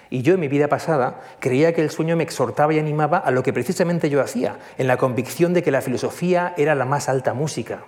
Y 0.10 0.24
yo 0.24 0.34
en 0.34 0.40
mi 0.40 0.48
vida 0.48 0.68
pasada 0.68 1.22
creía 1.40 1.74
que 1.74 1.82
el 1.82 1.92
sueño 1.92 2.18
me 2.18 2.24
exhortaba 2.24 2.74
y 2.74 2.80
animaba 2.80 3.20
a 3.20 3.30
lo 3.30 3.44
que 3.44 3.54
precisamente 3.54 4.10
yo 4.10 4.20
hacía, 4.20 4.58
en 4.80 4.88
la 4.88 4.98
convicción 4.98 5.54
de 5.54 5.62
que 5.62 5.70
la 5.70 5.82
filosofía 5.82 6.56
era 6.58 6.74
la 6.74 6.86
más 6.86 7.08
alta 7.08 7.34
música. 7.34 7.84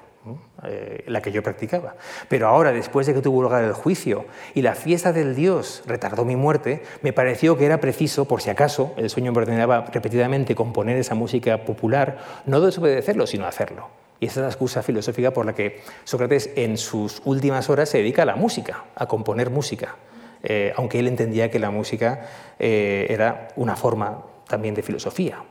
Eh, 0.63 1.03
la 1.07 1.21
que 1.21 1.33
yo 1.33 1.43
practicaba. 1.43 1.95
Pero 2.29 2.47
ahora, 2.47 2.71
después 2.71 3.05
de 3.05 3.13
que 3.13 3.21
tuvo 3.21 3.43
lugar 3.43 3.61
el 3.65 3.73
juicio 3.73 4.25
y 4.53 4.61
la 4.61 4.73
fiesta 4.73 5.11
del 5.11 5.35
Dios 5.35 5.83
retardó 5.85 6.23
mi 6.23 6.37
muerte, 6.37 6.83
me 7.01 7.11
pareció 7.11 7.57
que 7.57 7.65
era 7.65 7.81
preciso, 7.81 8.23
por 8.23 8.41
si 8.41 8.49
acaso 8.49 8.93
el 8.95 9.09
sueño 9.09 9.33
me 9.33 9.39
ordenaba 9.39 9.81
repetidamente 9.91 10.55
componer 10.55 10.95
esa 10.95 11.15
música 11.15 11.65
popular, 11.65 12.19
no 12.45 12.61
desobedecerlo, 12.61 13.27
sino 13.27 13.45
hacerlo. 13.47 14.02
Y 14.23 14.27
esa 14.27 14.39
es 14.39 14.43
la 14.43 14.47
excusa 14.47 14.81
filosófica 14.81 15.31
por 15.31 15.45
la 15.45 15.53
que 15.53 15.81
Sócrates 16.05 16.51
en 16.55 16.77
sus 16.77 17.21
últimas 17.25 17.69
horas 17.69 17.89
se 17.89 17.97
dedica 17.97 18.21
a 18.21 18.25
la 18.25 18.37
música, 18.37 18.85
a 18.95 19.05
componer 19.05 19.49
música, 19.49 19.97
eh, 20.41 20.71
aunque 20.77 20.99
él 20.99 21.09
entendía 21.09 21.51
que 21.51 21.59
la 21.59 21.71
música 21.71 22.21
eh, 22.57 23.05
era 23.09 23.49
una 23.57 23.75
forma 23.75 24.23
también 24.47 24.75
de 24.75 24.81
filosofía. 24.81 25.43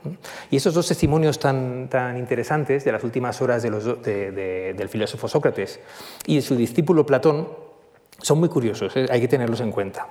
Y 0.50 0.56
esos 0.56 0.72
dos 0.72 0.88
testimonios 0.88 1.38
tan, 1.38 1.90
tan 1.90 2.16
interesantes 2.16 2.82
de 2.86 2.92
las 2.92 3.04
últimas 3.04 3.42
horas 3.42 3.62
del 3.62 4.88
filósofo 4.88 5.28
Sócrates 5.28 5.78
y 6.24 6.36
de 6.36 6.42
su 6.42 6.56
discípulo 6.56 7.04
Platón 7.04 7.48
son 8.22 8.38
muy 8.38 8.48
curiosos, 8.48 8.96
¿eh? 8.96 9.06
hay 9.10 9.20
que 9.20 9.28
tenerlos 9.28 9.60
en 9.60 9.70
cuenta. 9.70 10.06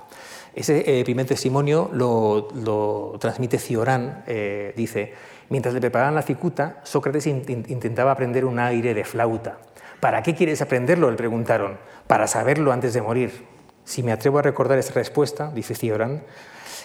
Ese 0.54 1.00
eh, 1.00 1.04
primer 1.04 1.26
testimonio 1.26 1.90
lo, 1.92 3.16
transmite 3.18 3.58
Ciorán, 3.58 4.22
eh, 4.26 4.74
dice, 4.76 5.14
mientras 5.48 5.72
le 5.72 5.80
preparaban 5.80 6.14
la 6.14 6.22
cicuta, 6.22 6.80
Sócrates 6.82 7.26
intentaba 7.26 8.12
aprender 8.12 8.44
un 8.44 8.58
aire 8.58 8.92
de 8.92 9.04
flauta. 9.04 9.58
¿Para 10.00 10.22
qué 10.22 10.34
quieres 10.34 10.60
aprenderlo? 10.60 11.10
le 11.10 11.16
preguntaron. 11.16 11.78
Para 12.06 12.26
saberlo 12.26 12.72
antes 12.72 12.92
de 12.92 13.02
morir. 13.02 13.46
Si 13.84 14.02
me 14.02 14.12
atrevo 14.12 14.38
a 14.38 14.42
recordar 14.42 14.78
esa 14.78 14.92
respuesta, 14.92 15.50
dice 15.54 15.74
Ciorán, 15.74 16.24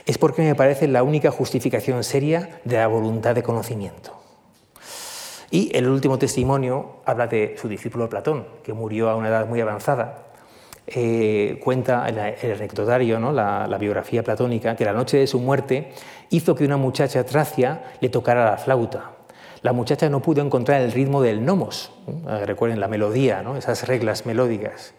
es 0.05 0.17
porque 0.17 0.41
me 0.41 0.55
parece 0.55 0.87
la 0.87 1.03
única 1.03 1.31
justificación 1.31 2.03
seria 2.03 2.61
de 2.63 2.77
la 2.77 2.87
voluntad 2.87 3.35
de 3.35 3.43
conocimiento. 3.43 4.17
Y 5.49 5.75
el 5.75 5.87
último 5.87 6.17
testimonio 6.17 6.97
habla 7.05 7.27
de 7.27 7.55
su 7.59 7.67
discípulo 7.67 8.09
Platón, 8.09 8.47
que 8.63 8.73
murió 8.73 9.09
a 9.09 9.15
una 9.15 9.29
edad 9.29 9.47
muy 9.47 9.61
avanzada. 9.61 10.26
Eh, 10.89 11.59
cuenta 11.61 12.07
el, 12.07 12.17
anecdotario, 12.17 13.19
¿no? 13.19 13.33
la, 13.33 13.77
biografía 13.77 14.23
platónica, 14.23 14.73
que 14.77 14.85
la 14.85 14.93
noche 14.93 15.17
de 15.17 15.27
su 15.27 15.37
muerte 15.39 15.91
hizo 16.29 16.55
que 16.55 16.63
una 16.63 16.77
muchacha 16.77 17.25
tracia 17.25 17.83
le 17.99 18.07
tocara 18.07 18.45
la 18.45 18.57
flauta. 18.57 19.11
La 19.63 19.73
muchacha 19.73 20.07
no 20.07 20.21
pudo 20.21 20.41
encontrar 20.41 20.81
el 20.81 20.93
ritmo 20.93 21.21
del 21.21 21.43
nomos, 21.43 21.91
eh, 22.07 22.45
recuerden 22.45 22.79
la 22.79 22.87
melodía, 22.87 23.41
¿no? 23.41 23.57
esas 23.57 23.85
reglas 23.85 24.25
melódicas. 24.25 24.93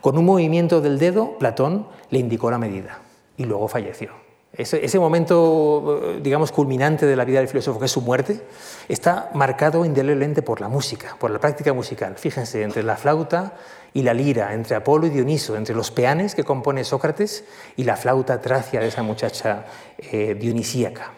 Con 0.00 0.16
un 0.16 0.24
movimiento 0.24 0.80
del 0.80 0.98
dedo, 0.98 1.36
Platón 1.38 1.88
le 2.08 2.20
indicó 2.20 2.50
la 2.50 2.58
medida 2.58 3.00
y 3.36 3.44
luego 3.44 3.68
falleció. 3.68 4.23
Ese, 4.56 5.00
momento, 5.00 6.14
digamos, 6.22 6.52
culminante 6.52 7.06
de 7.06 7.16
la 7.16 7.24
vida 7.24 7.40
del 7.40 7.48
filósofo, 7.48 7.80
que 7.80 7.86
es 7.86 7.90
su 7.90 8.02
muerte, 8.02 8.40
está 8.88 9.30
marcado 9.34 9.84
indeleblemente 9.84 10.42
por 10.42 10.60
la 10.60 10.68
música, 10.68 11.16
por 11.18 11.32
la 11.32 11.40
práctica 11.40 11.72
musical. 11.72 12.14
Fíjense, 12.16 12.62
entre 12.62 12.84
la 12.84 12.96
flauta 12.96 13.54
y 13.92 14.02
la 14.02 14.14
lira, 14.14 14.54
entre 14.54 14.76
Apolo 14.76 15.08
y 15.08 15.10
Dioniso, 15.10 15.56
entre 15.56 15.74
los 15.74 15.90
peanes 15.90 16.36
que 16.36 16.44
compone 16.44 16.84
Sócrates 16.84 17.44
y 17.76 17.82
la 17.82 17.96
flauta 17.96 18.40
tracia 18.40 18.78
de 18.78 18.88
esa 18.88 19.02
muchacha 19.02 19.66
eh, 19.98 20.36
dionisíaca. 20.38 21.10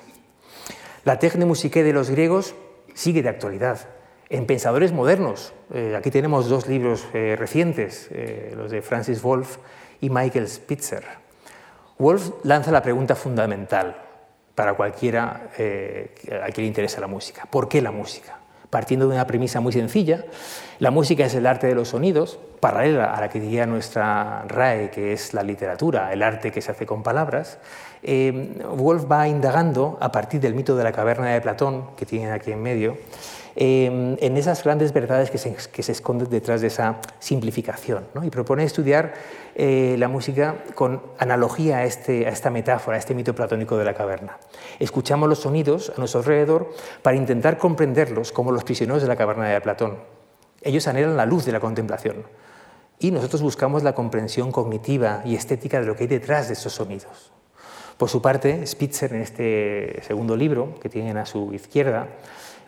La 1.05 1.19
técnica 1.19 1.47
musique 1.47 1.83
de 1.83 1.93
los 1.93 2.09
griegos 2.09 2.55
sigue 2.95 3.23
de 3.23 3.29
actualidad. 3.29 3.81
En 4.31 4.47
pensadores 4.47 4.93
modernos, 4.93 5.53
eh, 5.75 5.95
aquí 5.95 6.11
tenemos 6.11 6.49
dos 6.49 6.69
libros 6.69 7.07
eh, 7.13 7.37
recientes, 7.39 8.09
los 8.57 8.71
de 8.71 8.81
Francis 8.81 9.21
Wolff 9.21 9.59
y 10.01 10.09
Michael 10.09 10.49
Spitzer. 10.49 11.26
Wolf 11.99 12.31
lanza 12.45 12.71
la 12.71 12.83
pregunta 12.83 13.15
fundamental 13.15 13.97
para 14.55 14.75
cualquiera 14.75 15.51
eh, 15.59 16.15
a 16.43 16.51
quien 16.51 16.65
le 16.65 16.69
interesa 16.69 17.01
la 17.01 17.07
música. 17.07 17.47
¿Por 17.49 17.69
qué 17.69 17.81
la 17.81 17.91
música? 17.91 18.39
Partiendo 18.69 19.07
de 19.09 19.15
una 19.15 19.27
premisa 19.27 19.61
muy 19.61 19.73
sencilla, 19.73 20.25
la 20.79 20.91
música 20.91 21.25
es 21.25 21.35
el 21.35 21.47
arte 21.47 21.69
de 21.69 21.75
los 21.75 21.89
sonidos, 21.89 22.39
paralela 22.61 23.15
a 23.15 23.21
la 23.21 23.29
que 23.29 23.41
diría 23.41 23.65
nuestra 23.65 24.45
RAE, 24.49 24.91
que 24.91 25.13
es 25.13 25.33
la 25.35 25.43
literatura, 25.43 26.13
el 26.13 26.23
arte 26.23 26.51
que 26.51 26.61
se 26.61 26.73
hace 26.73 26.85
con 26.85 27.03
palabras. 27.03 27.59
Eh, 28.03 28.61
Wolf 28.77 29.11
va 29.11 29.29
indagando 29.29 29.97
a 30.01 30.11
partir 30.11 30.41
del 30.41 30.55
mito 30.55 30.77
de 30.77 30.85
la 30.85 30.93
caverna 30.93 31.33
de 31.33 31.41
Platón, 31.41 31.95
que 31.97 32.05
tienen 32.05 32.33
aquí 32.33 32.53
en 32.53 32.63
medio, 32.63 32.99
Em, 33.59 34.19
en 34.21 34.37
esas 34.37 34.63
grandes 34.63 34.93
verdades 34.93 35.31
que 35.31 35.39
se, 35.39 35.93
esconden 35.93 36.29
detrás 36.29 36.61
de 36.61 36.67
esa 36.67 37.01
simplificación. 37.21 38.05
Y 38.23 38.29
propone 38.29 38.65
estudiar 38.65 39.15
eh, 39.55 39.97
la 39.99 40.09
música 40.09 40.57
con 40.75 41.01
analogía 41.19 41.79
a, 41.79 41.85
este, 41.85 42.27
a 42.27 42.31
esta 42.31 42.51
metáfora, 42.51 42.99
a 42.99 43.01
este 43.01 43.15
mito 43.15 43.35
platónico 43.35 43.79
de 43.79 43.87
la 43.87 43.95
caverna. 43.95 44.37
Escuchamos 44.79 45.27
los 45.27 45.39
sonidos 45.39 45.91
a 45.97 45.99
nuestro 45.99 46.21
alrededor 46.21 46.71
para 47.01 47.17
intentar 47.17 47.57
comprenderlos 47.57 48.31
como 48.31 48.53
los 48.53 48.63
prisioneros 48.63 49.01
de 49.01 49.09
la 49.09 49.17
caverna 49.17 49.49
de 49.49 49.59
Platón. 49.63 49.97
Ellos 50.61 50.87
anhelan 50.87 51.17
la 51.17 51.25
luz 51.25 51.47
de 51.47 51.53
la 51.53 51.61
contemplación 51.61 52.27
y 52.99 53.11
nosotros 53.11 53.41
buscamos 53.41 53.83
la 53.83 53.95
comprensión 53.95 54.53
cognitiva 54.53 55.23
y 55.25 55.35
estética 55.35 55.81
de 55.81 55.87
lo 55.87 55.97
que 55.97 56.05
hay 56.05 56.09
detrás 56.09 56.49
de 56.49 56.55
esos 56.55 56.75
sonidos. 56.75 57.33
Por 57.97 58.11
su 58.11 58.21
parte, 58.21 58.67
Spitzer, 58.67 59.15
en 59.15 59.23
este 59.23 60.03
segundo 60.07 60.37
libro 60.37 60.75
que 60.81 60.91
tienen 60.91 61.17
a 61.17 61.25
su 61.25 61.55
izquierda, 61.55 62.09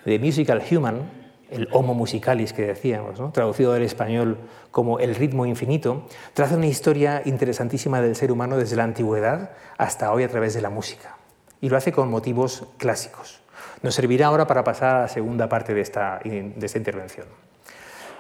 The 0.05 0.19
Musical 0.19 0.63
Human, 0.71 1.11
el 1.51 1.69
Homo 1.73 1.95
musicalis 1.95 2.53
que 2.53 2.67
decíamos, 2.67 3.33
traducido 3.33 3.73
del 3.73 3.83
español 3.83 4.39
como 4.71 4.99
el 4.99 5.15
ritmo 5.15 5.47
infinito, 5.47 6.07
traza 6.35 6.57
una 6.57 6.67
historia 6.67 7.23
interesantísima 7.25 8.01
del 8.01 8.17
ser 8.17 8.31
humano 8.31 8.57
desde 8.57 8.77
la 8.77 8.85
antigüedad 8.85 9.51
hasta 9.77 10.13
hoy 10.13 10.25
a 10.25 10.29
través 10.29 10.55
de 10.55 10.63
la 10.63 10.71
música. 10.71 11.17
Y 11.61 11.69
lo 11.69 11.77
hace 11.77 11.93
con 11.93 12.11
motivos 12.11 12.67
clásicos. 12.77 13.41
Nos 13.83 13.95
servirá 13.95 14.27
ahora 14.27 14.47
para 14.47 14.65
pasar 14.65 14.97
a 14.97 15.01
la 15.03 15.09
segunda 15.09 15.49
parte 15.49 15.75
de 15.75 15.81
esta, 15.81 16.21
de 16.23 16.55
esta 16.67 16.79
intervención. 16.79 17.27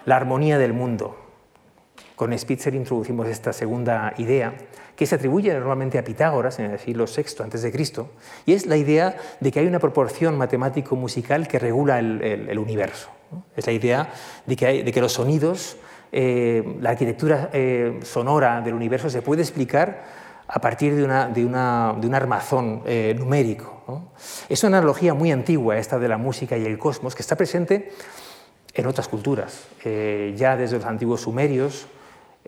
La 0.04 0.16
armonía 0.16 0.58
del 0.58 0.72
mundo. 0.72 1.16
Con 2.16 2.36
Spitzer 2.36 2.74
introducimos 2.74 3.28
esta 3.28 3.52
segunda 3.52 4.14
idea 4.18 4.54
que 4.98 5.06
se 5.06 5.14
atribuye 5.14 5.54
normalmente 5.54 5.96
a 5.96 6.02
Pitágoras 6.02 6.58
en 6.58 6.72
el 6.72 6.78
siglo 6.80 7.04
VI 7.04 7.22
a.C., 7.44 8.06
y 8.46 8.52
es 8.52 8.66
la 8.66 8.76
idea 8.76 9.16
de 9.38 9.52
que 9.52 9.60
hay 9.60 9.66
una 9.68 9.78
proporción 9.78 10.36
matemático-musical 10.36 11.46
que 11.46 11.60
regula 11.60 12.00
el, 12.00 12.58
universo. 12.58 13.08
Es 13.54 13.64
la 13.68 13.72
idea 13.72 14.10
de 14.44 14.56
que, 14.56 14.82
de 14.82 15.00
los 15.00 15.12
sonidos, 15.12 15.76
eh, 16.10 16.78
la 16.80 16.90
arquitectura 16.90 17.48
eh, 17.52 18.00
sonora 18.02 18.60
del 18.60 18.74
universo 18.74 19.08
se 19.08 19.22
puede 19.22 19.42
explicar 19.42 20.02
a 20.48 20.60
partir 20.60 20.96
de, 20.96 21.04
una, 21.04 21.28
de, 21.28 21.42
de 21.42 21.46
un 21.46 22.14
armazón 22.14 22.82
eh, 22.84 23.14
numérico. 23.16 24.10
Es 24.48 24.64
una 24.64 24.78
analogía 24.78 25.14
muy 25.14 25.30
antigua 25.30 25.78
esta 25.78 26.00
de 26.00 26.08
la 26.08 26.18
música 26.18 26.56
y 26.56 26.64
el 26.64 26.76
cosmos 26.76 27.14
que 27.14 27.22
está 27.22 27.36
presente 27.36 27.92
en 28.74 28.84
otras 28.84 29.06
culturas. 29.06 29.68
ya 30.34 30.56
desde 30.56 30.78
los 30.78 30.86
antiguos 30.86 31.20
sumerios, 31.20 31.86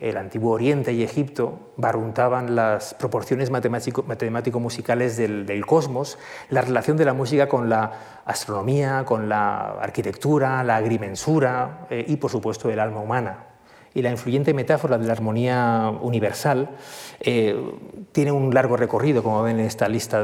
el 0.01 0.17
antiguo 0.17 0.53
Oriente 0.53 0.93
y 0.93 1.03
Egipto 1.03 1.73
barruntaban 1.77 2.55
las 2.55 2.95
proporciones 2.95 3.51
matemático-musicales 3.51 5.15
del, 5.15 5.65
cosmos, 5.67 6.17
la 6.49 6.61
relación 6.61 6.97
de 6.97 7.05
la 7.05 7.13
música 7.13 7.47
con 7.47 7.69
la 7.69 8.21
astronomía, 8.25 9.05
con 9.05 9.29
la 9.29 9.73
arquitectura, 9.79 10.63
la 10.63 10.77
agrimensura 10.77 11.85
eh, 11.91 12.03
y, 12.07 12.17
por 12.17 12.31
supuesto, 12.31 12.69
el 12.71 12.79
alma 12.79 12.99
humana. 12.99 13.45
Y 13.93 14.01
la 14.01 14.09
influyente 14.09 14.55
metáfora 14.55 14.97
de 14.97 15.05
la 15.05 15.13
armonía 15.13 15.91
universal 16.01 16.69
eh, 17.19 17.55
tiene 18.11 18.31
un 18.31 18.53
largo 18.53 18.77
recorrido, 18.77 19.21
como 19.21 19.43
ven 19.43 19.59
en 19.59 19.65
esta 19.65 19.87
lista 19.87 20.23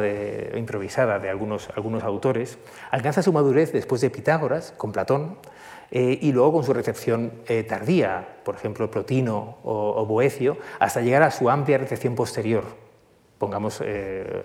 improvisada 0.56 1.20
de 1.20 1.30
algunos 1.30 1.70
autores. 2.04 2.58
Alcanza 2.90 3.22
su 3.22 3.32
madurez 3.32 3.74
después 3.74 4.02
de 4.02 4.10
Pitágoras, 4.10 4.74
con 4.78 4.92
Platón, 4.92 5.38
eh, 5.92 6.20
y 6.22 6.32
luego 6.32 6.54
con 6.54 6.64
su 6.64 6.74
recepción 6.74 7.32
eh, 7.48 7.64
tardía, 7.64 8.40
por 8.44 8.56
ejemplo, 8.56 8.92
Plotino 8.92 9.58
o, 9.64 10.06
Boecio, 10.06 10.58
hasta 10.80 11.02
llegar 11.02 11.24
a 11.24 11.32
su 11.32 11.50
amplia 11.50 11.78
recepción 11.78 12.16
posterior. 12.16 12.64
Pongamos 13.38 13.82
eh, 13.86 14.44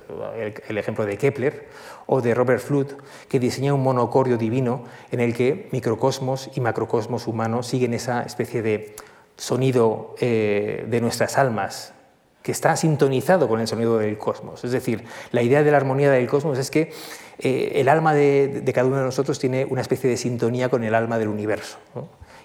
el, 0.68 0.78
ejemplo 0.78 1.06
de 1.06 1.16
Kepler 1.16 1.68
o 2.06 2.20
de 2.20 2.34
Robert 2.34 2.60
Fludd, 2.60 2.92
que 3.28 3.40
diseña 3.40 3.74
un 3.74 3.82
monocordio 3.82 4.36
divino 4.36 4.84
en 5.10 5.20
el 5.20 5.34
que 5.34 5.68
microcosmos 5.72 6.50
y 6.54 6.60
macrocosmos 6.60 7.26
humanos 7.26 7.66
siguen 7.66 7.94
esa 7.94 8.22
especie 8.22 8.60
de 8.62 8.94
sonido 9.36 10.14
de 10.20 10.98
nuestras 11.00 11.38
almas, 11.38 11.94
que 12.42 12.52
está 12.52 12.76
sintonizado 12.76 13.48
con 13.48 13.60
el 13.60 13.66
sonido 13.66 13.98
del 13.98 14.18
cosmos. 14.18 14.62
Es 14.62 14.72
decir, 14.72 15.04
la 15.30 15.42
idea 15.42 15.62
de 15.62 15.70
la 15.70 15.78
armonía 15.78 16.10
del 16.10 16.28
cosmos 16.28 16.58
es 16.58 16.70
que 16.70 16.92
eh, 17.42 17.80
el 17.80 17.88
alma 17.88 18.14
de, 18.14 18.62
cada 18.72 18.86
uno 18.86 18.98
de 18.98 19.02
nosotros 19.02 19.40
tiene 19.40 19.64
una 19.64 19.80
especie 19.80 20.08
de 20.08 20.16
sintonía 20.16 20.68
con 20.68 20.84
el 20.84 20.94
alma 20.94 21.18
del 21.18 21.28
universo. 21.28 21.78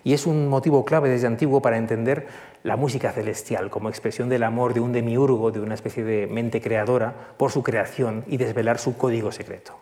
Y 0.04 0.14
es 0.14 0.26
un 0.26 0.48
motivo 0.48 0.86
clave 0.86 1.10
desde 1.10 1.28
antiguo 1.28 1.62
para 1.62 1.78
entender 1.78 2.28
la 2.64 2.78
música 2.78 3.12
celestial 3.12 3.70
como 3.70 3.90
expresión 3.90 4.28
del 4.28 4.42
amor 4.42 4.74
de 4.74 4.80
un 4.80 4.94
demiurgo, 4.94 5.52
de 5.52 5.60
una 5.60 5.76
especie 5.76 6.04
de 6.04 6.26
mente 6.26 6.62
creadora 6.62 7.14
por 7.38 7.52
su 7.52 7.62
creación 7.62 8.24
y 8.28 8.38
desvelar 8.38 8.80
su 8.80 8.98
código 8.98 9.32
secreto. 9.32 9.78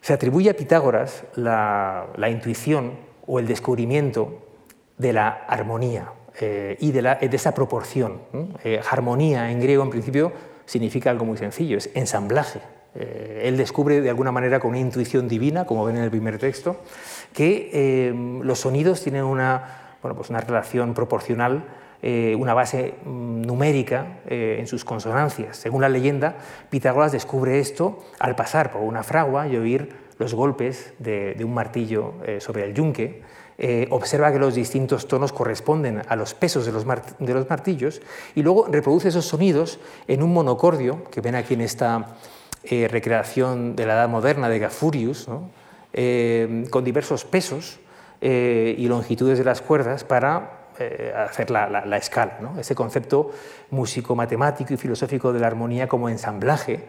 Se 0.00 0.14
atribuye 0.14 0.50
a 0.50 0.56
Pitágoras 0.56 1.24
la, 1.34 2.08
intuición 2.30 2.92
o 3.26 3.38
el 3.38 3.46
descubrimiento 3.46 4.38
de 4.96 5.12
la 5.12 5.28
armonía 5.28 6.12
eh, 6.40 6.76
y 6.80 6.92
de, 6.92 7.18
esa 7.32 7.54
proporción. 7.54 8.22
Eh, 8.64 8.80
armonía 8.90 9.50
en 9.50 9.60
griego, 9.60 9.82
en 9.82 9.90
principio, 9.90 10.32
significa 10.64 11.10
algo 11.10 11.26
muy 11.26 11.36
sencillo, 11.36 11.76
es 11.76 11.90
ensamblaje. 11.94 12.60
Eh, 12.94 13.42
él 13.44 13.56
descubre 13.56 14.00
de 14.00 14.08
alguna 14.10 14.32
manera 14.32 14.60
con 14.60 14.70
una 14.70 14.78
intuición 14.78 15.28
divina, 15.28 15.64
como 15.64 15.84
ven 15.84 15.96
en 15.96 16.04
el 16.04 16.10
primer 16.10 16.38
texto, 16.38 16.76
que 17.32 18.12
los 18.42 18.60
sonidos 18.60 19.02
tienen 19.02 19.24
una, 19.24 19.96
bueno, 20.02 20.16
pues 20.16 20.30
una 20.30 20.40
relación 20.40 20.94
proporcional 20.94 21.64
una 22.36 22.52
base 22.52 22.94
mm, 23.04 23.42
numérica 23.42 24.18
en 24.26 24.66
sus 24.66 24.84
consonancias. 24.84 25.56
Según 25.56 25.82
la 25.82 25.88
leyenda, 25.88 26.36
Pitágoras 26.68 27.12
descubre 27.12 27.60
esto 27.60 28.02
al 28.18 28.34
pasar 28.34 28.72
por 28.72 28.82
una 28.82 29.04
fragua 29.04 29.46
y 29.46 29.56
oír 29.56 29.94
los 30.18 30.34
golpes 30.34 30.94
de, 30.98 31.36
un 31.44 31.54
martillo 31.54 32.14
sobre 32.40 32.64
el 32.64 32.74
yunque 32.74 33.22
eh, 33.58 33.86
observa 33.90 34.32
que 34.32 34.38
los 34.38 34.54
distintos 34.54 35.06
tonos 35.06 35.32
corresponden 35.32 36.02
a 36.08 36.16
los 36.16 36.34
pesos 36.34 36.66
de 36.66 36.72
los, 36.72 36.84
martillos 36.84 38.00
y 38.34 38.42
luego 38.42 38.66
reproduce 38.68 39.08
esos 39.08 39.26
sonidos 39.26 39.78
en 40.08 40.22
un 40.22 40.32
monocordio, 40.32 41.04
que 41.10 41.20
ven 41.20 41.34
aquí 41.34 41.54
en 41.54 41.60
esta 41.60 42.16
eh, 42.64 42.88
recreación 42.88 43.76
de 43.76 43.86
la 43.86 43.94
Edad 43.94 44.08
Moderna 44.08 44.48
de 44.48 44.58
Gafurius, 44.58 45.28
eh, 45.92 46.66
con 46.70 46.84
diversos 46.84 47.24
pesos 47.24 47.78
y 48.24 48.86
longitudes 48.86 49.36
de 49.36 49.44
las 49.44 49.60
cuerdas 49.60 50.04
para 50.04 50.68
hacer 51.16 51.50
la, 51.50 51.96
escala. 51.96 52.52
Ese 52.56 52.76
concepto 52.76 53.32
músico-matemático 53.70 54.72
y 54.72 54.76
filosófico 54.76 55.32
de 55.32 55.40
la 55.40 55.48
armonía 55.48 55.88
como 55.88 56.08
ensamblaje 56.08 56.84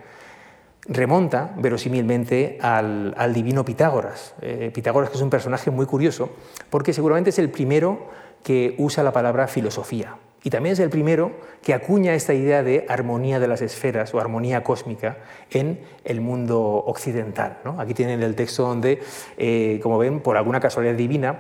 remonta 0.86 1.54
verosímilmente 1.58 2.58
al, 2.62 3.34
divino 3.34 3.64
Pitágoras. 3.64 4.36
Eh, 4.42 4.72
Pitágoras 4.74 5.10
que 5.10 5.16
es 5.18 5.22
un 5.22 5.30
personaje 5.30 5.72
muy 5.72 5.86
curioso 5.86 6.30
porque 6.70 6.94
seguramente 6.94 7.30
es 7.30 7.40
el 7.40 7.50
primero 7.50 8.10
que 8.44 8.76
usa 8.78 9.04
la 9.04 9.14
palabra 9.14 9.48
filosofía 9.48 10.18
y 10.44 10.50
también 10.50 10.74
es 10.74 10.80
el 10.80 10.90
primero 10.90 11.32
que 11.62 11.74
acuña 11.74 12.14
esta 12.14 12.34
idea 12.34 12.64
de 12.64 12.86
armonía 12.90 13.40
de 13.40 13.48
las 13.48 13.62
esferas 13.62 14.14
o 14.14 14.20
armonía 14.20 14.64
cósmica 14.64 15.18
en 15.50 15.80
el 16.04 16.22
mundo 16.22 16.62
occidental. 16.62 17.60
Aquí 17.78 17.94
tienen 17.94 18.22
el 18.22 18.36
texto 18.36 18.64
donde, 18.64 19.02
eh, 19.38 19.80
como 19.82 19.98
ven, 19.98 20.20
por 20.20 20.38
alguna 20.38 20.60
casualidad 20.60 20.96
divina, 20.96 21.40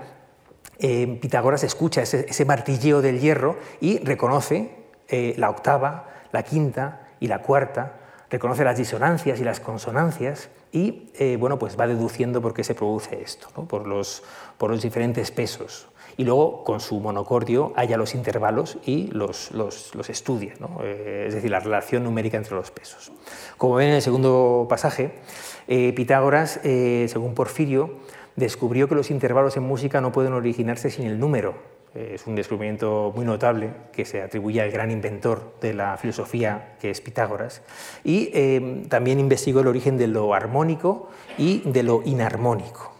eh, 0.79 1.19
Pitágoras 1.21 1.63
escucha 1.63 2.01
ese, 2.01 2.45
martilleo 2.45 3.01
del 3.01 3.19
hierro 3.19 3.57
y 3.79 3.99
reconoce 3.99 4.83
la 5.37 5.51
octava, 5.51 6.09
la 6.31 6.41
quinta 6.41 7.09
y 7.19 7.27
la 7.27 7.43
cuarta 7.43 7.99
reconoce 8.33 8.63
las 8.63 8.77
disonancias 8.77 9.39
y 9.39 9.43
las 9.43 9.59
consonancias 9.59 10.49
y 10.71 11.11
eh, 11.19 11.37
bueno, 11.39 11.59
pues 11.59 11.79
va 11.79 11.85
deduciendo 11.85 12.41
por 12.41 12.55
qué 12.55 12.63
se 12.63 12.73
produce 12.73 13.21
esto, 13.21 13.47
por 13.67 13.85
los 13.85 14.81
diferentes 14.81 15.29
pesos. 15.29 15.87
Y 16.17 16.25
luego, 16.25 16.63
con 16.63 16.79
su 16.79 16.99
monocordio, 16.99 17.73
halla 17.75 17.97
los 17.97 18.15
intervalos 18.15 18.77
y 18.85 19.07
los, 19.07 19.51
los, 19.51 19.93
estudia, 20.09 20.53
eh, 20.83 21.25
es 21.27 21.33
decir, 21.33 21.51
la 21.51 21.59
relación 21.59 22.03
numérica 22.03 22.37
entre 22.37 22.55
los 22.55 22.71
pesos. 22.71 23.11
Como 23.57 23.75
ven 23.75 23.89
en 23.89 23.95
el 23.95 24.01
segundo 24.01 24.67
pasaje, 24.69 25.11
eh, 25.67 25.93
Pitágoras, 25.93 26.59
según 26.63 27.33
Porfirio, 27.33 27.91
descubrió 28.35 28.87
que 28.87 28.95
los 28.95 29.11
intervalos 29.11 29.57
en 29.57 29.63
música 29.63 30.01
no 30.01 30.11
pueden 30.11 30.33
originarse 30.33 30.89
sin 30.89 31.05
el 31.05 31.19
número, 31.19 31.55
es 31.95 32.25
un 32.25 32.35
descubrimiento 32.35 33.13
muy 33.15 33.23
notable 33.23 33.71
que 33.91 34.05
se 34.05 34.21
atribuye 34.21 34.59
al 34.61 34.71
gran 34.71 34.89
inventor 34.89 35.53
de 35.61 35.73
la 35.73 35.95
filosofía, 35.97 36.75
que 36.81 36.89
es 36.89 37.01
Pitágoras, 37.01 37.61
y 38.03 38.31
eh, 38.33 38.83
también 38.89 39.19
investigó 39.19 39.59
el 39.59 39.67
origen 39.67 39.97
de 39.97 40.07
lo 40.07 40.33
armónico 40.33 41.09
y 41.37 41.59
de 41.69 41.83
lo 41.83 42.01
inarmónico. 42.03 42.92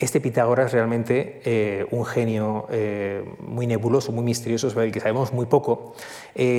Este 0.00 0.20
Pitágoras 0.20 0.72
realmente 0.72 1.40
eh, 1.44 1.86
un 1.90 2.04
genio 2.04 2.66
eh, 2.70 3.22
muy 3.38 3.66
nebuloso, 3.66 4.10
muy 4.10 4.24
misterioso, 4.24 4.70
sobre 4.70 4.86
el 4.86 4.92
que 4.92 4.98
sabemos 4.98 5.32
muy 5.32 5.46
poco. 5.46 5.94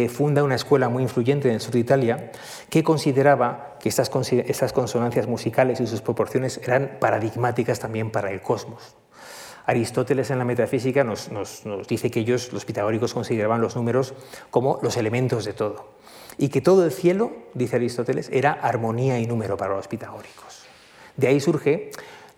funda 0.10 0.44
una 0.44 0.56
escuela 0.56 0.88
muy 0.88 1.04
influyente 1.04 1.50
en 1.50 1.56
el 1.56 1.60
sur 1.60 1.74
de 1.74 1.80
Italia 1.80 2.32
que 2.70 2.84
consideraba 2.84 3.78
que 3.82 3.90
estas, 3.90 4.12
estas 4.32 4.72
consonancias 4.74 5.28
musicales 5.28 5.80
y 5.82 5.88
sus 5.88 6.02
proporciones 6.02 6.62
eran 6.64 6.98
paradigmáticas 7.00 7.80
también 7.80 8.12
para 8.12 8.32
el 8.32 8.42
cosmos. 8.42 8.96
Aristóteles 9.66 10.30
en 10.32 10.40
la 10.40 10.46
metafísica 10.46 11.04
nos, 11.04 11.30
dice 11.88 12.10
que 12.10 12.22
ellos, 12.22 12.52
los 12.54 12.66
pitagóricos, 12.66 13.14
consideraban 13.14 13.62
los 13.62 13.76
números 13.76 14.14
como 14.50 14.80
los 14.82 14.98
elementos 14.98 15.46
de 15.46 15.54
todo. 15.54 15.86
Y 16.38 16.50
que 16.50 16.62
todo 16.62 16.86
el 16.86 16.92
cielo, 16.92 17.32
dice 17.54 17.76
Aristóteles, 17.76 18.30
era 18.32 18.52
armonía 18.52 19.20
y 19.20 19.28
número 19.28 19.58
para 19.58 19.76
los 19.76 19.88
pitagóricos. 19.88 20.66
De 21.18 21.28
ahí 21.28 21.40
surge 21.40 21.92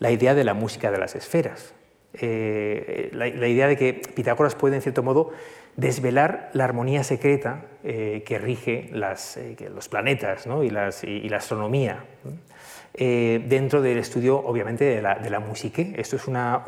la 0.03 0.11
idea 0.11 0.35
de 0.35 0.43
la 0.43 0.53
música 0.53 0.91
de 0.91 0.97
las 0.97 1.15
esferas. 1.15 1.73
Eh, 2.15 3.09
la, 3.13 3.47
idea 3.47 3.69
de 3.69 3.77
que 3.77 3.93
Pitágoras 3.93 4.53
puede, 4.53 4.75
en 4.75 4.81
cierto 4.81 5.01
modo, 5.01 5.31
desvelar 5.77 6.49
la 6.51 6.65
armonía 6.65 7.05
secreta 7.05 7.67
eh, 7.85 8.21
que 8.25 8.37
rige 8.37 8.91
eh, 8.91 9.69
los 9.73 9.87
planetas 9.87 10.45
y, 10.45 11.07
y, 11.07 11.29
la 11.29 11.37
astronomía. 11.37 12.03
Dentro 12.93 13.81
del 13.81 13.97
estudio, 13.97 14.39
obviamente, 14.39 14.83
de 14.83 15.01
la, 15.01 15.15
de 15.15 15.39
musique. 15.39 15.93
Esto 15.95 16.17
es 16.17 16.27
una, 16.27 16.65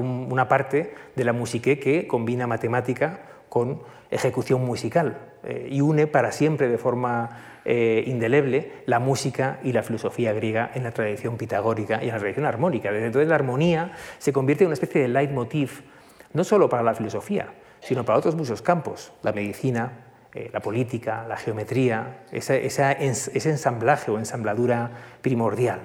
parte 0.48 0.93
de 1.17 1.24
la 1.26 1.34
musique 1.34 1.78
que 1.78 2.08
combina 2.08 2.48
matemática 2.48 3.19
con 3.50 3.82
ejecución 4.12 4.65
musical 4.65 5.17
y 5.69 5.82
une 5.82 6.08
para 6.08 6.32
siempre 6.32 6.69
de 6.69 6.78
forma 6.78 7.55
eh, 7.65 8.04
indeleble 8.06 8.84
la 8.86 8.99
música 8.99 9.60
y 9.63 9.73
la 9.73 9.84
filosofía 9.84 10.34
griega 10.34 10.71
en 10.73 10.84
la 10.84 10.91
tradición 10.91 11.36
pitagórica 11.36 12.04
y 12.04 12.08
en 12.08 12.13
la 12.13 12.19
tradición 12.19 12.45
armónica. 12.45 12.91
Desde 12.91 13.08
entonces 13.08 13.28
la 13.28 13.36
armonía 13.36 13.93
se 14.19 14.32
convierte 14.32 14.63
en 14.63 14.67
una 14.67 14.75
especie 14.75 15.01
de 15.01 15.08
leitmotiv, 15.08 15.84
no 16.34 16.43
solo 16.43 16.69
para 16.69 16.84
la 16.84 16.93
filosofía, 16.93 17.54
sino 17.80 18.06
para 18.06 18.19
otros 18.19 18.36
muchos 18.36 18.62
campos, 18.62 19.12
la 19.23 19.32
medicina, 19.32 20.06
eh, 20.34 20.49
la 20.54 20.60
política, 20.60 21.25
la 21.28 21.38
geometría, 21.38 22.25
ese 22.32 23.49
ensamblaje 23.49 24.12
o 24.12 24.19
ensambladura 24.19 24.91
primordial. 25.21 25.82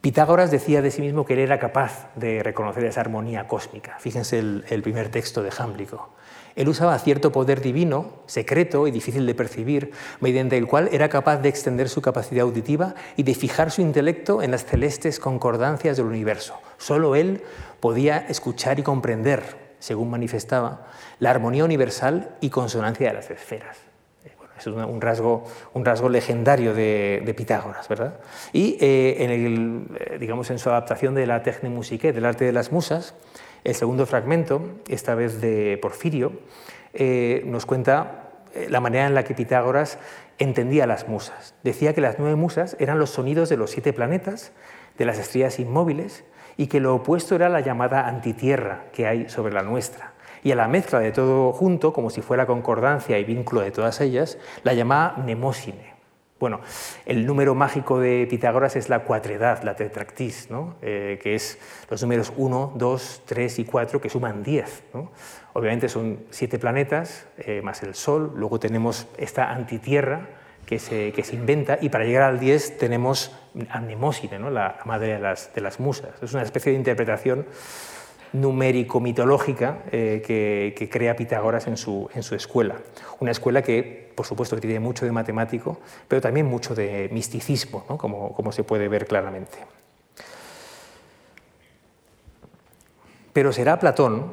Pitágoras 0.00 0.50
decía 0.50 0.80
de 0.80 0.90
sí 0.90 1.02
mismo 1.02 1.26
que 1.26 1.34
él 1.34 1.40
era 1.40 1.58
capaz 1.58 2.08
de 2.16 2.42
reconocer 2.42 2.84
esa 2.84 3.02
armonía 3.02 3.46
cósmica. 3.46 3.96
Fíjense 3.98 4.38
el, 4.38 4.82
primer 4.82 5.10
texto 5.10 5.42
de 5.42 5.50
Jámblico. 5.50 6.14
Él 6.56 6.68
usaba 6.68 6.98
cierto 6.98 7.32
poder 7.32 7.60
divino, 7.60 8.12
secreto 8.26 8.86
y 8.86 8.90
difícil 8.90 9.26
de 9.26 9.34
percibir, 9.34 9.92
mediante 10.20 10.56
el 10.56 10.66
cual 10.66 10.88
era 10.92 11.08
capaz 11.08 11.38
de 11.38 11.48
extender 11.48 11.88
su 11.88 12.02
capacidad 12.02 12.42
auditiva 12.42 12.94
y 13.16 13.22
de 13.22 13.34
fijar 13.34 13.70
su 13.70 13.82
intelecto 13.82 14.42
en 14.42 14.50
las 14.50 14.64
celestes 14.64 15.20
concordancias 15.20 15.96
del 15.96 16.06
universo. 16.06 16.54
Solo 16.78 17.14
él 17.14 17.42
podía 17.80 18.18
escuchar 18.28 18.78
y 18.78 18.82
comprender 18.82 19.70
según 19.80 20.10
manifestaba, 20.10 20.86
la 21.18 21.30
armonía 21.30 21.64
universal 21.64 22.36
y 22.40 22.50
consonancia 22.50 23.08
de 23.08 23.14
las 23.14 23.30
esferas. 23.30 23.78
Eh, 24.24 24.32
es 24.56 24.66
un 24.66 25.00
rasgo, 25.00 25.44
un 25.72 25.84
rasgo 25.84 26.08
legendario 26.08 26.74
de, 26.74 27.34
Pitágoras, 27.36 27.88
¿verdad? 27.88 28.20
Y 28.52 28.76
eh, 28.80 29.16
en, 29.24 29.30
el, 29.30 29.86
eh, 29.98 30.18
digamos, 30.20 30.50
en 30.50 30.58
su 30.58 30.68
adaptación 30.68 31.14
de 31.14 31.26
la 31.26 31.42
Techne 31.42 31.70
Musique, 31.70 32.12
del 32.12 32.26
arte 32.26 32.44
de 32.44 32.52
las 32.52 32.70
musas, 32.70 33.14
el 33.64 33.74
segundo 33.74 34.06
fragmento, 34.06 34.62
esta 34.88 35.14
vez 35.14 35.40
de 35.40 35.78
Porfirio, 35.80 36.32
nos 37.44 37.66
cuenta 37.66 38.30
la 38.68 38.80
manera 38.80 39.06
en 39.06 39.14
la 39.14 39.24
que 39.24 39.34
Pitágoras 39.34 39.98
entendía 40.38 40.86
las 40.86 41.08
musas. 41.08 41.54
Decía 41.62 41.94
que 41.94 42.00
las 42.00 42.18
nueve 42.18 42.34
musas 42.36 42.76
eran 42.80 42.98
los 42.98 43.10
sonidos 43.10 43.48
de 43.48 43.56
los 43.56 43.70
siete 43.70 43.92
planetas, 43.92 44.52
de 44.98 45.04
las 45.04 45.18
estrellas 45.18 45.60
inmóviles 45.60 46.24
y 46.56 46.66
que 46.66 46.80
lo 46.80 46.94
opuesto 46.94 47.34
era 47.34 47.48
la 47.48 47.60
llamada 47.60 48.06
antitierra 48.08 48.84
que 48.92 49.06
hay 49.06 49.28
sobre 49.28 49.52
la 49.52 49.62
nuestra. 49.62 50.12
Y 50.42 50.52
a 50.52 50.56
la 50.56 50.68
mezcla 50.68 50.98
de 50.98 51.12
todo 51.12 51.52
junto, 51.52 51.92
como 51.92 52.10
si 52.10 52.22
fuera 52.22 52.46
concordancia 52.46 53.18
y 53.18 53.24
vínculo 53.24 53.60
de 53.60 53.70
todas 53.70 54.00
ellas, 54.00 54.38
la 54.62 54.74
llamaba 54.74 55.16
mnemosine. 55.18 55.89
Bueno, 56.40 56.60
el 57.04 57.26
número 57.26 57.54
mágico 57.54 58.00
de 58.00 58.26
Pitágoras 58.26 58.74
es 58.74 58.88
la 58.88 59.00
cuatredad, 59.00 59.62
la 59.62 59.76
tetractis, 59.76 60.48
eh, 60.80 61.20
que 61.22 61.34
es 61.34 61.58
los 61.90 62.00
números 62.00 62.32
1, 62.34 62.72
2, 62.76 63.22
3 63.26 63.58
y 63.58 63.64
4 63.66 64.00
que 64.00 64.08
suman 64.08 64.42
10. 64.42 64.84
Obviamente 65.52 65.90
son 65.90 66.20
siete 66.30 66.58
planetas 66.58 67.26
eh, 67.36 67.60
más 67.62 67.82
el 67.82 67.94
Sol, 67.94 68.32
luego 68.36 68.58
tenemos 68.58 69.06
esta 69.18 69.50
antitierra, 69.50 70.28
que 70.64 70.78
se, 70.78 71.12
que 71.12 71.24
se, 71.24 71.34
inventa 71.34 71.76
y 71.78 71.90
para 71.90 72.04
llegar 72.04 72.22
al 72.22 72.40
10 72.40 72.78
tenemos 72.78 73.36
a 73.68 73.80
Mnemósine, 73.80 74.38
¿no? 74.38 74.48
la, 74.48 74.78
madre 74.86 75.14
de 75.14 75.18
las, 75.18 75.52
de 75.52 75.60
las, 75.60 75.78
musas. 75.78 76.10
Es 76.22 76.32
una 76.32 76.42
especie 76.42 76.72
de 76.72 76.78
interpretación 76.78 77.44
numérico-mitológica 78.32 79.82
eh, 79.90 80.22
que, 80.24 80.88
crea 80.88 81.16
Pitágoras 81.16 81.66
en 81.66 81.76
su, 81.76 82.08
en 82.14 82.22
su 82.22 82.34
escuela. 82.34 82.76
Una 83.18 83.30
escuela 83.30 83.62
que, 83.62 84.12
por 84.14 84.26
supuesto, 84.26 84.56
tiene 84.58 84.80
mucho 84.80 85.04
de 85.04 85.12
matemático, 85.12 85.80
pero 86.08 86.20
también 86.20 86.46
mucho 86.46 86.74
de 86.74 87.08
misticismo, 87.12 87.84
¿no? 87.88 87.98
como, 87.98 88.32
como 88.32 88.52
se 88.52 88.64
puede 88.64 88.88
ver 88.88 89.06
claramente. 89.06 89.58
Pero 93.32 93.52
será 93.52 93.78
Platón, 93.78 94.32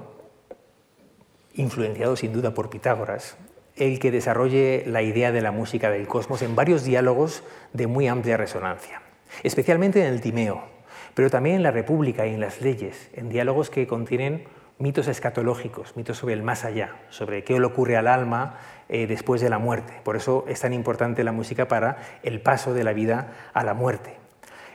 influenciado 1.54 2.16
sin 2.16 2.34
duda 2.34 2.54
por 2.54 2.70
Pitágoras, 2.70 3.38
el 3.76 4.00
que 4.00 4.12
desarrolle 4.12 4.84
la 4.88 5.02
idea 5.04 5.32
de 5.32 5.42
la 5.42 5.52
música 5.52 5.92
del 5.92 6.08
cosmos 6.08 6.42
en 6.42 6.56
varios 6.56 6.84
diálogos 6.84 7.44
de 7.74 7.88
muy 7.88 8.08
amplia 8.08 8.38
resonancia, 8.38 9.02
especialmente 9.44 10.02
en 10.02 10.14
el 10.14 10.22
Timeo, 10.22 10.77
pero 11.18 11.32
también 11.32 11.56
en 11.56 11.64
la 11.64 11.72
República 11.72 12.28
y 12.28 12.36
en 12.36 12.40
las 12.40 12.62
leyes, 12.62 13.10
en 13.12 13.28
diálogos 13.28 13.72
que 13.72 13.88
contienen 13.88 14.44
mitos 14.78 15.08
escatológicos, 15.08 15.98
mitos 15.98 16.20
sobre 16.20 16.36
el 16.36 16.44
más 16.44 16.64
allá, 16.64 16.92
sobre 17.10 17.44
qué 17.44 17.60
le 17.60 17.66
ocurre 17.66 17.98
al 17.98 18.08
alma 18.08 18.60
eh, 18.88 19.08
después 19.08 19.42
de 19.42 19.50
la 19.50 19.58
muerte. 19.58 19.94
Por 20.04 20.16
eso 20.16 20.46
es 20.48 20.62
tan 20.62 20.74
importante 20.74 21.24
la 21.24 21.32
música 21.32 21.68
para 21.68 21.98
el 22.22 22.40
paso 22.40 22.76
de 22.76 22.84
la 22.84 22.94
vida 22.94 23.34
a 23.56 23.64
la 23.64 23.74
muerte. 23.74 24.14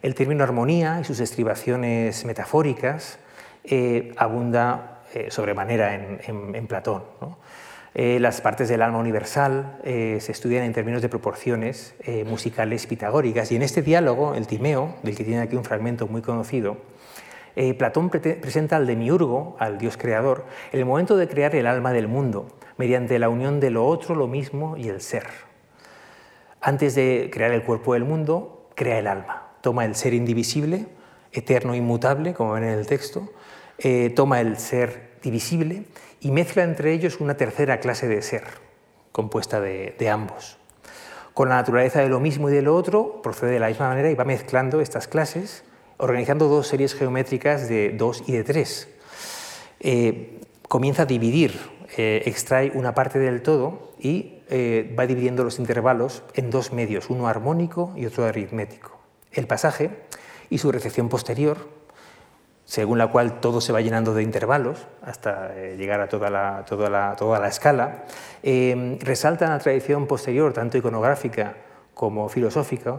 El 0.03 0.17
término 0.17 0.43
armonía 0.43 0.99
y 1.01 1.05
sus 1.05 1.21
estribaciones 1.21 2.25
metafóricas 2.25 3.21
eh, 3.63 4.13
abunda 4.17 5.03
eh, 5.15 5.31
sobremanera 5.31 5.95
en, 5.95 6.67
Platón. 6.67 7.05
Las 7.95 8.41
partes 8.41 8.69
del 8.69 8.81
alma 8.81 8.99
universal 8.99 9.79
se 9.85 10.33
estudian 10.33 10.65
en 10.65 10.73
términos 10.73 11.03
de 11.03 11.09
proporciones 11.09 11.95
musicales 12.27 12.87
pitagóricas 12.87 13.53
y 13.53 13.57
en 13.57 13.63
este 13.63 13.83
diálogo, 13.83 14.35
el 14.35 14.47
Timeo, 14.47 14.95
del 15.03 15.15
que 15.15 15.25
tiene 15.25 15.43
aquí 15.43 15.57
un 15.57 15.65
fragmento 15.65 16.07
muy 16.07 16.23
conocido, 16.23 16.79
Platón 17.77 18.09
presenta 18.09 18.77
al 18.77 18.87
demiurgo, 18.87 19.57
al 19.59 19.77
Dios 19.77 19.99
creador, 19.99 20.47
el 20.73 20.87
momento 20.87 21.19
de 21.19 21.29
crear 21.29 21.55
el 21.55 21.67
alma 21.67 21.93
del 21.93 22.09
mundo, 22.09 22.49
mediante 22.79 23.19
la 23.19 23.29
unión 23.29 23.61
de 23.61 23.71
lo 23.71 23.87
otro, 23.87 24.15
lo 24.15 24.27
mismo 24.27 24.77
y 24.79 24.89
el 24.89 25.03
ser. 25.03 25.27
Antes 26.61 26.95
de 26.95 27.29
crear 27.33 27.53
el 27.53 27.63
cuerpo 27.63 27.95
del 27.95 28.05
mundo, 28.05 28.71
crea 28.75 28.99
el 28.99 29.07
alma. 29.07 29.51
Toma 29.61 29.85
el 29.85 29.97
ser 29.97 30.15
indivisible, 30.15 30.87
eterno, 31.33 31.75
inmutable, 31.75 32.35
como 32.35 32.53
ven 32.53 32.65
en 32.65 32.79
el 32.79 32.87
texto, 32.87 33.29
eh, 33.79 34.11
toma 34.11 34.41
el 34.41 34.59
ser 34.59 35.19
divisible 35.23 35.85
y 36.23 36.31
mezcla 36.31 36.63
entre 36.63 36.93
ellos 36.93 37.21
una 37.21 37.37
tercera 37.37 37.81
clase 37.81 38.07
de 38.07 38.23
ser, 38.23 38.45
compuesta 39.11 39.61
de, 39.61 40.09
ambos. 40.09 40.57
Con 41.35 41.49
la 41.49 41.57
naturaleza 41.57 42.01
de 42.01 42.09
lo 42.09 42.21
mismo 42.21 42.49
y 42.49 42.53
de 42.53 42.63
lo 42.63 42.77
otro, 42.77 43.21
procede 43.23 43.53
de 43.53 43.59
la 43.59 43.69
misma 43.69 43.89
manera 43.89 44.11
y 44.11 44.15
va 44.15 44.25
mezclando 44.25 44.81
estas 44.81 45.09
clases, 45.09 45.65
organizando 45.97 46.47
dos 46.47 46.69
series 46.69 46.95
geométricas 46.95 47.69
de 47.69 47.91
dos 47.91 48.23
y 48.27 48.33
de 48.33 48.45
tres. 48.45 48.89
Eh, 49.81 50.41
comienza 50.69 51.03
a 51.03 51.07
dividir 51.07 51.59
eh, 51.97 52.23
extrae 52.25 52.71
una 52.75 52.95
parte 52.95 53.19
del 53.19 53.43
todo 53.43 53.93
y 53.99 54.39
eh, 54.49 54.95
va 54.99 55.07
dividiendo 55.07 55.45
los 55.45 55.59
intervalos 55.59 56.23
en 56.35 56.51
dos 56.51 56.73
medios, 56.73 57.11
uno 57.11 57.27
armónico 57.27 57.93
y 57.97 58.07
otro 58.07 58.25
aritmético. 58.25 58.99
El 59.33 59.47
pasaje 59.47 59.91
y 60.49 60.59
su 60.59 60.71
recepción 60.71 61.09
posterior, 61.09 61.69
según 62.73 62.97
la 62.97 63.09
cual 63.09 63.39
todo 63.39 63.61
se 63.61 63.71
va 63.71 63.83
llenando 63.83 64.15
de 64.15 64.23
intervalos 64.23 64.87
hasta 65.03 65.53
eh, 65.55 65.77
llegar 65.77 66.01
a 66.01 66.09
toda 66.09 66.31
la, 66.31 66.65
toda 66.67 66.89
la, 66.89 67.15
toda 67.17 67.39
la 67.39 67.49
escala, 67.49 68.05
resalta 68.43 69.47
la 69.47 69.59
tradición 69.59 70.07
posterior, 70.07 70.55
tanto 70.55 70.79
iconográfica 70.79 71.55
como 71.93 72.31
filosófica, 72.31 72.99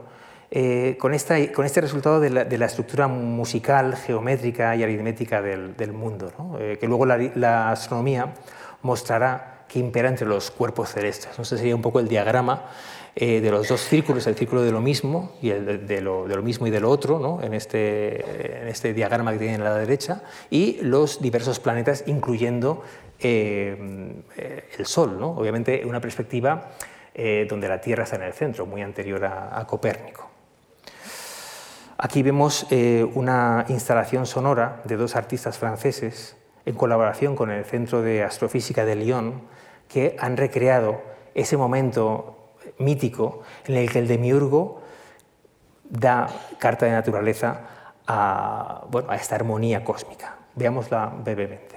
con, 0.99 1.15
esta, 1.15 1.51
con, 1.51 1.65
este 1.65 1.81
resultado 1.81 2.19
de 2.19 2.29
la, 2.29 2.65
estructura 2.67 3.07
musical, 3.07 3.95
geométrica 3.95 4.75
y 4.75 4.83
aritmética 4.83 5.41
del, 5.41 5.91
mundo, 5.91 6.31
que 6.79 6.87
luego 6.87 7.07
la, 7.07 7.71
astronomía 7.71 8.35
mostrará 8.83 9.65
que 9.67 9.79
impera 9.79 10.07
entre 10.07 10.27
los 10.27 10.51
cuerpos 10.51 10.89
celestes. 10.89 11.31
Entonces 11.31 11.57
sería 11.57 11.75
un 11.75 11.81
poco 11.81 11.99
el 11.99 12.07
diagrama 12.07 12.65
eh, 13.15 13.41
de 13.41 13.51
los 13.51 13.67
dos 13.67 13.81
círculos, 13.81 14.25
el 14.25 14.33
círculo 14.33 14.63
de 14.63 14.71
lo 14.71 14.81
mismo 14.81 15.33
y 15.39 15.51
el 15.51 15.85
de, 15.85 16.01
lo, 16.01 16.25
mismo 16.41 16.65
y 16.65 16.71
de 16.71 16.79
lo 16.79 16.89
otro, 16.89 17.19
¿no? 17.19 17.43
en, 17.43 17.53
este, 17.53 18.61
en, 18.61 18.67
este, 18.67 18.91
diagrama 18.95 19.31
que 19.33 19.37
tienen 19.37 19.61
a 19.61 19.65
la 19.65 19.75
derecha, 19.75 20.23
y 20.49 20.79
los 20.81 21.21
diversos 21.21 21.59
planetas, 21.59 22.05
incluyendo 22.07 22.81
eh, 23.19 24.23
el 24.79 24.85
Sol, 24.87 25.19
¿no? 25.19 25.29
obviamente 25.29 25.83
una 25.85 26.01
perspectiva 26.01 26.71
eh, 27.13 27.45
donde 27.47 27.67
la 27.69 27.79
Tierra 27.79 28.05
está 28.05 28.15
en 28.15 28.23
el 28.23 28.33
centro, 28.33 28.65
muy 28.65 28.81
anterior 28.81 29.23
a, 29.25 29.63
Copérnico. 29.67 30.31
Aquí 31.99 32.23
vemos 32.23 32.65
una 33.13 33.65
instalación 33.69 34.25
sonora 34.25 34.81
de 34.85 34.97
dos 34.97 35.15
artistas 35.15 35.59
franceses 35.59 36.35
en 36.65 36.73
colaboración 36.73 37.35
con 37.35 37.51
el 37.51 37.63
Centro 37.63 38.01
de 38.01 38.23
Astrofísica 38.23 38.83
de 38.85 38.95
Lyon, 38.95 39.43
que 39.87 40.15
han 40.19 40.35
recreado 40.35 41.01
ese 41.35 41.55
momento 41.57 42.32
mítico 42.77 43.41
en 43.65 43.75
el 43.75 43.91
que 43.91 43.99
el 43.99 44.07
demiurgo 44.07 44.81
da 45.89 46.27
carta 46.59 46.85
de 46.85 46.91
naturaleza 46.91 47.61
a, 48.07 48.85
a 49.07 49.15
esta 49.15 49.35
armonía 49.35 49.83
cósmica. 49.83 50.35
Veámosla 50.55 51.07
brevemente. 51.23 51.72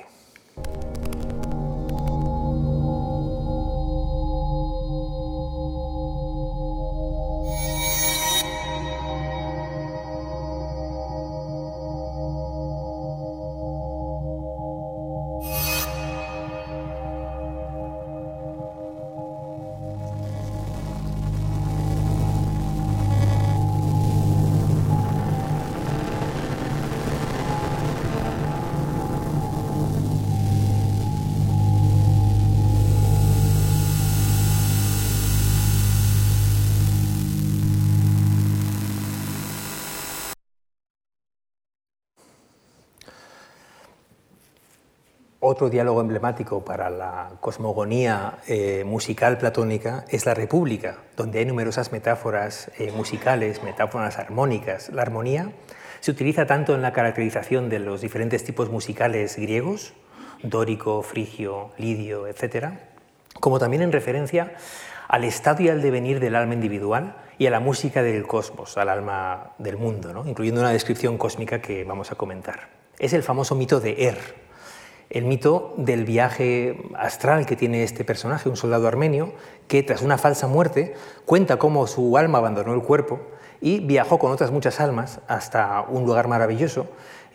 Otro 45.48 45.70
diálogo 45.70 46.00
emblemático 46.00 46.64
para 46.64 46.90
la 46.90 47.30
cosmogonía 47.38 48.38
eh, 48.48 48.82
musical 48.84 49.38
platónica 49.38 50.04
es 50.08 50.26
la 50.26 50.34
República, 50.34 50.98
donde 51.16 51.38
hay 51.38 51.44
numerosas 51.44 51.92
metáforas 51.92 52.72
eh, 52.78 52.90
musicales, 52.90 53.62
metáforas 53.62 54.18
armónicas. 54.18 54.88
La 54.88 55.02
armonía 55.02 55.52
se 56.00 56.10
utiliza 56.10 56.46
tanto 56.46 56.74
en 56.74 56.82
la 56.82 56.92
caracterización 56.92 57.68
de 57.68 57.78
los 57.78 58.00
diferentes 58.00 58.42
tipos 58.42 58.70
musicales 58.70 59.36
griegos, 59.36 59.92
dórico, 60.42 61.02
frigio, 61.02 61.70
lidio, 61.78 62.26
etc., 62.26 62.70
como 63.38 63.60
también 63.60 63.82
en 63.82 63.92
referencia 63.92 64.54
al 65.06 65.22
estado 65.22 65.62
y 65.62 65.68
al 65.68 65.80
devenir 65.80 66.18
del 66.18 66.34
alma 66.34 66.54
individual 66.54 67.18
y 67.38 67.46
a 67.46 67.50
la 67.50 67.60
música 67.60 68.02
del 68.02 68.26
cosmos, 68.26 68.76
al 68.78 68.88
alma 68.88 69.52
del 69.58 69.76
mundo, 69.76 70.24
incluyendo 70.26 70.60
una 70.60 70.72
descripción 70.72 71.16
cósmica 71.18 71.62
que 71.62 71.84
vamos 71.84 72.10
a 72.10 72.16
comentar. 72.16 72.68
Es 72.98 73.12
el 73.12 73.22
famoso 73.22 73.54
mito 73.54 73.78
de 73.78 74.08
Er, 74.08 74.45
el 75.10 75.24
mito 75.24 75.74
del 75.76 76.04
viaje 76.04 76.78
astral 76.96 77.46
que 77.46 77.56
tiene 77.56 77.82
este 77.82 78.04
personaje, 78.04 78.48
un 78.48 78.56
soldado 78.56 78.88
armenio, 78.88 79.32
que 79.68 79.82
tras 79.82 80.02
una 80.02 80.18
falsa 80.18 80.46
muerte 80.46 80.94
cuenta 81.24 81.58
cómo 81.58 81.86
su 81.86 82.16
alma 82.16 82.38
abandonó 82.38 82.74
el 82.74 82.82
cuerpo 82.82 83.20
y 83.60 83.80
viajó 83.80 84.18
con 84.18 84.32
otras 84.32 84.50
muchas 84.50 84.80
almas 84.80 85.20
hasta 85.28 85.82
un 85.88 86.04
lugar 86.04 86.28
maravilloso 86.28 86.86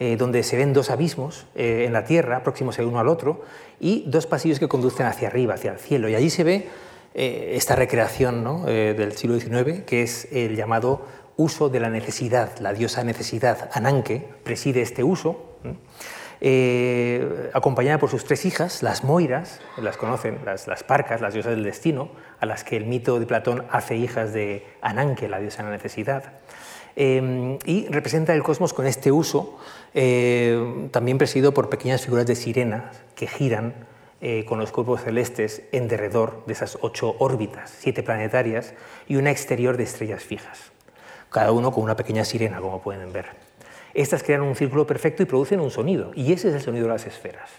eh, 0.03 0.17
donde 0.17 0.41
se 0.41 0.57
ven 0.57 0.73
dos 0.73 0.89
abismos 0.89 1.45
eh, 1.53 1.83
en 1.85 1.93
la 1.93 2.05
tierra, 2.05 2.41
próximos 2.41 2.79
el 2.79 2.85
uno 2.85 2.99
al 2.99 3.07
otro, 3.07 3.43
y 3.79 4.03
dos 4.07 4.25
pasillos 4.25 4.57
que 4.57 4.67
conducen 4.67 5.05
hacia 5.05 5.27
arriba, 5.27 5.53
hacia 5.53 5.73
el 5.73 5.77
cielo. 5.77 6.09
Y 6.09 6.15
allí 6.15 6.31
se 6.31 6.43
ve 6.43 6.67
eh, 7.13 7.51
esta 7.53 7.75
recreación 7.75 8.65
del 8.65 9.11
siglo 9.15 9.39
XIX, 9.39 9.83
que 9.85 10.01
es 10.01 10.27
el 10.31 10.55
llamado 10.55 11.05
uso 11.37 11.69
de 11.69 11.79
la 11.79 11.91
necesidad, 11.91 12.57
la 12.57 12.73
diosa 12.73 13.03
necesidad, 13.03 13.69
Ananke, 13.73 14.27
preside 14.43 14.81
este 14.81 15.03
uso. 15.03 15.59
Eh, 16.43 17.51
acompañada 17.53 17.99
por 17.99 18.09
sus 18.09 18.25
tres 18.25 18.45
hijas, 18.45 18.81
las 18.81 19.03
Moiras, 19.03 19.61
las 19.77 19.95
conocen, 19.95 20.39
las, 20.43 20.83
Parcas, 20.83 21.21
las 21.21 21.35
diosas 21.35 21.51
del 21.51 21.63
destino, 21.63 22.09
a 22.39 22.47
las 22.47 22.63
que 22.63 22.77
el 22.77 22.85
mito 22.85 23.19
de 23.19 23.27
Platón 23.27 23.63
hace 23.69 23.95
hijas 23.95 24.33
de 24.33 24.65
Ananke, 24.81 25.29
la 25.29 25.39
diosa 25.39 25.61
de 25.61 25.69
la 25.69 25.75
necesidad. 25.75 26.33
Eh, 26.95 27.59
y 27.63 27.87
representa 27.89 28.33
el 28.33 28.41
cosmos 28.41 28.73
con 28.73 28.87
este 28.87 29.11
uso, 29.11 29.59
eh, 29.93 30.89
también 30.91 31.19
presidido 31.19 31.53
por 31.53 31.69
pequeñas 31.69 32.01
figuras 32.01 32.25
de 32.25 32.35
sirenas 32.35 33.03
que 33.15 33.27
giran 33.27 33.89
con 34.45 34.59
los 34.59 34.71
cuerpos 34.71 35.01
celestes 35.01 35.63
en 35.71 35.87
derredor 35.87 36.43
de 36.45 36.53
esas 36.53 36.77
ocho 36.81 37.15
órbitas, 37.17 37.73
siete 37.75 38.03
planetarias, 38.03 38.75
y 39.07 39.15
una 39.15 39.31
exterior 39.31 39.77
de 39.77 39.83
estrellas 39.83 40.21
fijas, 40.21 40.71
cada 41.31 41.51
uno 41.51 41.71
con 41.71 41.83
una 41.83 41.95
pequeña 41.95 42.23
sirena, 42.23 42.61
como 42.61 42.83
pueden 42.83 43.11
ver. 43.11 43.50
Estas 43.93 44.23
crean 44.23 44.41
un 44.41 44.55
círculo 44.55 44.87
perfecto 44.87 45.23
y 45.23 45.25
producen 45.25 45.59
un 45.59 45.71
sonido, 45.71 46.11
y 46.15 46.33
ese 46.33 46.49
es 46.49 46.55
el 46.55 46.61
sonido 46.61 46.85
de 46.85 46.93
las 46.93 47.05
esferas. 47.05 47.49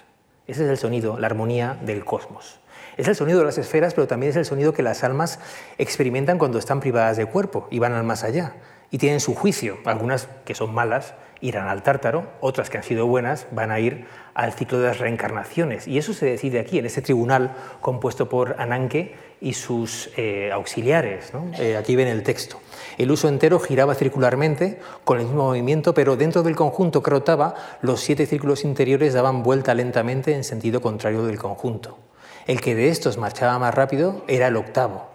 Ese 0.47 0.65
es 0.65 0.71
el 0.71 0.77
sonido, 0.77 1.19
la 1.19 1.27
armonía 1.27 1.79
del 1.83 2.05
cosmos. 2.05 2.61
Es 2.97 3.09
el 3.09 3.17
sonido 3.17 3.39
de 3.39 3.45
las 3.45 3.59
esferas, 3.59 3.95
pero 3.95 4.07
también 4.07 4.31
es 4.31 4.37
el 4.37 4.45
sonido 4.45 4.73
que 4.73 4.83
las 4.83 5.05
almas 5.05 5.39
experimentan 5.79 6.39
cuando 6.39 6.59
están 6.59 6.81
privadas 6.81 7.17
de 7.17 7.27
cuerpo 7.27 7.69
y 7.71 7.79
van 7.79 7.93
al 7.93 8.05
más 8.05 8.25
allá. 8.25 8.55
y 8.93 8.99
tienen 8.99 9.21
su 9.21 9.35
juicio. 9.35 9.79
Algunas 9.87 10.29
que 10.45 10.55
son 10.55 10.75
malas 10.75 11.15
irán 11.41 11.67
al 11.67 11.83
tártaro, 11.83 12.31
otras 12.41 12.69
que 12.71 12.77
han 12.77 12.85
sido 12.85 13.07
buenas 13.07 13.47
van 13.51 13.71
a 13.71 13.81
ir 13.81 14.07
al 14.35 14.53
ciclo 14.53 14.79
de 14.79 14.89
las 14.89 14.99
reencarnaciones. 14.99 15.87
Y 15.87 15.99
eso 15.99 16.15
se 16.15 16.27
decide 16.27 16.61
aquí, 16.61 16.79
en 16.79 16.87
ese 16.87 17.03
tribunal 17.03 17.55
compuesto 17.81 18.29
por 18.29 18.57
Ananke 18.59 19.15
y 19.41 19.55
sus 19.55 20.11
eh, 20.17 20.51
auxiliares. 20.53 21.33
Eh, 21.59 21.77
aquí 21.77 21.97
ven 21.97 22.09
el 22.09 22.23
texto. 22.23 22.61
El 22.97 23.11
uso 23.11 23.29
entero 23.29 23.59
giraba 23.59 23.95
circularmente 23.95 24.79
con 25.05 25.19
el 25.19 25.27
mismo 25.27 25.45
movimiento, 25.45 25.95
pero 25.95 26.17
dentro 26.17 26.43
del 26.43 26.55
conjunto 26.55 27.03
que 27.03 27.11
rotaba, 27.11 27.55
los 27.83 28.01
siete 28.01 28.27
círculos 28.27 28.65
interiores 28.65 29.15
daban 29.15 29.43
vuelta 29.43 29.75
lentamente 29.75 30.35
en 30.35 30.45
sentido 30.45 30.81
contrario 30.81 31.25
del 31.25 31.39
conjunto. 31.39 31.99
El 32.47 32.61
que 32.61 32.75
de 32.75 32.89
estos 32.89 33.19
marchaba 33.19 33.59
más 33.59 33.75
rápido 33.75 34.25
era 34.29 34.49
el 34.49 34.57
octavo. 34.57 35.09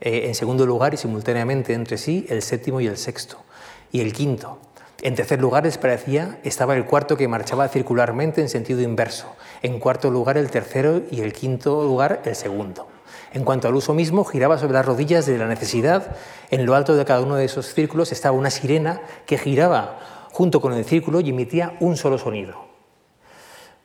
Eh, 0.00 0.26
en 0.26 0.34
segundo 0.34 0.64
lugar 0.64 0.94
y 0.94 0.96
simultáneamente 0.96 1.74
entre 1.74 1.98
sí 1.98 2.24
el 2.28 2.42
séptimo 2.42 2.80
y 2.80 2.86
el 2.86 2.96
sexto. 2.96 3.38
Y 3.90 4.00
el 4.00 4.12
quinto. 4.12 4.58
En 5.00 5.14
tercer 5.14 5.40
lugar, 5.40 5.64
les 5.64 5.78
parecía, 5.78 6.40
estaba 6.42 6.74
el 6.74 6.84
cuarto 6.84 7.16
que 7.16 7.28
marchaba 7.28 7.68
circularmente 7.68 8.40
en 8.40 8.48
sentido 8.48 8.80
inverso. 8.80 9.32
En 9.62 9.78
cuarto 9.78 10.10
lugar, 10.10 10.36
el 10.36 10.50
tercero 10.50 11.02
y 11.10 11.20
el 11.20 11.32
quinto 11.32 11.84
lugar, 11.84 12.22
el 12.24 12.34
segundo. 12.34 12.88
En 13.32 13.44
cuanto 13.44 13.68
al 13.68 13.76
uso 13.76 13.94
mismo, 13.94 14.24
giraba 14.24 14.58
sobre 14.58 14.72
las 14.72 14.86
rodillas 14.86 15.24
de 15.26 15.38
la 15.38 15.46
necesidad. 15.46 16.16
En 16.50 16.66
lo 16.66 16.74
alto 16.74 16.96
de 16.96 17.04
cada 17.04 17.20
uno 17.20 17.36
de 17.36 17.44
esos 17.44 17.72
círculos 17.72 18.10
estaba 18.10 18.36
una 18.36 18.50
sirena 18.50 19.00
que 19.24 19.38
giraba 19.38 20.00
junto 20.32 20.60
con 20.60 20.72
el 20.72 20.84
círculo 20.84 21.20
y 21.20 21.30
emitía 21.30 21.76
un 21.78 21.96
solo 21.96 22.18
sonido, 22.18 22.66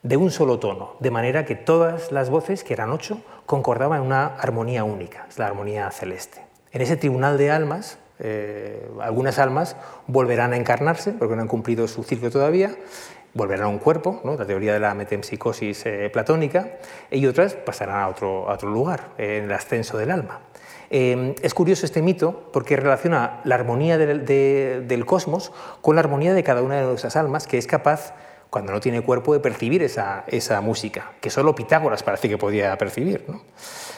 de 0.01 0.17
un 0.17 0.31
solo 0.31 0.57
tono, 0.57 0.95
de 0.99 1.11
manera 1.11 1.45
que 1.45 1.55
todas 1.55 2.11
las 2.11 2.31
voces, 2.31 2.63
que 2.63 2.73
eran 2.73 2.91
ocho, 2.91 3.21
concordaban 3.45 4.01
en 4.01 4.07
una 4.07 4.25
armonía 4.25 4.83
única, 4.83 5.27
la 5.37 5.45
armonía 5.45 5.91
celeste. 5.91 6.41
En 6.71 6.81
ese 6.81 6.97
tribunal 6.97 7.37
de 7.37 7.51
almas, 7.51 7.99
eh, 8.19 8.87
algunas 9.01 9.39
almas 9.39 9.75
volverán 10.07 10.53
a 10.53 10.57
encarnarse, 10.57 11.11
porque 11.13 11.35
no 11.35 11.41
han 11.41 11.47
cumplido 11.47 11.87
su 11.87 12.03
ciclo 12.03 12.29
todavía, 12.29 12.75
volverán 13.33 13.65
a 13.65 13.69
un 13.69 13.79
cuerpo, 13.79 14.21
la 14.23 14.45
teoría 14.45 14.73
de 14.73 14.79
la 14.79 14.93
metempsicosis 14.93 15.85
eh, 15.85 16.09
platónica, 16.11 16.77
y 17.09 17.25
otras 17.25 17.55
pasarán 17.55 17.99
a 18.01 18.07
otro, 18.07 18.43
otro 18.43 18.69
lugar, 18.69 19.09
en 19.17 19.45
el 19.45 19.51
ascenso 19.51 19.97
del 19.97 20.11
alma. 20.11 20.41
Eh, 20.95 21.33
es 21.41 21.55
curioso 21.55 21.87
este 21.87 22.03
mito 22.03 22.51
porque 22.53 22.75
relaciona 22.75 23.41
la 23.45 23.55
armonía 23.55 23.97
del, 23.97 25.05
cosmos 25.07 25.51
con 25.81 25.95
la 25.95 26.01
armonía 26.01 26.35
de 26.35 26.43
cada 26.43 26.61
una 26.61 26.75
de 26.75 26.83
nuestras 26.83 27.15
almas, 27.15 27.47
que 27.47 27.57
es 27.57 27.65
capaz, 27.65 28.13
cuando 28.51 28.71
no 28.71 28.79
tiene 28.79 29.01
cuerpo, 29.01 29.33
de 29.33 29.39
percibir 29.39 29.81
esa, 29.81 30.23
esa 30.27 30.61
música, 30.61 31.13
que 31.19 31.31
solo 31.31 31.55
Pitágoras 31.55 32.03
parece 32.03 32.29
que 32.29 32.37
podía 32.37 32.77
percibir. 32.77 33.25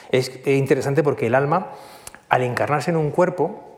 Es 0.09 0.32
interesante 0.45 1.03
porque 1.03 1.28
el 1.28 1.36
alma, 1.36 1.74
al 2.30 2.43
encarnarse 2.43 2.91
en 2.91 2.97
un 2.97 3.11
cuerpo, 3.11 3.74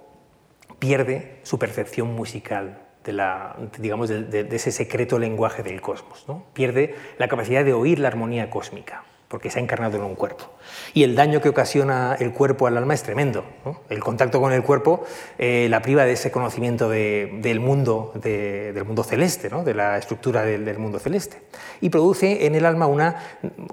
pierde 0.80 1.40
su 1.44 1.60
percepción 1.60 2.14
musical 2.14 2.82
de, 3.04 3.14
la, 3.14 3.56
digamos, 3.80 4.10
de, 4.10 4.48
ese 4.52 4.72
secreto 4.72 5.18
lenguaje 5.18 5.64
del 5.64 5.82
cosmos. 5.82 6.26
¿no? 6.28 6.46
Pierde 6.54 6.96
la 7.18 7.28
capacidad 7.28 7.64
de 7.66 7.74
oír 7.74 8.00
la 8.00 8.10
armonía 8.10 8.50
cósmica, 8.50 9.04
porque 9.28 9.50
se 9.50 9.60
ha 9.60 9.62
encarnado 9.62 9.98
en 9.98 10.04
un 10.04 10.16
cuerpo. 10.16 10.52
Y 10.94 11.04
el 11.04 11.16
daño 11.16 11.42
que 11.42 11.50
ocasiona 11.50 12.16
el 12.20 12.34
cuerpo 12.34 12.68
al 12.68 12.78
alma 12.78 12.94
es 12.94 13.04
tremendo. 13.04 13.46
El 13.90 14.02
contacto 14.02 14.40
con 14.40 14.54
el 14.54 14.62
cuerpo 14.62 15.06
eh, 15.38 15.68
la 15.70 15.82
priva 15.82 16.06
de 16.06 16.14
ese 16.14 16.32
conocimiento 16.32 16.90
del, 16.90 17.60
mundo, 17.60 18.12
del 18.16 18.86
mundo 18.86 19.04
celeste, 19.04 19.50
¿no? 19.50 19.64
de 19.64 19.74
la 19.74 19.98
estructura 19.98 20.44
del, 20.44 20.78
mundo 20.78 21.00
celeste. 21.00 21.42
Y 21.82 21.90
produce 21.90 22.46
en 22.46 22.56
el 22.56 22.66
alma 22.66 22.88
una, 22.88 23.24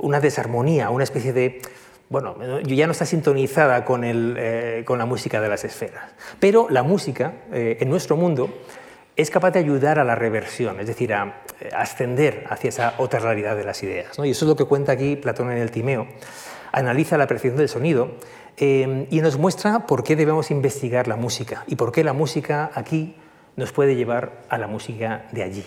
una 0.01 0.21
desarmonía, 0.21 0.91
una 0.91 1.05
especie 1.05 1.33
de 1.33 1.61
bueno, 2.15 2.37
ya 2.61 2.87
no 2.87 2.93
está 2.93 3.07
sintonizada 3.07 3.85
con, 3.85 4.03
eh, 4.05 4.83
con, 4.87 4.99
la 4.99 5.05
música 5.05 5.41
de 5.41 5.49
las 5.49 5.65
esferas. 5.65 6.13
Pero 6.39 6.69
la 6.71 6.85
música 6.85 7.33
eh, 7.53 7.79
en 7.81 7.91
nuestro 7.91 8.17
mundo 8.17 8.51
es 9.17 9.31
capaz 9.31 9.51
de 9.51 9.59
ayudar 9.59 9.99
a 9.99 10.05
la 10.05 10.15
reversión, 10.15 10.79
es 10.79 10.87
decir, 10.87 11.13
a, 11.13 11.43
eh, 11.61 11.71
ascender 11.75 12.45
hacia 12.51 12.69
esa 12.69 12.95
otra 12.99 13.19
realidad 13.19 13.57
de 13.57 13.65
las 13.65 13.83
ideas. 13.83 14.17
Y 14.23 14.31
eso 14.31 14.45
es 14.45 14.49
lo 14.49 14.55
que 14.55 14.65
cuenta 14.65 14.93
aquí 14.93 15.17
Platón 15.17 15.51
en 15.51 15.59
el 15.59 15.73
Timeo. 15.73 16.07
Analiza 16.71 17.19
la 17.19 17.27
percepción 17.27 17.57
del 17.57 17.69
sonido 17.69 18.13
y 18.57 19.21
nos 19.21 19.37
muestra 19.37 19.85
por 19.85 20.05
qué 20.05 20.15
debemos 20.15 20.53
investigar 20.53 21.09
la 21.09 21.17
música 21.17 21.65
y 21.67 21.75
por 21.75 21.91
qué 21.91 22.05
la 22.05 22.13
música 22.13 22.71
aquí 22.75 23.17
nos 23.57 23.73
puede 23.73 23.97
llevar 23.97 24.43
a 24.49 24.59
la 24.59 24.69
música 24.69 25.27
de 25.33 25.43
allí. 25.43 25.65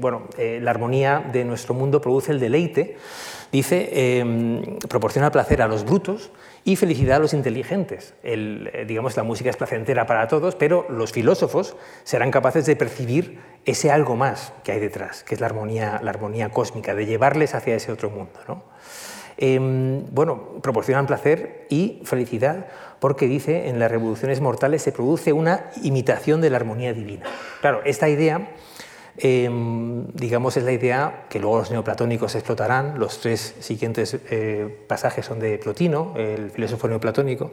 bueno, 0.00 0.28
la 0.38 0.70
armonía 0.70 1.24
de 1.32 1.44
nuestro 1.44 1.74
mundo 1.74 2.00
produce 2.00 2.32
el 2.32 2.40
deleite, 2.40 2.96
Dice, 3.52 4.18
em, 4.18 4.78
proporciona 4.88 5.30
placer 5.30 5.62
a 5.62 5.68
los 5.68 5.84
brutos 5.84 6.30
y 6.64 6.76
felicidad 6.76 7.16
a 7.16 7.20
los 7.20 7.32
inteligentes. 7.32 8.14
Eh, 8.22 8.84
digamos, 8.86 9.16
la 9.16 9.22
música 9.22 9.50
es 9.50 9.56
placentera 9.56 10.06
para 10.06 10.26
todos, 10.28 10.56
pero 10.56 10.86
los 10.90 11.12
filósofos 11.12 11.76
serán 12.04 12.30
capaces 12.30 12.66
de 12.66 12.76
percibir 12.76 13.38
ese 13.64 13.90
algo 13.90 14.16
más 14.16 14.52
que 14.64 14.72
hay 14.72 14.80
detrás, 14.80 15.22
que 15.22 15.34
es 15.34 15.40
la 15.40 15.46
armonía, 15.46 16.00
la 16.02 16.10
armonía 16.10 16.50
cósmica, 16.50 16.94
de 16.94 17.06
llevarles 17.06 17.54
hacia 17.54 17.76
ese 17.76 17.92
otro 17.92 18.10
mundo. 18.10 18.40
¿no? 18.48 18.62
Em, 19.38 20.06
bueno, 20.12 20.60
proporcionan 20.62 21.06
placer 21.06 21.66
y 21.68 22.00
felicidad 22.04 22.66
porque 23.00 23.26
dice 23.26 23.68
en 23.68 23.78
las 23.78 23.90
revoluciones 23.90 24.40
mortales 24.40 24.82
se 24.82 24.92
produce 24.92 25.32
una 25.32 25.70
imitación 25.82 26.40
de 26.40 26.50
la 26.50 26.56
armonía 26.56 26.94
divina. 26.94 27.26
Claro, 27.60 27.82
esta 27.84 28.08
idea 28.08 28.48
Em, 29.18 30.08
digamos, 30.12 30.56
es 30.58 30.64
la 30.64 30.72
idea 30.72 31.26
que 31.30 31.40
luego 31.40 31.58
los 31.58 31.70
neoplatónicos 31.70 32.34
explotarán. 32.34 32.98
Los 32.98 33.20
tres 33.20 33.54
siguientes 33.60 34.18
eh, 34.30 34.84
pasajes 34.88 35.24
son 35.24 35.38
de 35.40 35.58
Plotino, 35.58 36.12
el 36.16 36.50
filósofo 36.50 36.86
neoplatónico, 36.88 37.52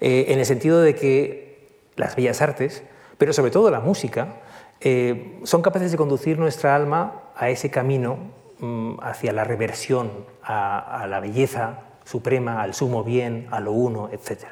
eh, 0.00 0.26
en 0.28 0.38
el 0.38 0.46
sentido 0.46 0.80
de 0.80 0.94
que 0.94 1.84
las 1.96 2.16
bellas 2.16 2.40
artes, 2.40 2.82
pero 3.18 3.32
sobre 3.32 3.50
todo 3.50 3.70
la 3.70 3.80
música, 3.80 4.40
eh, 4.80 5.40
son 5.44 5.62
capaces 5.62 5.92
de 5.92 5.98
conducir 5.98 6.38
nuestra 6.38 6.74
alma 6.74 7.22
a 7.36 7.50
ese 7.50 7.70
camino 7.70 8.18
mm, 8.58 8.96
hacia 9.02 9.32
la 9.32 9.44
reversión, 9.44 10.10
a, 10.42 11.06
la 11.08 11.20
belleza 11.20 11.80
suprema, 12.04 12.62
al 12.62 12.74
sumo 12.74 13.04
bien, 13.04 13.46
a 13.50 13.60
lo 13.60 13.72
uno, 13.72 14.08
etc. 14.10 14.46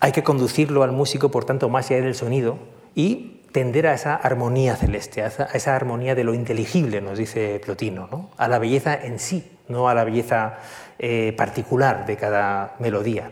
Hay 0.00 0.12
que 0.12 0.22
conducirlo 0.22 0.82
al 0.82 0.92
músico, 0.92 1.30
por 1.30 1.44
tanto, 1.44 1.68
más 1.68 1.90
allá 1.90 2.02
del 2.02 2.14
sonido 2.14 2.58
y 2.94 3.43
tender 3.54 3.86
a 3.86 3.94
esa 3.94 4.16
armonía 4.16 4.74
celeste, 4.74 5.22
a 5.22 5.28
esa, 5.28 5.76
armonía 5.76 6.16
de 6.16 6.24
lo 6.24 6.34
inteligible, 6.34 7.00
nos 7.00 7.16
dice 7.16 7.60
Plotino, 7.64 8.30
a 8.36 8.48
la 8.48 8.58
belleza 8.58 8.96
en 9.00 9.20
sí, 9.20 9.48
no 9.68 9.88
a 9.88 9.94
la 9.94 10.02
belleza 10.02 10.58
eh, 10.98 11.32
particular 11.36 12.04
de 12.04 12.16
cada 12.16 12.74
melodía. 12.80 13.30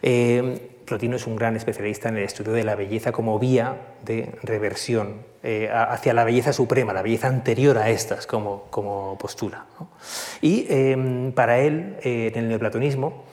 Eh, 0.00 0.70
Plotino 0.86 1.16
es 1.16 1.26
un 1.26 1.36
gran 1.36 1.56
especialista 1.56 2.08
en 2.08 2.16
el 2.16 2.22
estudio 2.22 2.52
de 2.52 2.64
la 2.64 2.74
belleza 2.74 3.12
como 3.12 3.38
vía 3.38 3.76
de 4.02 4.32
reversión 4.42 5.26
eh, 5.42 5.70
hacia 5.70 6.14
la 6.14 6.24
belleza 6.24 6.54
suprema, 6.54 6.94
la 6.94 7.02
belleza 7.02 7.28
anterior 7.28 7.76
a 7.76 7.90
estas 7.90 8.26
como, 8.26 8.64
como 8.70 9.18
postura. 9.18 9.66
Y 10.40 10.64
em, 10.70 11.32
para 11.32 11.58
él, 11.58 11.98
en 12.02 12.34
el 12.34 12.48
neoplatonismo, 12.48 13.24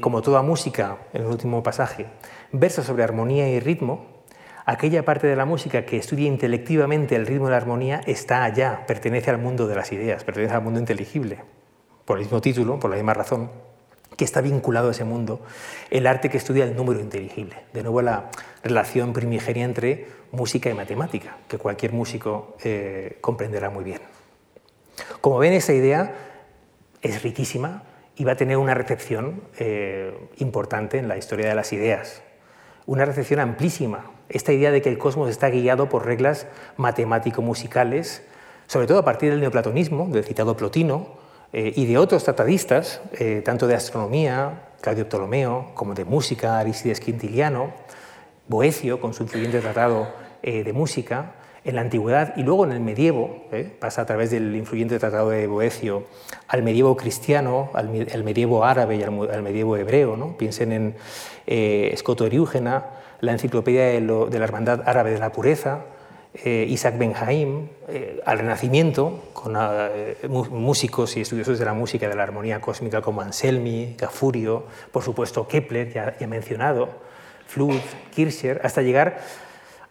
como 0.00 0.22
toda 0.22 0.42
música, 0.42 0.96
en 1.12 1.22
el 1.22 1.28
último 1.28 1.62
pasaje, 1.62 2.06
versa 2.50 2.82
sobre 2.82 3.04
armonía 3.04 3.48
y 3.48 3.60
ritmo, 3.60 4.13
aquella 4.64 5.04
parte 5.04 5.26
de 5.26 5.36
la 5.36 5.44
música 5.44 5.84
que 5.84 5.96
estudia 5.96 6.26
intelectivamente 6.26 7.16
el 7.16 7.26
ritmo 7.26 7.46
de 7.46 7.52
la 7.52 7.56
armonía 7.58 8.00
está 8.06 8.44
allá, 8.44 8.84
pertenece 8.86 9.30
al 9.30 9.38
mundo 9.38 9.66
de 9.66 9.74
las 9.74 9.92
ideas, 9.92 10.24
pertenece 10.24 10.54
al 10.54 10.62
mundo 10.62 10.80
inteligible, 10.80 11.38
por 12.04 12.18
el 12.18 12.24
mismo 12.24 12.40
título, 12.40 12.78
por 12.78 12.90
la 12.90 12.96
misma 12.96 13.14
razón, 13.14 13.50
que 14.16 14.24
está 14.24 14.40
vinculado 14.40 14.88
a 14.88 14.90
ese 14.92 15.04
mundo, 15.04 15.40
el 15.90 16.06
arte 16.06 16.30
que 16.30 16.38
estudia 16.38 16.64
el 16.64 16.76
número 16.76 17.00
inteligible. 17.00 17.56
De 17.72 17.82
nuevo 17.82 18.00
la 18.00 18.30
relación 18.62 19.12
primigenia 19.12 19.64
entre 19.64 20.06
música 20.32 20.70
y 20.70 20.74
matemática, 20.74 21.36
que 21.48 21.58
cualquier 21.58 21.92
músico 21.92 22.56
eh, 22.62 23.18
comprenderá 23.20 23.70
muy 23.70 23.84
bien. 23.84 24.00
Como 25.20 25.38
ven, 25.38 25.52
esa 25.52 25.72
idea 25.72 26.14
es 27.02 27.22
riquísima 27.22 27.82
y 28.16 28.24
va 28.24 28.32
a 28.32 28.36
tener 28.36 28.56
una 28.56 28.74
recepción 28.74 29.42
eh, 29.58 30.16
importante 30.38 30.98
en 30.98 31.08
la 31.08 31.16
historia 31.16 31.48
de 31.48 31.54
las 31.54 31.72
ideas, 31.72 32.22
una 32.86 33.04
recepción 33.04 33.40
amplísima, 33.40 34.10
esta 34.34 34.52
idea 34.52 34.70
de 34.72 34.82
que 34.82 34.88
el 34.90 34.98
cosmos 34.98 35.30
está 35.30 35.48
guiado 35.48 35.88
por 35.88 36.04
reglas 36.04 36.46
matemático-musicales, 36.76 38.22
sobre 38.66 38.86
todo 38.86 38.98
a 38.98 39.04
partir 39.04 39.30
del 39.30 39.40
neoplatonismo, 39.40 40.08
del 40.10 40.24
citado 40.24 40.56
Plotino, 40.56 41.24
eh, 41.52 41.72
y 41.76 41.86
de 41.86 41.98
otros 41.98 42.24
tratadistas, 42.24 43.00
eh, 43.12 43.40
tanto 43.44 43.68
de 43.68 43.76
astronomía, 43.76 44.70
Claudio 44.80 45.08
Ptolomeo, 45.08 45.70
como 45.74 45.94
de 45.94 46.04
música, 46.04 46.58
Aristides 46.58 46.98
Quintiliano, 46.98 47.72
Boecio, 48.48 49.00
con 49.00 49.14
su 49.14 49.22
influyente 49.22 49.60
tratado 49.60 50.08
eh, 50.42 50.64
de 50.64 50.72
música, 50.72 51.34
en 51.62 51.76
la 51.76 51.82
antigüedad 51.82 52.34
y 52.36 52.42
luego 52.42 52.64
en 52.64 52.72
el 52.72 52.80
medievo, 52.80 53.44
pasa 53.78 54.02
a 54.02 54.04
través 54.04 54.30
del 54.32 54.54
influyente 54.54 54.98
tratado 54.98 55.30
de 55.30 55.46
Boecio 55.46 56.02
al 56.48 56.62
medievo 56.62 56.94
cristiano, 56.94 57.70
al, 57.72 57.88
medievo 58.22 58.64
árabe 58.64 58.96
y 58.96 59.02
al, 59.02 59.42
medievo 59.42 59.76
hebreo. 59.78 60.36
Piensen 60.36 60.72
en 60.72 60.94
Escoto 61.46 62.26
Eriúgena, 62.26 62.84
la 63.24 63.32
Enciclopedia 63.32 63.84
de, 63.84 64.00
la 64.00 64.44
Hermandad 64.44 64.82
Árabe 64.86 65.10
de 65.10 65.18
la 65.18 65.32
Pureza, 65.32 65.80
eh, 66.34 66.66
Isaac 66.68 66.98
Benjaim, 66.98 67.68
eh, 67.88 68.20
al 68.24 68.38
Renacimiento, 68.38 69.24
con 69.32 69.54
eh, 69.56 70.16
músicos 70.28 71.16
y 71.16 71.20
estudiosos 71.20 71.58
de 71.58 71.64
la 71.64 71.74
música, 71.74 72.08
de 72.08 72.16
la 72.16 72.24
armonía 72.24 72.60
cósmica 72.60 73.00
como 73.00 73.20
Anselmi, 73.20 73.94
Gafurio, 73.96 74.64
por 74.90 75.02
supuesto 75.02 75.46
Kepler, 75.46 75.92
ya, 75.92 76.26
mencionado, 76.26 76.88
Flood, 77.46 77.80
Kircher, 78.14 78.60
hasta 78.64 78.82
llegar 78.82 79.18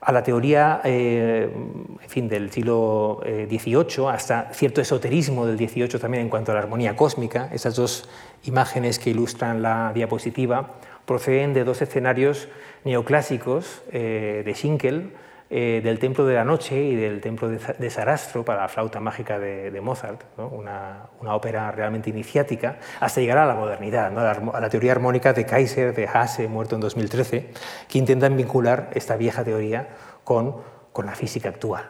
a 0.01 0.11
la 0.11 0.21
teoría 0.21 0.81
en 0.83 2.09
fin, 2.09 2.27
del 2.27 2.51
siglo 2.51 3.21
XVIII, 3.23 4.09
hasta 4.09 4.49
cierto 4.51 4.81
esoterismo 4.81 5.45
del 5.45 5.55
XVIII 5.55 5.97
también 5.97 6.23
en 6.23 6.29
cuanto 6.29 6.51
a 6.51 6.55
la 6.55 6.59
armonía 6.59 6.97
cósmica. 6.97 7.47
Esas 7.53 7.77
dos 7.77 8.09
imágenes 8.43 8.99
que 8.99 9.11
ilustran 9.11 9.61
la 9.61 9.93
diapositiva 9.93 10.73
proceden 11.05 11.53
de 11.53 11.63
dos 11.63 11.81
escenarios 11.81 12.47
neoclásicos 12.83 13.83
de 13.91 14.51
Schinkel, 14.55 15.11
eh, 15.55 15.81
del 15.83 15.99
Templo 15.99 16.25
de 16.25 16.33
la 16.33 16.43
Noche 16.43 16.81
y 16.83 16.95
del 16.95 17.21
Templo 17.21 17.47
de, 17.47 17.89
Sarastro 17.91 18.43
para 18.43 18.61
la 18.61 18.69
flauta 18.69 18.99
mágica 18.99 19.37
de, 19.37 19.79
Mozart, 19.81 20.23
una, 20.39 21.09
ópera 21.27 21.69
realmente 21.71 22.09
iniciática, 22.09 22.79
hasta 22.99 23.21
llegar 23.21 23.37
a 23.37 23.45
la 23.45 23.53
modernidad, 23.53 24.17
a, 24.17 24.59
la, 24.59 24.69
teoría 24.69 24.93
armónica 24.93 25.31
de 25.31 25.45
Kaiser, 25.45 25.93
de 25.93 26.07
Hasse, 26.07 26.47
muerto 26.47 26.73
en 26.73 26.81
2013, 26.81 27.51
que 27.87 27.99
intentan 27.99 28.35
vincular 28.35 28.89
esta 28.95 29.15
vieja 29.15 29.43
teoría 29.43 29.89
con, 30.23 30.55
con 30.91 31.05
la 31.05 31.13
física 31.13 31.49
actual. 31.49 31.87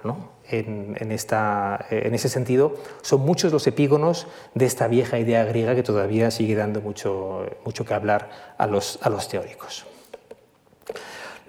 En, 0.49 0.97
en, 0.99 1.11
ese 1.11 2.29
sentido, 2.29 2.75
son 3.01 3.21
muchos 3.21 3.53
los 3.53 3.65
epígonos 3.65 4.27
de 4.53 4.65
esta 4.65 4.87
vieja 4.87 5.17
idea 5.17 5.45
griega 5.45 5.73
que 5.73 5.83
todavía 5.83 6.31
sigue 6.31 6.53
dando 6.53 6.81
mucho, 6.81 7.45
mucho 7.63 7.85
que 7.85 7.93
hablar 7.93 8.29
a 8.57 8.67
los, 8.67 8.99
a 9.01 9.09
los 9.09 9.29
teóricos 9.29 9.85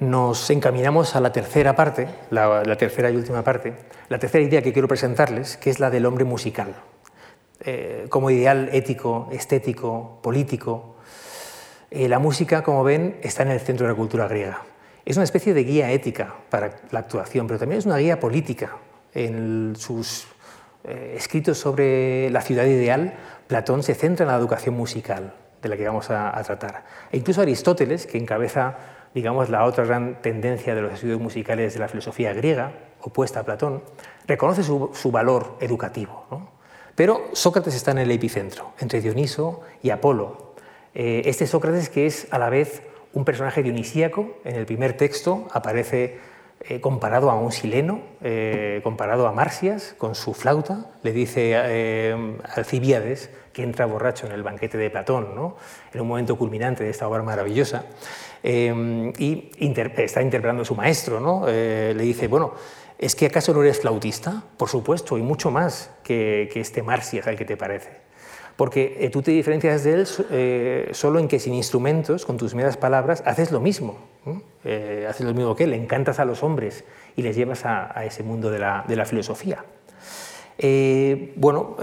nos 0.01 0.51
encaminamos 0.51 1.15
a 1.17 1.21
la 1.21 1.33
tercera 1.33 1.77
parte, 1.77 2.09
la, 2.31 2.63
tercera 2.77 3.11
y 3.11 3.17
última 3.17 3.43
parte, 3.43 3.75
la 4.09 4.19
tercera 4.19 4.45
idea 4.45 4.63
que 4.63 4.73
quiero 4.73 4.89
presentarles, 4.89 5.57
que 5.57 5.71
es 5.71 5.81
la 5.81 5.91
del 5.91 6.07
hombre 6.07 6.25
musical. 6.25 6.75
Eh, 7.61 8.07
como 8.09 8.31
ideal 8.31 8.69
ético, 8.73 9.29
estético, 9.33 10.19
político, 10.23 10.97
eh, 11.91 12.09
la 12.09 12.19
música, 12.19 12.63
como 12.63 12.83
ven, 12.85 13.19
está 13.23 13.45
en 13.45 13.51
el 13.51 13.61
centro 13.61 13.87
de 13.87 13.93
la 13.93 13.97
cultura 13.97 14.27
griega. 14.29 14.63
Es 15.05 15.17
una 15.17 15.25
especie 15.25 15.53
de 15.53 15.65
guía 15.65 15.91
ética 15.91 16.35
para 16.51 16.77
la 16.91 17.01
actuación, 17.01 17.47
pero 17.47 17.59
también 17.59 17.79
es 17.79 17.87
una 17.87 17.99
guía 17.99 18.19
política. 18.19 18.77
En 19.13 19.75
sus 19.77 20.27
eh, 20.85 21.15
escritos 21.17 21.59
sobre 21.59 22.31
la 22.31 22.41
ciudad 22.41 22.65
ideal, 22.65 23.15
Platón 23.47 23.83
se 23.83 23.95
centra 23.95 24.25
en 24.25 24.33
la 24.33 24.39
educación 24.39 24.75
musical, 24.75 25.35
de 25.61 25.69
la 25.69 25.77
que 25.77 25.87
vamos 25.87 26.11
a, 26.11 26.43
tratar. 26.43 26.85
E 27.13 27.19
incluso 27.19 27.43
Aristóteles, 27.43 28.07
que 28.07 28.19
encabeza 28.19 28.77
digamos, 29.15 29.49
la 29.49 29.65
otra 29.65 29.85
gran 29.85 30.21
tendencia 30.21 30.75
de 30.75 30.83
los 30.83 30.93
estudios 30.93 31.21
musicales 31.21 31.75
de 31.75 31.81
la 31.81 31.87
filosofía 31.87 32.33
griega, 32.33 32.73
opuesta 33.01 33.41
a 33.41 33.45
Platón, 33.45 33.83
reconoce 34.27 34.65
su, 34.65 35.11
valor 35.13 35.57
educativo. 35.61 36.51
Pero 36.97 37.29
Sócrates 37.33 37.77
está 37.77 37.93
en 37.93 37.99
el 37.99 38.11
epicentro, 38.11 38.73
entre 38.81 39.01
Dioniso 39.01 39.61
y 39.83 39.91
Apolo. 39.91 40.55
Eh, 40.95 41.23
este 41.27 41.47
Sócrates 41.47 41.89
que 41.89 42.07
es 42.07 42.27
a 42.33 42.39
la 42.39 42.51
vez 42.51 42.83
un 43.15 43.25
personaje 43.25 43.63
dionisíaco, 43.63 44.39
en 44.45 44.57
el 44.57 44.67
primer 44.67 44.97
texto 44.97 45.49
aparece 45.53 46.19
eh, 46.61 46.81
comparado 46.81 47.31
a 47.31 47.35
un 47.35 47.53
sileno, 47.53 48.03
eh, 48.23 48.81
comparado 48.85 49.27
a 49.27 49.33
Marsias 49.33 49.95
con 49.97 50.15
su 50.15 50.35
flauta, 50.35 50.91
le 51.03 51.13
dice 51.13 51.57
a 51.57 52.55
Alcibiades 52.55 53.31
que 53.55 53.63
entra 53.63 53.87
borracho 53.87 54.27
en 54.27 54.33
el 54.33 54.43
banquete 54.43 54.77
de 54.77 54.91
Platón, 54.91 55.35
¿no? 55.35 55.57
en 55.93 56.01
un 56.01 56.09
momento 56.09 56.37
culminante 56.37 56.85
de 56.85 56.91
esta 56.91 57.09
obra 57.09 57.23
maravillosa. 57.23 57.87
Em, 58.43 59.11
y 59.17 59.51
está 59.97 60.21
interpretando 60.21 60.63
a 60.63 60.65
su 60.67 60.75
maestro, 60.75 61.19
¿no? 61.19 61.47
Eh, 61.49 61.95
le 61.97 62.03
dice, 62.03 62.29
bueno, 62.29 62.53
¿es 62.99 63.15
que 63.15 63.25
acaso 63.25 63.55
no 63.55 63.63
eres 63.63 63.81
flautista? 63.81 64.43
Por 64.59 64.69
supuesto, 64.69 65.17
y 65.17 65.23
mucho 65.23 65.51
más 65.51 65.91
que, 66.03 66.51
este 66.55 66.83
Marcias 66.83 67.27
al 67.27 67.37
que 67.37 67.47
te 67.47 67.57
parece. 67.57 68.04
Porque 68.57 68.97
eh, 69.01 69.11
tú 69.11 69.23
te 69.23 69.33
diferencias 69.33 69.85
de 69.85 69.95
él 69.95 70.07
eh, 70.31 70.89
solo 70.93 71.19
en 71.19 71.29
que 71.29 71.39
sin 71.39 71.55
instrumentos, 71.55 72.25
con 72.25 72.37
tus 72.37 72.55
meras 72.55 72.77
palabras, 72.77 73.23
haces 73.27 73.51
lo 73.51 73.61
mismo. 73.61 73.99
haces 74.65 75.27
lo 75.27 75.35
mismo 75.35 75.55
que 75.55 75.65
él, 75.65 75.75
encantas 75.75 76.19
a 76.19 76.25
los 76.25 76.43
hombres 76.43 76.85
y 77.17 77.23
les 77.23 77.37
llevas 77.37 77.65
a, 77.65 78.05
ese 78.05 78.23
mundo 78.23 78.51
de 78.51 78.59
la, 78.59 79.05
filosofía. 79.07 79.65
bueno, 81.37 81.77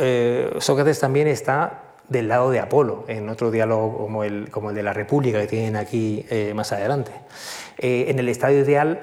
Sócrates 0.60 1.00
también 1.00 1.28
está 1.28 1.92
del 2.12 2.28
lado 2.28 2.52
de 2.52 2.60
Apolo, 2.60 3.06
en 3.08 3.30
otro 3.30 3.52
diálogo 3.52 3.98
como 3.98 4.24
el, 4.24 4.50
de 4.76 4.84
la 4.84 4.92
República 4.92 5.40
que 5.40 5.48
tienen 5.48 5.78
aquí 5.78 6.26
eh, 6.30 6.54
más 6.54 6.74
adelante. 6.74 7.14
Eh, 7.78 8.08
en 8.10 8.20
el 8.20 8.28
estado 8.28 8.54
ideal 8.54 9.00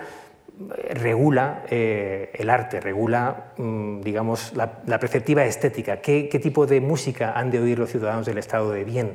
eh, 0.60 0.94
regula 0.94 1.64
el 1.68 2.50
arte, 2.50 2.80
regula, 2.80 3.52
mm, 3.56 4.00
digamos, 4.00 4.52
la, 4.54 5.00
perceptiva 5.00 5.44
estética. 5.44 6.00
¿Qué, 6.00 6.28
¿Qué, 6.28 6.38
tipo 6.38 6.66
de 6.66 6.80
música 6.80 7.32
han 7.32 7.50
de 7.50 7.60
oír 7.60 7.78
los 7.78 7.90
ciudadanos 7.90 8.26
del 8.26 8.38
estado 8.38 8.70
de 8.70 8.84
bien? 8.84 9.14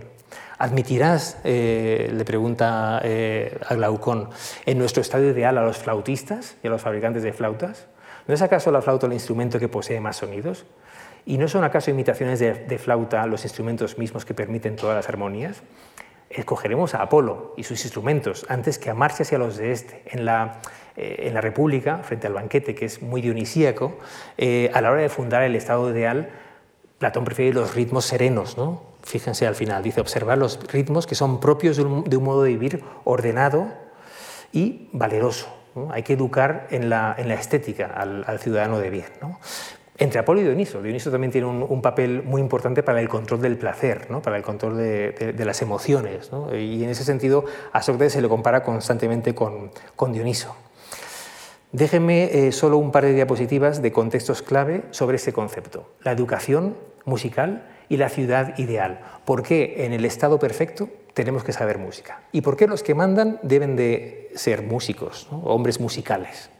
¿Admitirás, 0.58 1.38
le 1.44 2.24
pregunta 2.26 2.98
a 3.00 3.76
Glaucón, 3.76 4.30
en 4.66 4.78
nuestro 4.78 5.02
estado 5.02 5.26
ideal 5.26 5.58
a 5.58 5.64
los 5.64 5.78
flautistas 5.78 6.56
y 6.64 6.68
a 6.68 6.70
los 6.70 6.82
fabricantes 6.82 7.24
de 7.24 7.34
flautas? 7.34 7.88
¿No 8.28 8.34
es 8.34 8.42
acaso 8.42 8.72
la 8.72 8.82
flauta 8.82 9.08
el 9.08 9.14
instrumento 9.14 9.60
que 9.60 9.68
posee 9.68 10.00
más 10.00 10.18
sonidos? 10.18 10.66
¿Y 11.26 11.38
no 11.38 11.48
son 11.48 11.64
acaso 11.64 11.90
imitaciones 11.90 12.40
de, 12.40 12.78
flauta 12.78 13.26
los 13.28 13.44
instrumentos 13.44 13.98
mismos 13.98 14.26
que 14.26 14.34
permiten 14.34 14.76
todas 14.76 14.96
las 14.96 15.08
armonías? 15.08 15.64
Escogeremos 16.30 16.96
a 16.96 17.02
Apolo 17.02 17.54
y 17.58 17.64
sus 17.64 17.84
instrumentos 17.84 18.46
antes 18.50 18.78
que 18.78 18.90
a 18.90 18.94
Marcias 18.94 19.32
y 19.32 19.36
a 19.36 19.38
los 19.38 19.58
de 19.58 19.72
este. 19.72 20.04
En 20.08 20.26
la, 20.26 20.60
eh, 20.64 20.83
en 20.96 21.34
la 21.34 21.42
República, 21.42 22.00
frente 22.04 22.28
al 22.28 22.34
banquete, 22.34 22.76
que 22.76 22.86
es 22.86 23.02
muy 23.02 23.22
dionisíaco, 23.22 23.98
eh, 24.38 24.70
a 24.74 24.82
la 24.82 24.92
hora 24.92 25.02
de 25.02 25.10
fundar 25.10 25.44
el 25.44 25.56
Estado 25.56 25.90
ideal, 25.92 26.30
Platón 27.00 27.26
prefiere 27.26 27.54
los 27.54 27.76
ritmos 27.76 28.06
serenos. 28.06 28.58
¿no? 28.58 28.82
Fíjense 29.04 29.48
al 29.48 29.56
final, 29.56 29.84
dice 29.84 30.02
observar 30.02 30.38
los 30.38 30.60
ritmos 30.72 31.08
que 31.08 31.16
son 31.16 31.40
propios 31.40 31.78
de 31.78 31.84
un, 31.84 32.24
modo 32.24 32.44
de 32.44 32.50
vivir 32.50 32.84
ordenado 33.04 33.68
y 34.52 34.90
valeroso. 34.94 35.48
Hay 35.90 36.04
que 36.04 36.14
educar 36.14 36.68
en 36.70 36.90
la, 36.90 37.16
en 37.18 37.28
la 37.28 37.34
estética 37.34 37.88
al, 37.88 38.24
al, 38.28 38.40
ciudadano 38.40 38.78
de 38.78 38.90
bien. 38.92 39.08
¿no? 39.22 39.40
entre 39.98 40.20
Apolo 40.20 40.42
y 40.42 40.44
Dioniso. 40.44 40.82
Dioniso 40.82 41.12
también 41.12 41.32
tiene 41.32 41.48
un, 41.48 41.82
papel 41.82 42.24
muy 42.24 42.42
importante 42.42 42.84
para 42.84 43.00
el 43.00 43.10
control 43.10 43.42
del 43.42 43.58
placer, 43.58 44.08
¿no? 44.10 44.22
para 44.22 44.38
el 44.38 44.44
control 44.44 44.78
de, 44.78 45.36
las 45.46 45.62
emociones. 45.62 46.32
Y 46.54 46.84
en 46.84 46.90
ese 46.90 47.04
sentido 47.04 47.46
a 47.72 47.82
Sócrates 47.82 48.14
se 48.14 48.22
le 48.22 48.28
compara 48.28 48.64
constantemente 48.64 49.36
con, 49.36 49.72
Dioniso. 50.12 50.56
Déjenme 51.74 52.26
eh, 52.26 52.52
solo 52.52 52.78
un 52.78 52.92
par 52.92 53.04
de 53.04 53.16
diapositivas 53.16 53.82
de 53.82 53.92
contextos 53.92 54.44
clave 54.44 54.84
sobre 54.92 55.16
este 55.16 55.34
concepto. 55.34 55.90
La 56.04 56.12
educación 56.12 56.78
musical 57.04 57.66
y 57.90 57.98
la 57.98 58.10
ciudad 58.10 58.56
ideal. 58.60 59.00
¿Por 59.26 59.42
qué 59.42 59.84
en 59.84 59.92
el 59.92 60.06
estado 60.06 60.38
perfecto 60.38 60.88
tenemos 61.16 61.44
que 61.44 61.52
saber 61.52 61.80
música? 61.80 62.22
¿Y 62.32 62.42
por 62.42 62.58
qué 62.58 62.68
los 62.68 62.84
que 62.84 62.94
mandan 62.94 63.40
deben 63.42 63.76
de 63.76 64.30
ser 64.36 64.62
músicos, 64.62 65.28
hombres 65.32 65.80
musicales? 65.80 66.52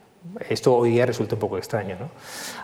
Esto 0.50 0.76
hoy 0.76 0.90
día 0.90 1.06
resulta 1.06 1.36
un 1.36 1.40
poco 1.40 1.60
extraño. 1.60 1.96
¿no? 2.00 2.10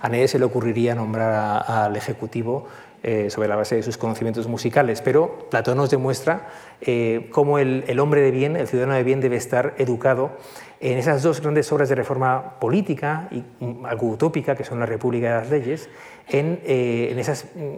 A 0.02 0.10
nadie 0.10 0.28
se 0.28 0.40
le 0.40 0.46
ocurriría 0.46 0.96
nombrar 0.96 1.66
al 1.68 1.96
Ejecutivo 1.96 2.66
eh, 3.04 3.30
sobre 3.30 3.48
la 3.48 3.56
base 3.56 3.76
de 3.76 3.84
sus 3.84 3.98
conocimientos 3.98 4.48
musicales, 4.48 5.02
pero 5.02 5.48
Platón 5.50 5.78
nos 5.78 5.90
demuestra 5.90 6.50
eh, 6.82 7.30
cómo 7.32 7.60
el, 7.60 7.98
hombre 8.00 8.22
de 8.22 8.32
bien, 8.32 8.58
el 8.58 8.68
ciudadano 8.68 8.96
de 8.96 9.04
bien, 9.04 9.22
debe 9.22 9.38
estar 9.38 9.74
educado 9.78 10.32
en 10.80 10.98
esas 10.98 11.22
dos 11.24 11.42
grandes 11.42 11.72
obras 11.72 11.90
de 11.90 11.96
reforma 11.96 12.60
política 12.60 13.28
y 13.32 13.44
mm, 13.60 13.86
algo 13.86 14.08
utópica, 14.08 14.56
que 14.56 14.64
son 14.64 14.80
la 14.80 14.86
República 14.86 15.28
de 15.28 15.40
las 15.42 15.50
Leyes, 15.50 15.90
en, 16.28 16.62
eh, 16.64 17.16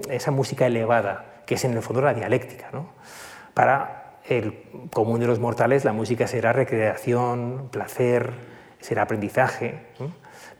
esa 0.10 0.32
música 0.32 0.68
elevada, 0.68 1.42
que 1.46 1.56
es 1.56 1.66
en 1.66 1.74
el 1.74 1.82
fondo 1.82 2.02
la 2.02 2.14
dialéctica. 2.14 2.70
¿no? 2.72 2.90
Para 3.54 4.18
el 4.28 4.64
común 4.94 5.20
de 5.20 5.28
los 5.28 5.40
mortales, 5.40 5.84
la 5.84 5.94
música 5.94 6.28
será 6.28 6.54
recreación, 6.54 7.70
placer, 7.72 8.34
será 8.80 9.04
aprendizaje, 9.04 9.80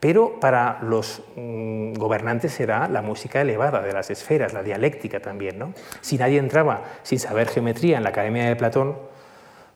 pero 0.00 0.40
para 0.40 0.80
los 0.82 1.22
mm, 1.36 1.92
gobernantes 1.94 2.52
será 2.52 2.88
la 2.88 3.02
música 3.02 3.40
elevada 3.40 3.82
de 3.82 3.92
las 3.92 4.10
esferas, 4.10 4.52
la 4.52 4.64
dialéctica 4.64 5.20
también. 5.20 5.58
¿no? 5.60 5.74
Si 6.00 6.18
nadie 6.18 6.38
entraba 6.38 6.82
sin 7.04 7.20
saber 7.20 7.48
geometría 7.48 7.98
en 7.98 8.02
la 8.02 8.10
Academia 8.10 8.46
de 8.46 8.56
Platón, 8.56 8.96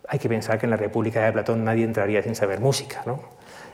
hay 0.08 0.18
que 0.18 0.28
pensar 0.28 0.58
que 0.58 0.66
en 0.66 0.70
la 0.70 0.76
República 0.76 1.24
de 1.24 1.32
Platón 1.32 1.64
nadie 1.64 1.84
entraría 1.84 2.22
sin 2.22 2.34
saber 2.34 2.60
música. 2.60 3.02
¿no? 3.06 3.20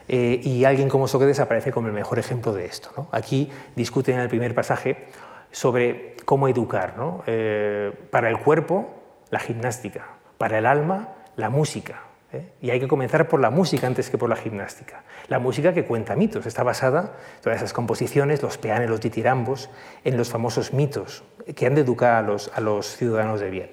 Eh, 0.07 0.39
y 0.43 0.65
alguien 0.65 0.89
como 0.89 1.07
Sócrates 1.07 1.39
aparece 1.39 1.71
como 1.71 1.87
el 1.87 1.93
mejor 1.93 2.19
ejemplo 2.19 2.53
de 2.53 2.65
esto. 2.65 3.07
Aquí 3.11 3.51
discuten 3.75 4.15
en 4.15 4.21
el 4.21 4.29
primer 4.29 4.53
pasaje 4.55 5.07
sobre 5.51 6.15
cómo 6.25 6.47
educar. 6.47 6.95
¿no? 6.97 7.23
Eh, 7.27 7.91
para 8.09 8.29
el 8.29 8.39
cuerpo, 8.39 8.89
la 9.29 9.39
gimnástica. 9.39 10.07
Para 10.37 10.57
el 10.57 10.65
alma, 10.65 11.09
la 11.35 11.49
música. 11.49 12.03
¿eh? 12.33 12.49
Y 12.61 12.71
hay 12.71 12.79
que 12.79 12.87
comenzar 12.87 13.27
por 13.27 13.39
la 13.39 13.49
música 13.49 13.87
antes 13.87 14.09
que 14.09 14.17
por 14.17 14.29
la 14.29 14.35
gimnástica. 14.35 15.03
La 15.29 15.39
música 15.39 15.73
que 15.73 15.85
cuenta 15.85 16.15
mitos, 16.15 16.45
está 16.45 16.63
basada, 16.63 17.13
todas 17.41 17.57
esas 17.57 17.71
composiciones, 17.71 18.41
los 18.41 18.57
peanes, 18.57 18.89
los 18.89 18.99
ditirambos, 18.99 19.69
en 20.03 20.17
los 20.17 20.29
famosos 20.29 20.73
mitos 20.73 21.23
que 21.55 21.65
han 21.65 21.75
de 21.75 21.81
educar 21.81 22.15
a 22.15 22.21
los, 22.21 22.51
a 22.53 22.61
los 22.61 22.97
ciudadanos 22.97 23.39
de 23.39 23.49
bien. 23.49 23.71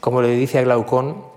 Como 0.00 0.20
le 0.20 0.28
dice 0.28 0.58
a 0.58 0.62
Glaucón, 0.62 1.33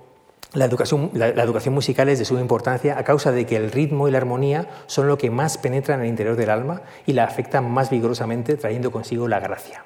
la 0.54 0.66
educación, 0.66 1.12
la, 1.14 1.28
educación, 1.28 1.74
musical 1.74 2.10
es 2.10 2.20
de 2.20 2.26
suma 2.26 2.40
importancia 2.40 2.98
a 2.98 3.04
causa 3.04 3.32
de 3.32 3.46
que 3.46 3.58
el 3.58 3.72
ritmo 3.72 4.08
y 4.08 4.12
la 4.12 4.18
armonía 4.18 4.68
son 4.88 5.08
lo 5.08 5.18
que 5.18 5.30
más 5.30 5.58
penetra 5.58 5.96
en 5.96 6.02
el 6.02 6.08
interior 6.08 6.36
del 6.36 6.50
alma 6.50 6.82
y 7.06 7.14
la 7.14 7.26
afectan 7.26 7.70
más 7.70 7.90
vigorosamente, 7.90 8.56
trayendo 8.56 8.92
consigo 8.92 9.28
la 9.28 9.40
gracia. 9.40 9.84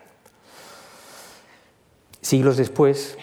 Siglos 2.22 2.58
después, 2.58 3.18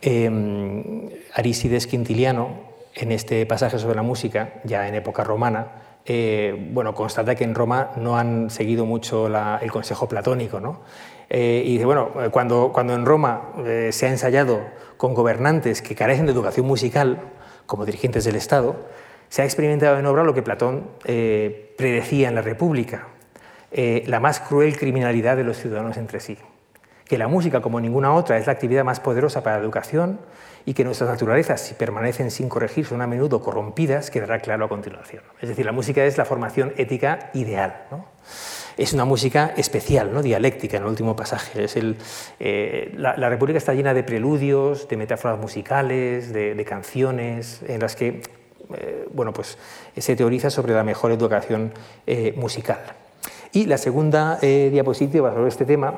eh, 0.00 1.20
Arísides 1.34 1.86
Quintiliano 1.86 2.72
en 2.94 3.12
este 3.12 3.46
pasaje 3.46 3.78
sobre 3.78 3.96
la 3.96 4.02
música, 4.02 4.60
ya 4.64 4.88
en 4.88 4.94
época 4.94 5.24
romana, 5.24 5.82
eh, 6.04 6.68
bueno, 6.72 6.94
constata 6.94 7.34
que 7.34 7.44
en 7.44 7.54
Roma 7.54 7.92
no 7.96 8.18
han 8.18 8.50
seguido 8.50 8.84
mucho 8.84 9.28
el 9.28 9.70
consejo 9.70 10.08
platónico. 10.08 10.60
¿no? 10.60 10.80
Eh, 11.30 11.62
y 11.64 11.72
dice, 11.72 11.84
bueno, 11.84 12.10
cuando, 12.30 12.70
cuando 12.72 12.94
en 12.94 13.06
Roma 13.06 13.52
eh, 13.64 13.90
se 13.92 14.06
ha 14.06 14.10
ensayado 14.10 14.60
con 15.02 15.14
gobernantes 15.14 15.82
que 15.82 15.96
carecen 15.96 16.26
de 16.26 16.32
educación 16.32 16.64
musical, 16.64 17.18
como 17.66 17.84
dirigentes 17.84 18.22
del 18.22 18.36
Estado, 18.36 18.76
se 19.30 19.42
ha 19.42 19.44
experimentado 19.44 19.98
en 19.98 20.06
obra 20.06 20.22
lo 20.22 20.32
que 20.32 20.42
Platón 20.42 20.90
predecía 21.02 22.28
en 22.28 22.36
la 22.36 22.40
República, 22.40 23.08
la 23.72 24.20
más 24.20 24.38
cruel 24.38 24.78
criminalidad 24.78 25.36
de 25.36 25.42
los 25.42 25.56
ciudadanos 25.58 25.96
entre 25.96 26.20
sí. 26.20 26.38
Que 27.04 27.18
la 27.18 27.26
música, 27.26 27.60
como 27.60 27.80
ninguna 27.80 28.14
otra, 28.14 28.38
es 28.38 28.46
la 28.46 28.52
actividad 28.52 28.84
más 28.84 29.00
poderosa 29.00 29.42
para 29.42 29.56
la 29.56 29.64
educación, 29.64 30.20
y 30.66 30.74
que 30.74 30.84
nuestras 30.84 31.10
naturalezas, 31.10 31.60
si 31.60 31.74
permanecen 31.74 32.30
sin 32.30 32.48
corregir, 32.48 32.86
son 32.86 33.02
a 33.02 33.08
menudo 33.08 33.42
corrompidas, 33.42 34.08
quedará 34.08 34.38
claro 34.38 34.66
a 34.66 34.68
continuación. 34.68 35.24
Es 35.40 35.48
decir, 35.48 35.66
la 35.66 35.72
música 35.72 36.04
es 36.04 36.16
la 36.16 36.26
formación 36.26 36.74
ética 36.76 37.30
ideal. 37.34 37.86
Es 38.76 38.92
una 38.92 39.04
música 39.04 39.52
especial, 39.56 40.12
¿no? 40.12 40.22
dialéctica, 40.22 40.76
en 40.76 40.84
el 40.84 40.88
último 40.88 41.14
pasaje. 41.14 41.66
Eh, 42.40 42.92
la, 42.96 43.28
República 43.28 43.58
está 43.58 43.74
llena 43.74 43.94
de 43.94 44.02
preludios, 44.02 44.88
de 44.88 44.96
metáforas 44.96 45.38
musicales, 45.38 46.32
de, 46.32 46.64
canciones, 46.64 47.60
en 47.66 47.80
las 47.80 47.96
que 47.96 48.22
eh, 48.74 49.08
bueno, 49.12 49.32
pues, 49.32 49.58
se 49.96 50.16
teoriza 50.16 50.50
sobre 50.50 50.74
la 50.74 50.84
mejor 50.84 51.12
educación 51.12 51.72
eh, 52.06 52.32
musical. 52.36 52.80
Y 53.52 53.66
la 53.66 53.76
segunda 53.76 54.38
diapositiva 54.40 55.34
sobre 55.34 55.48
este 55.48 55.66
tema 55.66 55.94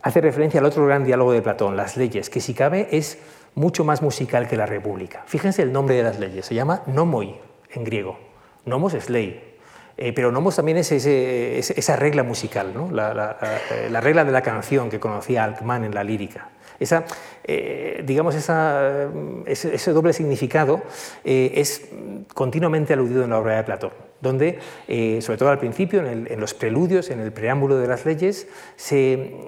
hace 0.00 0.22
referencia 0.22 0.60
al 0.60 0.66
otro 0.66 0.86
gran 0.86 1.04
diálogo 1.04 1.32
de 1.32 1.42
Platón, 1.42 1.76
las 1.76 1.98
leyes, 1.98 2.30
que 2.30 2.40
si 2.40 2.54
cabe 2.54 2.88
es 2.92 3.18
mucho 3.54 3.84
más 3.84 4.02
musical 4.02 4.48
que 4.48 4.56
la 4.56 4.66
República. 4.66 5.22
Fíjense 5.26 5.62
el 5.62 5.72
nombre 5.72 5.94
de 5.96 6.02
las 6.02 6.18
leyes, 6.18 6.46
se 6.46 6.54
llama 6.54 6.82
nomoi 6.86 7.36
en 7.72 7.84
griego. 7.84 8.18
Nomos 8.64 8.94
es 8.94 9.10
ley, 9.10 9.53
eh, 9.96 10.12
pero 10.12 10.32
nomos 10.32 10.56
también 10.56 10.78
es 10.78 10.90
esa 10.92 11.96
regla 11.96 12.22
musical, 12.22 12.72
¿no? 12.74 12.88
Eh, 12.88 13.88
la, 13.90 14.00
regla 14.00 14.24
de 14.24 14.32
la 14.32 14.42
canción 14.42 14.90
que 14.90 14.98
conocía 14.98 15.44
Alckman 15.44 15.84
en 15.84 15.94
la 15.94 16.02
lírica. 16.02 16.50
Esa, 16.80 17.04
eh, 17.44 18.02
digamos, 18.04 18.34
ese, 18.34 19.92
doble 19.92 20.12
significado 20.12 20.82
es 21.24 21.88
continuamente 22.34 22.92
aludido 22.94 23.22
en 23.22 23.30
la 23.30 23.38
obra 23.38 23.56
de 23.56 23.62
Platón 23.62 23.92
donde, 24.24 24.58
eh, 24.88 25.20
sobre 25.22 25.38
todo 25.38 25.50
al 25.50 25.58
principio, 25.60 26.04
en, 26.04 26.40
los 26.40 26.54
preludios, 26.54 27.10
en 27.10 27.20
el 27.20 27.32
preámbulo 27.32 27.76
de 27.76 27.86
las 27.86 28.04
leyes, 28.04 28.48
se, 28.74 29.44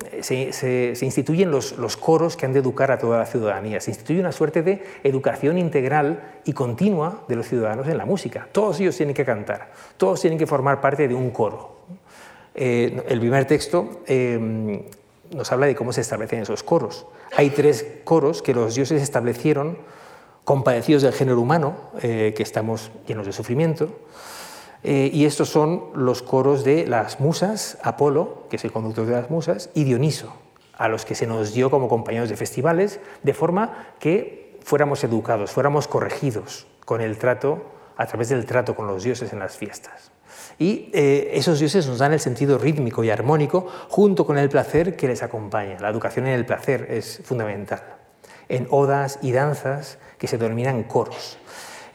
instituyen 1.01 1.51
los, 1.51 1.97
coros 1.97 2.37
que 2.37 2.47
han 2.47 2.53
de 2.53 2.61
educar 2.61 2.93
a 2.93 2.99
toda 2.99 3.19
la 3.19 3.27
ciudadanía. 3.27 3.81
Se 3.81 3.91
instituye 3.91 4.21
una 4.21 4.31
suerte 4.31 4.63
de 4.63 4.85
educación 5.03 5.59
integral 5.59 6.41
y 6.45 6.53
continua 6.53 7.25
de 7.27 7.35
los 7.35 7.49
ciudadanos 7.49 7.89
en 7.89 7.99
la 7.99 8.05
música. 8.05 8.49
Todos 8.53 8.79
ellos 8.79 8.97
tienen 8.97 9.15
que 9.15 9.25
cantar, 9.25 9.73
todos 9.97 10.21
tienen 10.21 10.39
que 10.39 10.47
formar 10.47 10.81
parte 10.81 11.09
de 11.09 11.15
un 11.15 11.31
coro. 11.31 11.77
Eh, 12.55 13.03
el 13.09 13.19
primer 13.19 13.47
texto 13.47 14.03
eh, 14.07 14.85
nos 15.35 15.51
habla 15.51 15.67
de 15.67 15.75
cómo 15.75 15.93
se 15.93 16.03
establecen 16.03 16.43
esos 16.43 16.63
coros. 16.63 17.07
Hay 17.37 17.51
tres 17.51 17.87
coros 18.05 18.43
que 18.43 18.55
los 18.55 18.75
dioses 18.75 19.03
establecieron 19.03 19.79
compadecidos 20.45 21.03
del 21.03 21.13
género 21.13 21.41
humano, 21.41 21.77
que 22.01 22.35
estamos 22.39 22.93
llenos 23.09 23.27
de 23.27 23.33
sufrimiento, 23.33 23.91
eh, 24.83 25.11
y 25.13 25.25
estos 25.25 25.49
son 25.49 25.85
los 25.95 26.23
coros 26.23 26.65
de 26.65 26.87
las 26.87 27.21
musas, 27.21 27.79
Apolo, 27.83 28.47
que 28.51 28.57
es 28.57 28.65
el 28.65 28.73
conductor 28.73 29.07
de 29.07 29.13
las 29.13 29.31
musas, 29.31 29.71
y 29.75 29.85
Dioniso, 29.85 30.33
a 30.77 30.89
los 30.89 31.05
que 31.05 31.15
se 31.15 31.27
nos 31.27 31.53
dio 31.53 31.71
como 31.71 31.89
compañeros 31.89 32.29
de 32.29 32.37
festivales, 32.37 33.01
de 33.23 33.35
forma 33.35 33.89
que 33.99 34.59
fuéramos 34.63 35.03
educados, 35.05 35.51
fuéramos 35.51 35.89
corregidos 35.89 36.67
con 36.85 37.01
el 37.01 37.19
trato, 37.19 37.63
a 37.97 38.07
través 38.07 38.29
del 38.29 38.45
trato 38.45 38.75
con 38.75 38.87
los 38.87 39.03
dioses 39.03 39.33
en 39.33 39.39
las 39.39 39.57
fiestas. 39.57 40.11
Y 40.59 40.91
eh, 40.93 41.31
esos 41.35 41.59
dioses 41.59 41.87
nos 41.87 41.99
dan 41.99 42.13
el 42.13 42.21
sentido 42.21 42.59
rítmico 42.59 43.05
y 43.05 43.11
armónico 43.11 43.67
junto 43.89 44.27
con 44.27 44.39
el 44.39 44.49
placer 44.49 44.97
que 44.97 45.09
les 45.09 45.23
acompaña. 45.23 45.79
La 45.81 45.89
educación 45.89 46.27
en 46.27 46.35
el 46.35 46.47
placer 46.47 46.87
es 46.91 47.21
fundamental. 47.25 47.83
En 48.49 48.67
odas 48.71 49.19
y 49.23 49.33
danzas 49.33 49.99
que 50.19 50.29
se 50.29 50.39
denominan 50.39 50.85
coros. 50.85 51.39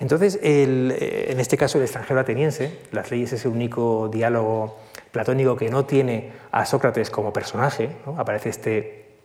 Entonces, 0.02 0.40
eh, 0.42 1.28
en 1.30 1.40
este 1.40 1.58
caso, 1.58 1.78
el 1.78 1.84
extranjero 1.84 2.20
ateniense, 2.20 2.80
las 2.92 3.12
leyes 3.12 3.34
es 3.34 3.46
el 3.46 3.52
único 3.52 4.10
diálogo 4.12 4.80
platónico 5.12 5.56
que 5.56 5.70
no 5.70 5.86
tiene 5.86 6.32
a 6.52 6.66
Sócrates 6.66 7.12
como 7.12 7.32
personaje, 7.32 7.92
aparece 8.18 8.50
este 8.50 8.80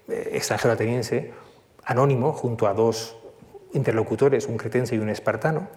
eh, 0.06 0.30
extranjero 0.34 0.74
ateniense 0.74 1.32
anónimo 1.82 2.34
junto 2.34 2.66
a 2.66 2.74
dos 2.74 3.16
interlocutores, 3.72 4.48
un 4.48 4.58
cretense 4.58 4.96
y 4.96 4.98
un 4.98 5.08
espartano. 5.08 5.68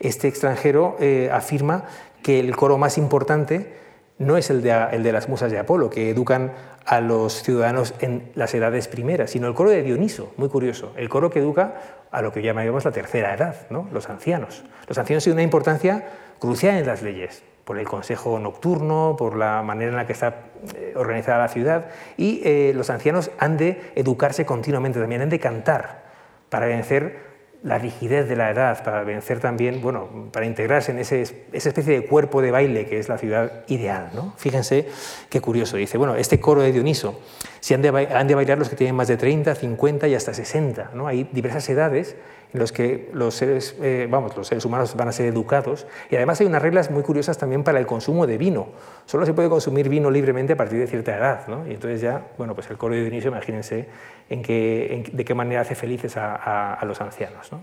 Este 0.00 0.26
extranjero 0.26 0.96
eh, 0.98 1.30
afirma 1.32 1.84
que 2.20 2.40
el 2.40 2.56
coro 2.56 2.76
más 2.76 2.98
importante 2.98 3.72
no 4.18 4.36
es 4.36 4.50
el 4.50 4.62
de, 4.62 4.72
el 4.90 5.04
de, 5.04 5.12
las 5.12 5.28
musas 5.28 5.52
de 5.52 5.60
Apolo, 5.60 5.90
que 5.90 6.10
educan 6.10 6.52
a 6.84 7.00
los 7.00 7.42
ciudadanos 7.42 7.94
en 8.00 8.30
las 8.34 8.54
edades 8.54 8.88
primeras, 8.88 9.30
sino 9.30 9.46
el 9.46 9.54
coro 9.54 9.70
de 9.70 9.82
Dioniso, 9.82 10.32
muy 10.36 10.48
curioso, 10.48 10.92
el 10.96 11.08
coro 11.08 11.30
que 11.30 11.38
educa 11.38 11.74
a 12.10 12.22
lo 12.22 12.32
que 12.32 12.42
llamaríamos 12.42 12.84
la 12.84 12.92
tercera 12.92 13.34
edad, 13.34 13.66
¿no? 13.70 13.88
los 13.92 14.08
ancianos. 14.08 14.64
Los 14.88 14.98
ancianos 14.98 15.24
tienen 15.24 15.36
una 15.36 15.42
importancia 15.44 16.08
crucial 16.38 16.76
en 16.76 16.86
las 16.86 17.02
leyes, 17.02 17.42
por 17.64 17.78
el 17.78 17.86
consejo 17.86 18.38
nocturno, 18.38 19.14
por 19.16 19.36
la 19.36 19.62
manera 19.62 19.90
en 19.90 19.96
la 19.96 20.06
que 20.06 20.12
está 20.12 20.46
eh, 20.74 20.94
organizada 20.96 21.38
la 21.38 21.48
ciudad, 21.48 21.86
y 22.16 22.40
eh, 22.44 22.72
los 22.74 22.90
ancianos 22.90 23.30
han 23.38 23.56
de 23.56 23.92
educarse 23.94 24.44
continuamente, 24.44 24.98
también 24.98 25.22
han 25.22 25.28
de 25.28 25.38
cantar 25.38 26.02
para 26.48 26.66
vencer 26.66 27.29
la 27.62 27.78
rigidez 27.78 28.26
de 28.28 28.36
la 28.36 28.50
edad, 28.50 28.82
para 28.82 29.04
vencer 29.04 29.38
también, 29.38 29.82
bueno, 29.82 30.30
para 30.32 30.46
integrarse 30.46 30.92
en 30.92 30.98
ese, 30.98 31.22
esa 31.52 31.68
especie 31.68 32.00
de 32.00 32.06
cuerpo 32.06 32.40
de 32.40 32.50
baile 32.50 32.86
que 32.86 32.98
es 32.98 33.08
la 33.08 33.18
ciudad 33.18 33.64
ideal. 33.68 34.10
¿no? 34.14 34.32
Fíjense 34.38 34.88
qué 35.28 35.40
curioso, 35.40 35.76
dice, 35.76 35.98
bueno, 35.98 36.14
este 36.14 36.40
coro 36.40 36.62
de 36.62 36.72
Dioniso, 36.72 37.20
si 37.60 37.74
han 37.74 37.82
de, 37.82 37.90
bailar 37.90 38.58
los 38.58 38.70
que 38.70 38.76
tienen 38.76 38.96
más 38.96 39.08
de 39.08 39.18
30, 39.18 39.54
50 39.54 40.08
y 40.08 40.14
hasta 40.14 40.32
60, 40.32 40.92
¿no? 40.94 41.06
hay 41.06 41.28
diversas 41.32 41.68
edades 41.68 42.16
en 42.52 42.58
los 42.58 42.72
que 42.72 43.08
los 43.12 43.34
seres, 43.34 43.76
eh, 43.80 44.08
vamos, 44.10 44.36
los 44.36 44.46
seres 44.48 44.64
humanos 44.64 44.94
van 44.96 45.08
a 45.08 45.12
ser 45.12 45.26
educados. 45.26 45.86
Y 46.10 46.16
además 46.16 46.40
hay 46.40 46.46
unas 46.46 46.62
reglas 46.62 46.90
muy 46.90 47.02
curiosas 47.02 47.38
también 47.38 47.62
para 47.62 47.78
el 47.78 47.86
consumo 47.86 48.26
de 48.26 48.38
vino. 48.38 48.68
Solo 49.06 49.24
se 49.24 49.32
puede 49.32 49.48
consumir 49.48 49.88
vino 49.88 50.10
libremente 50.10 50.54
a 50.54 50.56
partir 50.56 50.78
de 50.78 50.86
cierta 50.86 51.16
edad. 51.16 51.46
¿no? 51.46 51.66
Y 51.66 51.74
entonces 51.74 52.00
ya, 52.00 52.26
bueno, 52.38 52.54
pues 52.54 52.68
el 52.70 52.76
coro 52.76 52.94
de 52.94 53.06
inicio, 53.06 53.30
imagínense 53.30 53.88
en 54.28 54.42
qué, 54.42 55.10
de 55.12 55.24
qué 55.24 55.34
manera 55.34 55.60
hace 55.60 55.74
felices 55.74 56.16
a, 56.16 56.74
a, 56.74 56.84
los 56.84 57.00
ancianos. 57.00 57.52
¿no? 57.52 57.62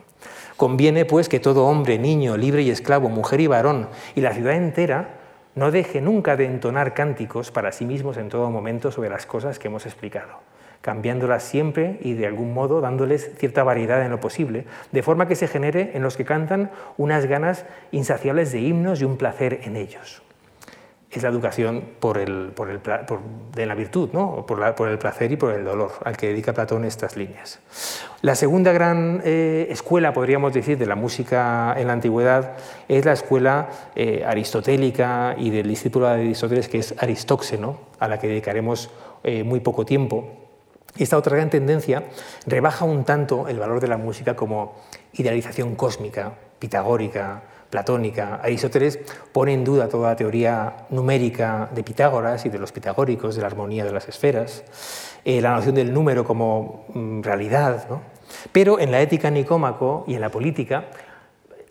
Conviene 0.56 1.06
pues 1.06 1.28
que 1.28 1.40
todo 1.40 1.66
hombre, 1.66 2.00
niño, 2.00 2.38
libre 2.38 2.62
y 2.62 2.70
esclavo, 2.70 3.10
mujer 3.10 3.42
y 3.42 3.48
varón, 3.48 3.90
y 4.16 4.22
la 4.22 4.34
ciudad 4.34 4.54
entera, 4.54 5.16
no 5.56 5.72
deje 5.72 6.02
nunca 6.02 6.38
de 6.38 6.46
entonar 6.46 6.94
cánticos 6.94 7.52
para 7.52 7.72
sí 7.72 7.84
mismos 7.84 8.18
en 8.18 8.30
todo 8.30 8.50
momento 8.52 8.92
sobre 8.92 9.10
las 9.10 9.26
cosas 9.26 9.60
que 9.60 9.68
hemos 9.68 9.86
explicado 9.86 10.48
cambiándolas 10.82 11.44
siempre 11.44 12.00
y 12.02 12.14
de 12.14 12.28
algún 12.28 12.54
modo 12.54 12.82
dándoles 12.82 13.32
cierta 13.38 13.64
variedad 13.64 14.04
en 14.04 14.12
lo 14.12 14.20
posible, 14.20 14.66
de 14.92 15.04
forma 15.04 15.28
que 15.28 15.36
se 15.36 15.48
genere 15.48 15.92
en 15.94 16.04
los 16.04 16.18
que 16.18 16.26
cantan 16.26 16.72
unas 16.98 17.26
ganas 17.26 17.66
insaciables 17.92 18.52
de 18.52 18.62
himnos 18.62 19.02
y 19.02 19.06
un 19.06 19.18
placer 19.18 19.62
en 19.64 19.76
ellos. 19.76 20.24
Es 21.10 21.24
la 21.24 21.30
educación 21.30 21.84
por 22.02 22.18
el, 22.18 22.52
por 22.54 22.70
el, 22.70 22.82
de 23.56 23.66
la 23.66 23.76
virtud, 23.76 24.10
¿no? 24.12 24.46
por, 24.46 24.76
por, 24.76 24.90
el 24.90 24.98
placer 24.98 25.32
y 25.32 25.38
por 25.38 25.54
el 25.54 25.64
dolor, 25.64 25.92
al 26.04 26.18
que 26.18 26.28
dedica 26.28 26.54
Platón 26.54 26.84
estas 26.84 27.16
líneas. 27.16 27.60
La 28.22 28.36
segunda 28.36 28.74
gran 28.74 29.22
eh, 29.24 29.68
escuela, 29.70 30.12
podríamos 30.12 30.54
decir, 30.54 30.78
de 30.78 30.86
la 30.86 30.96
música 30.96 31.74
en 31.78 31.88
la 31.88 31.94
antigüedad 31.94 32.58
es 32.90 33.06
la 33.06 33.14
escuela 33.14 33.70
eh, 33.96 34.26
aristotélica 34.28 35.36
y 35.38 35.50
del 35.50 35.70
discípulo 35.70 36.08
de 36.08 36.16
Aristóteles, 36.16 36.68
que 36.68 36.80
es 36.80 36.94
Aristóxeno, 36.98 37.80
a 38.00 38.10
la 38.10 38.20
que 38.20 38.28
dedicaremos 38.28 38.92
eh, 39.24 39.44
muy 39.44 39.62
poco 39.62 39.86
tiempo. 39.86 40.47
Esta 40.98 41.18
otra 41.18 41.36
gran 41.36 41.50
tendencia 41.50 42.04
rebaja 42.46 42.86
un 42.86 43.04
tanto 43.04 43.48
el 43.48 43.60
valor 43.60 43.80
de 43.80 43.88
la 43.88 43.98
música 43.98 44.36
como 44.36 44.76
idealización 45.14 45.76
cósmica, 45.76 46.34
pitagórica, 46.60 47.44
platónica. 47.70 48.36
Aristóteles 48.36 49.00
pone 49.32 49.54
en 49.54 49.64
duda 49.64 49.88
toda 49.90 50.10
la 50.10 50.16
teoría 50.16 50.88
numérica 50.90 51.70
de 51.74 51.84
Pitágoras 51.84 52.46
y 52.46 52.50
de 52.50 52.60
los 52.60 52.72
pitagóricos 52.72 53.36
de 53.36 53.42
la 53.42 53.48
armonía 53.48 53.86
de 53.86 53.92
las 53.92 54.08
esferas, 54.08 54.64
eh, 55.24 55.42
la 55.42 55.52
noción 55.52 55.76
del 55.76 55.94
número 55.94 56.24
como 56.24 56.86
mm, 56.94 57.22
realidad. 57.22 57.86
Pero 58.52 58.80
en 58.80 58.92
la 58.92 59.02
ética 59.02 59.30
nicómaco 59.30 60.04
y 60.08 60.16
en 60.16 60.22
la 60.22 60.30
política 60.30 60.86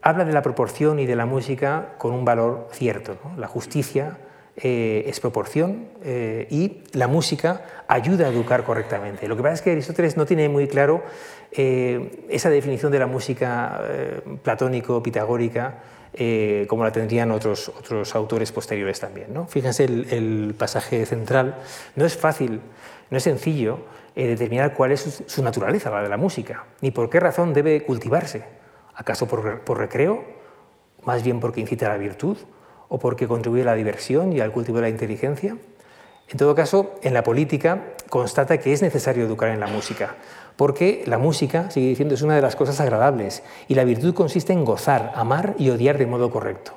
habla 0.02 0.24
de 0.24 0.32
la 0.32 0.42
proporción 0.42 1.00
y 1.00 1.06
de 1.06 1.16
la 1.16 1.26
música 1.26 1.94
con 1.98 2.12
un 2.12 2.24
valor 2.24 2.68
cierto, 2.70 3.16
la 3.36 3.48
justicia, 3.48 4.18
eh, 4.56 5.04
es 5.06 5.20
proporción 5.20 5.88
eh, 6.02 6.46
y 6.50 6.82
la 6.92 7.08
música 7.08 7.84
ayuda 7.88 8.26
a 8.26 8.30
educar 8.30 8.64
correctamente. 8.64 9.28
Lo 9.28 9.36
que 9.36 9.42
pasa 9.42 9.54
es 9.54 9.62
que 9.62 9.72
Aristóteles 9.72 10.16
no 10.16 10.24
tiene 10.24 10.48
muy 10.48 10.66
claro 10.66 11.02
eh, 11.52 12.24
esa 12.28 12.48
definición 12.48 12.90
de 12.90 12.98
la 12.98 13.06
música 13.06 13.80
platónico-pitagórica 14.42 15.82
como 16.66 16.82
la 16.82 16.92
tendrían 16.92 17.30
otros, 17.30 17.68
otros 17.68 18.14
autores 18.14 18.50
posteriores 18.50 18.98
también. 18.98 19.28
Fíjense 19.48 19.84
el, 19.84 20.54
pasaje 20.58 21.04
central. 21.04 21.56
No 21.94 22.06
es 22.06 22.16
fácil, 22.16 22.60
no 23.10 23.18
es 23.18 23.22
sencillo 23.22 23.80
determinar 24.14 24.72
cuál 24.72 24.92
es 24.92 25.00
su, 25.00 25.24
su 25.26 25.42
naturaleza, 25.42 25.90
la 25.90 26.02
de 26.02 26.08
la 26.08 26.16
música, 26.16 26.64
ni 26.80 26.90
por 26.90 27.10
qué 27.10 27.20
razón 27.20 27.52
debe 27.52 27.82
cultivarse 27.82 28.44
¿Acaso 28.96 29.28
por, 29.28 29.60
por 29.60 29.78
recreo? 29.78 30.24
¿Más 31.04 31.22
bien 31.22 31.38
porque 31.38 31.60
incita 31.60 31.86
a 31.86 31.90
la 31.90 31.98
virtud? 31.98 32.38
¿O 32.88 32.98
porque 32.98 33.26
contribuye 33.26 33.62
a 33.62 33.66
la 33.66 33.74
diversión 33.74 34.32
y 34.32 34.40
al 34.40 34.52
cultivo 34.52 34.78
de 34.78 34.82
la 34.82 34.88
inteligencia? 34.88 35.56
En 36.28 36.38
todo 36.38 36.54
caso, 36.54 36.94
en 37.02 37.14
la 37.14 37.22
política 37.22 37.94
constata 38.10 38.58
que 38.58 38.72
es 38.72 38.82
necesario 38.82 39.24
educar 39.24 39.50
en 39.50 39.60
la 39.60 39.68
música, 39.68 40.16
porque 40.56 41.04
la 41.06 41.18
música, 41.18 41.70
sigue 41.70 41.88
diciendo, 41.88 42.14
es 42.14 42.22
una 42.22 42.34
de 42.34 42.42
las 42.42 42.56
cosas 42.56 42.80
agradables 42.80 43.42
y 43.68 43.74
la 43.74 43.84
virtud 43.84 44.14
consiste 44.14 44.52
en 44.52 44.64
gozar, 44.64 45.12
amar 45.14 45.54
y 45.58 45.70
odiar 45.70 45.98
de 45.98 46.06
modo 46.06 46.30
correcto. 46.30 46.72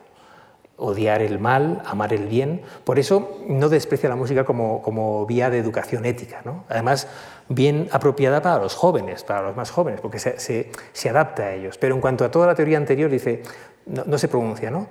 Odiar 0.77 1.21
el 1.21 1.39
mal, 1.39 1.81
amar 1.85 2.13
el 2.13 2.27
bien. 2.27 2.61
Por 2.83 2.99
eso 2.99 3.37
no 3.47 3.67
desprecia 3.67 4.07
la 4.07 4.15
música 4.15 4.45
como, 4.45 5.25
vía 5.25 5.49
de 5.49 5.57
educación 5.57 6.05
ética. 6.05 6.41
Además, 6.69 7.07
bien 7.49 7.89
apropiada 7.91 8.41
para 8.41 8.59
los 8.59 8.75
jóvenes, 8.75 9.23
para 9.23 9.41
los 9.41 9.57
más 9.57 9.71
jóvenes, 9.71 9.99
porque 9.99 10.19
se, 10.19 11.09
adapta 11.09 11.43
a 11.43 11.53
ellos. 11.53 11.77
Pero 11.77 11.95
en 11.95 12.01
cuanto 12.01 12.23
a 12.23 12.31
toda 12.31 12.47
la 12.47 12.55
teoría 12.55 12.77
anterior, 12.77 13.09
dice, 13.09 13.43
no, 13.87 14.03
no 14.05 14.17
se 14.17 14.29
pronuncia, 14.29 14.71
¿no? 14.71 14.87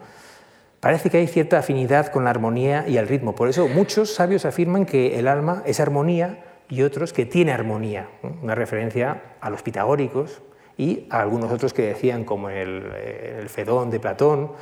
Parece 0.80 1.10
que 1.10 1.18
hay 1.18 1.26
cierta 1.26 1.58
afinidad 1.58 2.08
con 2.08 2.24
la 2.24 2.30
armonía 2.30 2.84
y 2.86 2.96
el 2.96 3.08
ritmo. 3.08 3.34
Por 3.34 3.48
eso 3.48 3.68
muchos 3.68 4.14
sabios 4.14 4.44
afirman 4.44 4.86
que 4.86 5.18
el 5.18 5.26
alma 5.26 5.62
es 5.66 5.80
armonía 5.80 6.44
y 6.68 6.82
otros 6.82 7.12
que 7.12 7.26
tiene 7.26 7.52
armonía. 7.52 8.08
Una 8.42 8.54
referencia 8.54 9.22
a 9.40 9.50
los 9.50 9.62
pitagóricos 9.62 10.42
y 10.76 11.06
a 11.10 11.20
algunos 11.20 11.50
otros 11.50 11.72
que 11.72 11.82
decían, 11.82 12.24
como 12.24 12.50
el, 12.50 12.92
el 13.40 13.48
Fedón 13.48 13.90
de 13.90 13.98
Platón, 13.98 14.52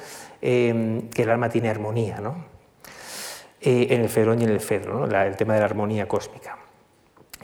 em, 0.41 1.11
que 1.11 1.23
el 1.23 1.31
alma 1.31 1.51
tiene 1.51 1.69
armonía. 1.69 2.21
¿no? 2.21 2.57
Eh, 3.61 3.89
en 3.91 4.03
el 4.03 4.09
Fedón 4.09 4.41
y 4.41 4.45
en 4.45 4.51
el 4.51 4.61
Fedro, 4.61 5.07
el 5.07 5.37
tema 5.37 5.55
de 5.55 5.61
la 5.61 5.67
armonía 5.67 6.07
cósmica. 6.07 6.57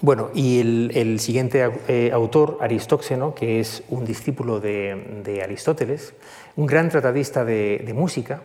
Bueno, 0.03 0.31
y 0.35 0.61
el, 0.95 1.19
siguiente 1.21 1.69
eh, 1.89 2.11
autor, 2.13 2.59
Aristóxeno, 2.61 3.35
que 3.35 3.61
es 3.61 3.83
un 3.89 4.05
discípulo 4.05 4.61
de, 4.61 5.41
Aristóteles, 5.43 6.15
un 6.55 6.67
gran 6.67 6.91
tratadista 6.91 7.45
de, 7.45 7.93
música, 7.95 8.43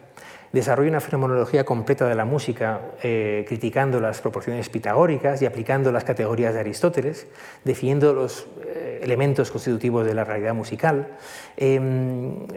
desarrolla 0.52 0.89
una 0.89 1.02
fenomenología 1.02 1.66
completa 1.66 2.08
de 2.08 2.16
la 2.16 2.26
música, 2.26 2.82
eh, 3.04 3.45
criticando 3.48 4.00
las 4.00 4.22
proporciones 4.22 4.70
pitagóricas 4.70 5.41
y 5.41 5.45
aplicando 5.45 5.91
las 5.91 6.04
categorías 6.04 6.54
de 6.54 6.60
Aristóteles, 6.60 7.28
definiendo 7.64 8.14
los 8.14 8.48
eh, 8.66 9.00
elementos 9.04 9.52
constitutivos 9.52 10.06
de 10.06 10.14
la 10.14 10.24
realidad 10.24 10.54
musical, 10.54 11.08
em, 11.56 12.48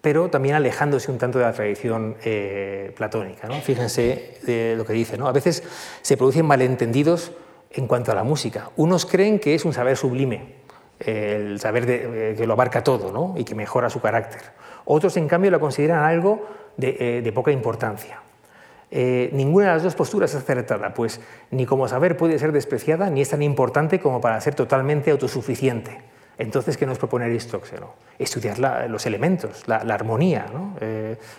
pero 0.00 0.30
también 0.30 0.54
alejándose 0.54 1.10
un 1.10 1.18
tanto 1.18 1.38
de 1.38 1.44
la 1.44 1.52
tradición 1.52 2.14
platónica. 2.94 3.48
Fíjense 3.60 4.74
lo 4.76 4.86
que 4.86 4.92
dice, 4.92 5.18
¿no? 5.18 5.26
a 5.26 5.32
veces 5.32 5.64
se 6.00 6.16
producen 6.16 6.46
malentendidos 6.46 7.32
en 7.72 7.86
cuanto 7.86 8.12
a 8.12 8.14
la 8.14 8.24
música. 8.24 8.70
Unos 8.76 9.06
creen 9.06 9.38
que 9.38 9.54
es 9.54 9.64
un 9.64 9.72
saber 9.72 9.96
sublime, 9.96 10.54
el 10.98 11.60
saber 11.60 11.84
eh, 11.88 12.34
que 12.36 12.46
lo 12.46 12.54
abarca 12.54 12.82
todo 12.82 13.12
¿no? 13.12 13.34
y 13.36 13.44
que 13.44 13.54
mejora 13.54 13.90
su 13.90 14.00
carácter. 14.00 14.40
Otros, 14.84 15.16
en 15.16 15.28
cambio, 15.28 15.50
lo 15.50 15.60
consideran 15.60 16.04
algo 16.04 16.46
de, 16.76 17.18
eh, 17.18 17.32
poca 17.32 17.52
importancia. 17.52 18.20
Eh, 18.90 19.30
ninguna 19.32 19.66
de 19.66 19.72
las 19.74 19.82
dos 19.82 19.94
posturas 19.94 20.30
es 20.30 20.36
acertada, 20.36 20.94
pues 20.94 21.20
ni 21.50 21.66
como 21.66 21.88
saber 21.88 22.16
puede 22.16 22.38
ser 22.38 22.52
despreciada, 22.52 23.10
ni 23.10 23.20
es 23.20 23.30
tan 23.30 23.42
importante 23.42 24.00
como 24.00 24.20
para 24.20 24.40
ser 24.40 24.54
totalmente 24.54 25.10
autosuficiente. 25.10 25.98
Entonces, 26.38 26.76
¿qué 26.76 26.86
nos 26.86 26.98
propone 26.98 27.24
Aristóxeno? 27.24 27.94
Estudiar 28.18 28.58
los 28.90 29.06
elementos, 29.06 29.66
la, 29.66 29.76
armonía, 29.78 30.46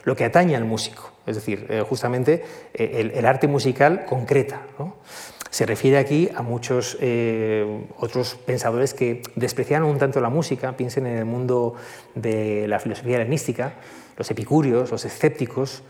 lo 0.04 0.16
que 0.16 0.26
atañe 0.26 0.56
al 0.56 0.66
músico, 0.66 1.12
es 1.28 1.36
decir, 1.36 1.68
justamente 1.88 2.44
el, 2.74 3.24
arte 3.28 3.48
musical 3.48 4.06
concreta. 4.06 4.62
Se 5.50 5.66
refiere 5.66 5.98
aquí 5.98 6.30
a 6.36 6.42
muchos 6.42 6.98
eh, 7.02 7.86
otros 7.98 8.36
pensadores 8.36 8.94
que 8.94 9.22
despreciaron 9.36 9.90
un 9.90 9.98
tanto 9.98 10.20
la 10.20 10.30
música, 10.30 10.76
piensen 10.76 11.08
en 11.08 11.18
el 11.18 11.26
mundo 11.26 11.76
de 12.16 12.68
la 12.68 12.80
filosofía 12.80 13.16
helenística, 13.16 13.74
los 14.18 14.30
epicúreos, 14.32 14.92
los 14.92 15.06
escépticos, 15.06 15.84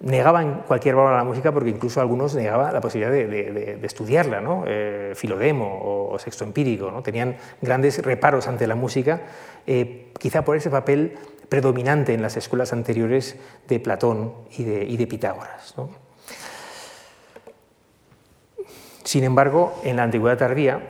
negaban 0.00 0.64
cualquier 0.66 0.96
valor 0.96 1.14
a 1.14 1.18
la 1.18 1.24
música 1.24 1.52
porque 1.52 1.70
incluso 1.70 2.00
algunos 2.00 2.34
negaban 2.34 2.72
la 2.72 2.80
posibilidad 2.80 3.12
de, 3.12 3.78
estudiarla, 3.82 4.40
¿no? 4.40 4.64
Eh, 4.66 5.12
Filodemo 5.14 6.10
o, 6.10 6.18
Sexto 6.18 6.44
Empírico, 6.44 6.90
¿no? 6.90 7.02
tenían 7.02 7.36
grandes 7.60 8.02
reparos 8.02 8.46
ante 8.46 8.66
la 8.66 8.74
música, 8.74 9.22
eh, 9.66 10.12
quizá 10.18 10.44
por 10.44 10.56
ese 10.56 10.70
papel 10.70 11.16
predominante 11.48 12.14
en 12.14 12.22
las 12.22 12.36
escuelas 12.36 12.72
anteriores 12.72 13.36
de 13.68 13.80
Platón 13.80 14.32
y 14.56 14.64
de, 14.64 15.06
Pitágoras. 15.06 15.74
Sin 19.02 19.24
embargo, 19.24 19.74
en 19.84 19.96
la 19.96 20.04
antigüedad 20.04 20.38
tardía, 20.38 20.80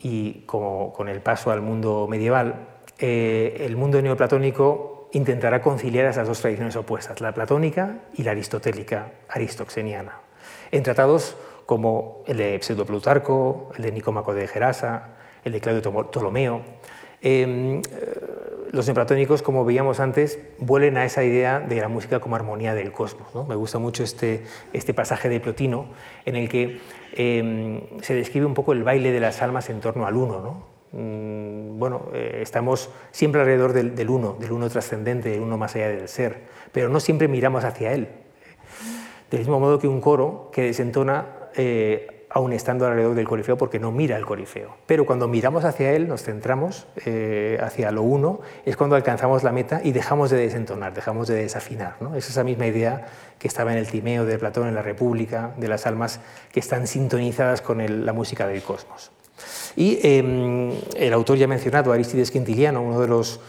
y 0.00 0.42
como 0.46 0.92
con 0.92 1.08
el 1.08 1.20
paso 1.20 1.50
al 1.50 1.60
mundo 1.60 2.06
medieval, 2.08 2.68
eh, 2.98 3.58
el 3.60 3.76
mundo 3.76 4.02
neoplatónico 4.02 4.91
intentará 5.12 5.62
conciliar 5.62 6.06
esas 6.06 6.26
dos 6.26 6.40
tradiciones 6.40 6.74
opuestas, 6.76 7.20
la 7.20 7.32
platónica 7.32 7.98
y 8.14 8.22
la 8.22 8.32
aristotélica, 8.32 9.12
aristoxeniana, 9.28 10.20
en 10.70 10.82
tratados 10.82 11.36
como 11.66 12.22
el 12.26 12.38
de 12.38 12.58
Pseudo 12.62 12.84
Plutarco, 12.84 13.70
el 13.76 13.82
de 13.82 13.92
Nicómaco 13.92 14.34
de 14.34 14.48
Gerasa, 14.48 15.10
el 15.44 15.52
de 15.52 15.60
Claudio 15.60 15.82
Ptolomeo. 16.10 16.62
Em, 17.20 17.82
los 18.72 18.86
neoplatónicos, 18.86 19.42
como 19.42 19.64
veíamos 19.64 20.00
antes, 20.00 20.40
vuelven 20.58 20.96
a 20.96 21.04
esa 21.04 21.22
idea 21.22 21.60
de 21.60 21.76
la 21.76 21.88
música 21.88 22.20
como 22.20 22.36
armonía 22.36 22.74
del 22.74 22.90
cosmos. 22.90 23.28
Me 23.46 23.54
gusta 23.54 23.78
mucho 23.78 24.02
este, 24.02 24.44
este 24.72 24.94
pasaje 24.94 25.28
de 25.28 25.38
Plotino 25.40 25.86
en 26.24 26.36
el 26.36 26.48
que 26.48 26.80
em, 27.12 27.82
se 28.00 28.14
describe 28.14 28.46
un 28.46 28.54
poco 28.54 28.72
el 28.72 28.82
baile 28.82 29.12
de 29.12 29.20
las 29.20 29.42
almas 29.42 29.68
en 29.70 29.80
torno 29.80 30.06
al 30.06 30.16
uno. 30.16 30.40
Mm, 30.40 30.71
bueno, 30.92 32.08
eh, 32.12 32.40
estamos 32.42 32.90
siempre 33.12 33.40
alrededor 33.40 33.72
del, 33.72 34.10
uno, 34.10 34.36
del 34.38 34.52
uno 34.52 34.68
trascendente, 34.68 35.30
del 35.30 35.40
uno 35.40 35.56
más 35.56 35.74
allá 35.74 35.88
del 35.88 36.08
ser, 36.08 36.42
pero 36.70 36.88
no 36.88 37.00
siempre 37.00 37.28
miramos 37.28 37.64
hacia 37.64 37.92
él. 37.92 38.08
Del 39.30 39.40
mismo 39.40 39.58
modo 39.58 39.78
que 39.78 39.88
un 39.88 40.02
coro 40.02 40.50
que 40.52 40.62
desentona 40.62 41.26
eh, 41.56 42.26
aún 42.28 42.52
estando 42.52 42.86
alrededor 42.86 43.14
del 43.14 43.26
corifeo 43.26 43.56
porque 43.56 43.78
no 43.78 43.90
mira 43.90 44.16
el 44.16 44.26
corifeo. 44.26 44.76
Pero 44.86 45.06
cuando 45.06 45.28
miramos 45.28 45.64
hacia 45.64 45.92
él, 45.92 46.08
nos 46.08 46.22
centramos 46.22 46.86
eh, 47.06 47.58
hacia 47.62 47.90
lo 47.90 48.02
uno, 48.02 48.40
es 48.64 48.76
cuando 48.76 48.96
alcanzamos 48.96 49.42
la 49.42 49.52
meta 49.52 49.80
y 49.82 49.92
dejamos 49.92 50.30
de 50.30 50.38
desentonar, 50.38 50.92
dejamos 50.94 51.28
de 51.28 51.36
desafinar. 51.36 51.96
¿no? 52.00 52.14
Es 52.14 52.28
esa 52.28 52.44
misma 52.44 52.66
idea 52.66 53.06
que 53.38 53.48
estaba 53.48 53.72
en 53.72 53.78
el 53.78 53.88
Timeo 53.88 54.24
de 54.24 54.38
Platón 54.38 54.68
en 54.68 54.74
la 54.74 54.82
República, 54.82 55.52
de 55.56 55.68
las 55.68 55.86
almas 55.86 56.20
que 56.52 56.60
están 56.60 56.86
sintonizadas 56.86 57.62
con 57.62 58.04
la 58.04 58.12
música 58.12 58.46
del 58.46 58.62
cosmos. 58.62 59.12
Y 59.76 59.98
em, 60.02 60.72
el 60.96 61.12
autor 61.12 61.38
ya 61.38 61.46
mencionado, 61.46 61.92
Aristides 61.92 62.30
Quintiliano, 62.30 62.82
uno 62.82 63.00
de 63.00 63.08
los 63.08 63.40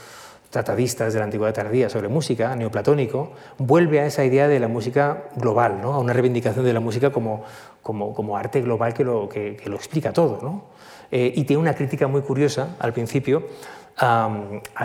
tratadistas 0.53 1.13
de 1.13 1.19
la 1.19 1.25
antigüedad 1.25 1.53
tardía 1.53 1.89
sobre 1.89 2.09
música, 2.09 2.55
neoplatónico, 2.55 3.31
vuelve 3.57 3.99
a 3.99 4.05
esa 4.05 4.23
idea 4.23 4.47
de 4.47 4.59
la 4.59 4.67
música 4.67 5.23
global, 5.35 5.81
¿no? 5.81 5.93
a 5.93 5.99
una 5.99 6.13
reivindicación 6.13 6.63
de 6.63 6.73
la 6.73 6.79
música 6.79 7.09
como, 7.11 7.43
como, 7.81 8.37
arte 8.37 8.61
global 8.61 8.93
que 8.93 9.03
lo, 9.03 9.27
que, 9.27 9.59
lo 9.65 9.75
explica 9.75 10.13
todo. 10.13 10.39
¿no? 10.43 10.65
Eh, 11.11 11.33
y 11.35 11.43
tiene 11.45 11.59
una 11.59 11.73
crítica 11.73 12.07
muy 12.07 12.21
curiosa 12.21 12.75
al 12.77 12.93
principio 12.93 13.47
a 13.97 14.29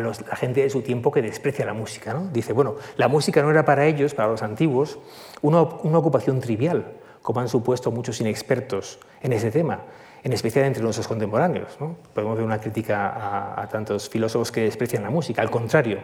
la 0.00 0.36
gente 0.36 0.62
de 0.62 0.70
su 0.70 0.80
tiempo 0.82 1.12
que 1.12 1.20
desprecia 1.20 1.66
la 1.66 1.74
música. 1.74 2.14
¿no? 2.14 2.28
Dice, 2.28 2.54
bueno, 2.54 2.76
la 2.96 3.08
música 3.08 3.42
no 3.42 3.50
era 3.50 3.66
para 3.66 3.84
ellos, 3.84 4.14
para 4.14 4.28
los 4.28 4.42
antiguos, 4.42 4.98
una, 5.42 5.62
una 5.62 5.98
ocupación 5.98 6.40
trivial, 6.40 6.94
como 7.20 7.40
han 7.40 7.48
supuesto 7.48 7.90
muchos 7.90 8.22
inexpertos 8.22 8.98
en 9.20 9.34
ese 9.34 9.50
tema 9.50 9.82
en 10.22 10.32
especial 10.32 10.64
entre 10.64 10.82
nuestros 10.82 11.08
contemporáneos. 11.08 11.76
¿no? 11.80 11.96
Podemos 12.14 12.36
ver 12.36 12.44
una 12.44 12.60
crítica 12.60 13.60
a, 13.60 13.68
tantos 13.68 14.08
filósofos 14.08 14.52
que 14.52 14.62
desprecian 14.62 15.02
la 15.02 15.10
música. 15.10 15.42
Al 15.42 15.50
contrario, 15.50 16.00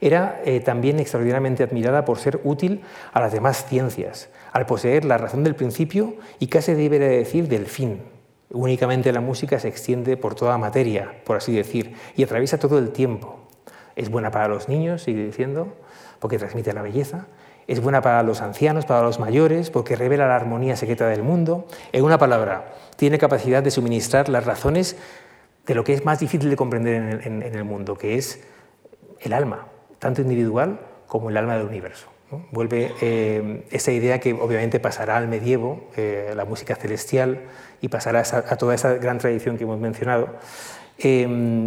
era 0.00 0.40
eh, 0.44 0.60
también 0.60 0.98
extraordinariamente 0.98 1.62
admirada 1.62 2.04
por 2.04 2.18
ser 2.18 2.40
útil 2.44 2.82
a 3.12 3.20
las 3.20 3.32
demás 3.32 3.66
ciencias, 3.66 4.30
al 4.52 4.66
poseer 4.66 5.04
la 5.04 5.18
razón 5.18 5.44
del 5.44 5.54
principio 5.54 6.16
y 6.38 6.46
casi 6.46 6.74
debe 6.74 6.98
decir 6.98 7.48
del 7.48 7.66
fin. 7.66 8.02
Únicamente 8.50 9.12
la 9.12 9.20
música 9.20 9.58
se 9.58 9.68
extiende 9.68 10.16
por 10.16 10.34
toda 10.34 10.56
materia, 10.56 11.20
por 11.24 11.36
así 11.36 11.54
decir, 11.54 11.94
y 12.16 12.22
atraviesa 12.22 12.58
todo 12.58 12.78
el 12.78 12.90
tiempo. 12.90 13.48
Es 13.94 14.10
buena 14.10 14.30
para 14.30 14.48
los 14.48 14.68
niños, 14.68 15.02
sigue 15.02 15.24
diciendo, 15.24 15.76
porque 16.18 16.38
transmite 16.38 16.72
la 16.72 16.82
belleza, 16.82 17.26
es 17.68 17.82
buena 17.82 18.00
para 18.00 18.22
los 18.22 18.40
ancianos, 18.40 18.86
para 18.86 19.02
los 19.02 19.20
mayores, 19.20 19.70
porque 19.70 19.94
revela 19.94 20.26
la 20.26 20.36
armonía 20.36 20.74
secreta 20.74 21.06
del 21.06 21.22
mundo. 21.22 21.66
En 21.92 22.02
una 22.02 22.16
palabra, 22.16 22.72
tiene 22.98 23.16
capacidad 23.16 23.62
de 23.62 23.70
suministrar 23.70 24.28
las 24.28 24.44
razones 24.44 24.96
de 25.64 25.74
lo 25.76 25.84
que 25.84 25.92
es 25.92 26.04
más 26.04 26.18
difícil 26.18 26.50
de 26.50 26.56
comprender 26.56 27.20
en 27.24 27.42
el, 27.42 27.62
mundo, 27.62 27.96
que 27.96 28.16
es 28.16 28.40
el 29.20 29.32
alma, 29.32 29.68
tanto 30.00 30.20
individual 30.20 30.80
como 31.06 31.30
el 31.30 31.36
alma 31.36 31.56
del 31.56 31.66
universo. 31.66 32.08
Vuelve 32.50 32.92
eh, 33.00 33.64
esa 33.70 33.92
idea 33.92 34.18
que 34.18 34.32
obviamente 34.32 34.80
pasará 34.80 35.16
al 35.16 35.28
medievo, 35.28 35.88
eh, 35.96 36.32
la 36.34 36.44
música 36.44 36.74
celestial, 36.74 37.44
y 37.80 37.86
pasará 37.86 38.20
a, 38.20 38.56
toda 38.56 38.74
esa 38.74 38.94
gran 38.94 39.18
tradición 39.18 39.58
que 39.58 39.62
hemos 39.62 39.78
mencionado, 39.78 40.34
eh, 40.98 41.24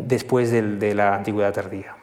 después 0.07 0.51
de 0.51 0.93
la 0.93 1.15
antigüedad 1.15 1.53
tardía. 1.53 1.95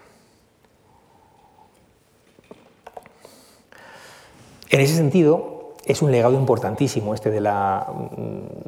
En 4.71 4.81
ese 4.81 4.95
sentido, 4.95 5.58
es 5.89 6.03
un 6.03 6.13
legado 6.13 6.35
importantísimo 6.35 7.15
este 7.15 7.31
de 7.31 7.41
la, 7.41 7.87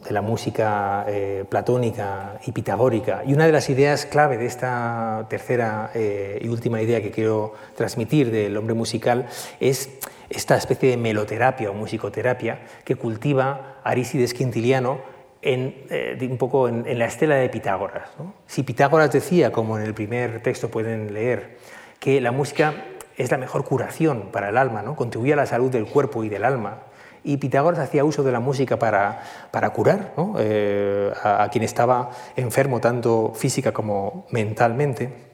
de 0.03 0.11
la 0.11 0.23
música 0.23 1.05
eh, 1.07 1.45
platónica 1.47 2.41
y 2.47 2.53
pitagórica. 2.53 3.23
Y 3.27 3.35
una 3.35 3.45
de 3.45 3.53
las 3.53 3.69
ideas 3.69 4.07
clave 4.07 4.39
de 4.39 4.47
esta 4.47 5.27
tercera 5.29 5.91
eh, 5.95 6.41
y 6.43 6.49
última 6.49 6.81
idea 6.81 7.03
que 7.03 7.11
quiero 7.11 7.53
transmitir 7.77 8.31
del 8.31 8.57
hombre 8.57 8.75
musical 8.75 9.27
es 9.61 9.91
esta 10.31 10.57
especie 10.57 10.89
de 10.89 10.97
meloterapia 10.97 11.71
o 11.71 11.75
musicoterapia 11.75 12.63
que 12.85 12.97
cultiva 12.97 13.81
Arístides 13.85 14.33
Quintiliano 14.33 15.01
en, 15.43 15.75
eh, 15.91 16.17
un 16.23 16.39
poco 16.39 16.69
en, 16.69 16.99
la 16.99 17.05
estela 17.05 17.35
de 17.35 17.51
Pitágoras. 17.51 18.09
Si 18.47 18.63
Pitágoras 18.63 19.13
decía, 19.13 19.53
como 19.53 19.77
en 19.79 19.85
el 19.85 19.93
primer 19.93 20.43
texto 20.43 20.71
pueden 20.71 21.13
leer, 21.13 21.59
que 21.99 22.19
la 22.23 22.33
música 22.33 22.73
es 23.19 23.31
la 23.31 23.37
mejor 23.37 23.67
curación 23.67 24.31
para 24.33 24.49
el 24.49 24.57
alma, 24.57 24.81
¿no? 24.81 24.97
contribuye 24.97 25.35
a 25.35 25.37
la 25.37 25.45
salud 25.45 25.71
del 25.71 25.85
cuerpo 25.85 26.25
y 26.25 26.31
del 26.31 26.45
alma, 26.45 26.85
y 27.25 27.37
Pitágoras 27.37 27.81
hacía 27.81 28.05
uso 28.05 28.23
de 28.23 28.33
la 28.33 28.41
música 28.41 28.79
para, 28.79 29.23
para 29.51 29.71
curar 29.71 30.15
eh, 30.39 31.13
a, 31.23 31.49
quien 31.51 31.65
estaba 31.65 32.11
enfermo 32.37 32.81
tanto 32.81 33.33
física 33.35 33.73
como 33.73 34.27
mentalmente. 34.31 35.31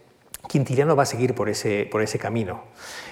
Quintiliano 0.48 0.94
va 0.96 1.04
a 1.04 1.06
seguir 1.06 1.34
por 1.34 1.48
ese, 1.48 1.88
por 1.90 2.02
ese 2.02 2.18
camino, 2.18 2.62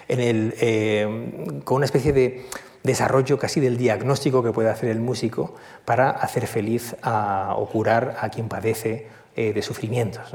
en 0.09 0.21
el, 0.21 0.55
eh, 0.61 1.61
con 1.65 1.77
una 1.77 1.87
especie 1.87 2.13
de 2.13 2.47
desarrollo 2.83 3.39
casi 3.39 3.61
del 3.61 3.77
diagnóstico 3.77 4.43
que 4.43 4.53
puede 4.53 4.71
hacer 4.71 4.91
el 4.91 5.01
músico 5.01 5.55
para 5.85 6.11
hacer 6.11 6.47
feliz 6.47 6.95
o 7.03 7.69
curar 7.71 8.17
a 8.21 8.29
quien 8.29 8.49
padece 8.49 9.09
eh, 9.37 9.53
de 9.53 9.63
sufrimientos. 9.63 10.33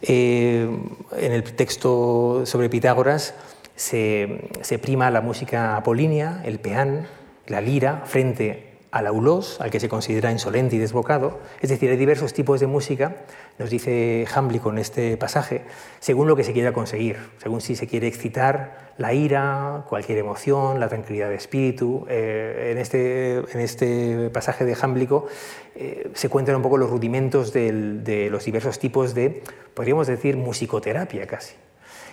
en 0.00 0.88
el 1.10 1.42
texto 1.42 2.46
sobre 2.46 2.70
Pitágoras 2.70 3.34
se, 3.74 4.48
se, 4.62 4.78
prima 4.78 5.10
la 5.10 5.20
música 5.20 5.76
apolínea, 5.76 6.40
el 6.44 6.60
peán, 6.60 7.08
la 7.46 7.60
lira 7.60 8.02
frente 8.04 8.76
al 8.90 9.06
aulós, 9.06 9.60
al 9.60 9.70
que 9.70 9.78
se 9.78 9.88
considera 9.88 10.32
insolente 10.32 10.76
y 10.76 10.78
desbocado. 10.78 11.40
Es 11.60 11.68
decir, 11.68 11.90
hay 11.90 11.96
diversos 11.96 12.32
tipos 12.32 12.60
de 12.60 12.66
música, 12.66 13.16
nos 13.58 13.68
dice 13.68 14.26
Hambley 14.34 14.58
con 14.58 14.78
este 14.78 15.16
pasaje, 15.18 15.64
según 16.00 16.28
lo 16.28 16.36
que 16.36 16.44
se 16.44 16.54
quiera 16.54 16.72
conseguir, 16.72 17.18
según 17.36 17.60
si 17.60 17.76
se 17.76 17.86
quiere 17.86 18.06
excitar 18.06 18.94
la 18.96 19.12
ira, 19.12 19.84
cualquier 19.88 20.16
emoción, 20.18 20.80
la 20.80 20.88
tranquilidad 20.88 21.28
de 21.28 21.34
espíritu. 21.34 22.06
Eh, 22.08 22.70
en, 22.72 22.78
este, 22.78 23.36
en, 23.36 23.60
este, 23.60 24.30
pasaje 24.30 24.64
de 24.64 24.74
Hamblico 24.80 25.26
eh, 25.74 26.10
se 26.14 26.30
cuentan 26.30 26.56
un 26.56 26.62
poco 26.62 26.78
los 26.78 26.88
rudimentos 26.88 27.52
de 27.52 28.28
los 28.30 28.44
diversos 28.44 28.78
tipos 28.78 29.14
de, 29.14 29.42
podríamos 29.74 30.06
decir, 30.06 30.38
musicoterapia 30.38 31.26
casi. 31.26 31.54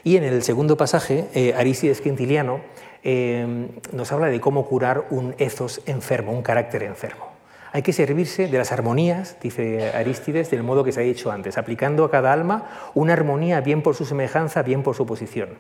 Y 0.06 0.18
en 0.18 0.24
el 0.26 0.44
segundo 0.44 0.76
pasaje, 0.76 1.30
eh, 1.34 1.54
Arístides 1.58 2.02
Quintiliano 2.02 2.60
Em, 3.04 3.68
nos 3.92 4.12
habla 4.14 4.28
de 4.28 4.40
cómo 4.40 4.66
curar 4.66 5.08
un 5.10 5.36
ethos 5.38 5.82
enfermo, 5.86 6.32
un 6.32 6.42
carácter 6.42 6.84
enfermo. 6.84 7.34
Hay 7.74 7.82
que 7.82 7.92
servirse 7.92 8.48
de 8.48 8.58
las 8.58 8.72
armonías, 8.72 9.38
dice 9.42 9.92
Arístides, 9.94 10.52
del 10.52 10.64
modo 10.64 10.84
que 10.84 10.92
se 10.92 11.02
ha 11.02 11.04
dicho 11.04 11.32
antes, 11.32 11.58
aplicando 11.58 12.06
a 12.06 12.12
cada 12.12 12.32
alma 12.32 12.70
una 12.94 13.14
armonía 13.14 13.62
bien 13.62 13.82
por 13.82 13.96
su 13.96 14.06
semejanza, 14.06 14.62
bien 14.62 14.84
por 14.84 14.96
su 14.96 15.06
posición. 15.06 15.58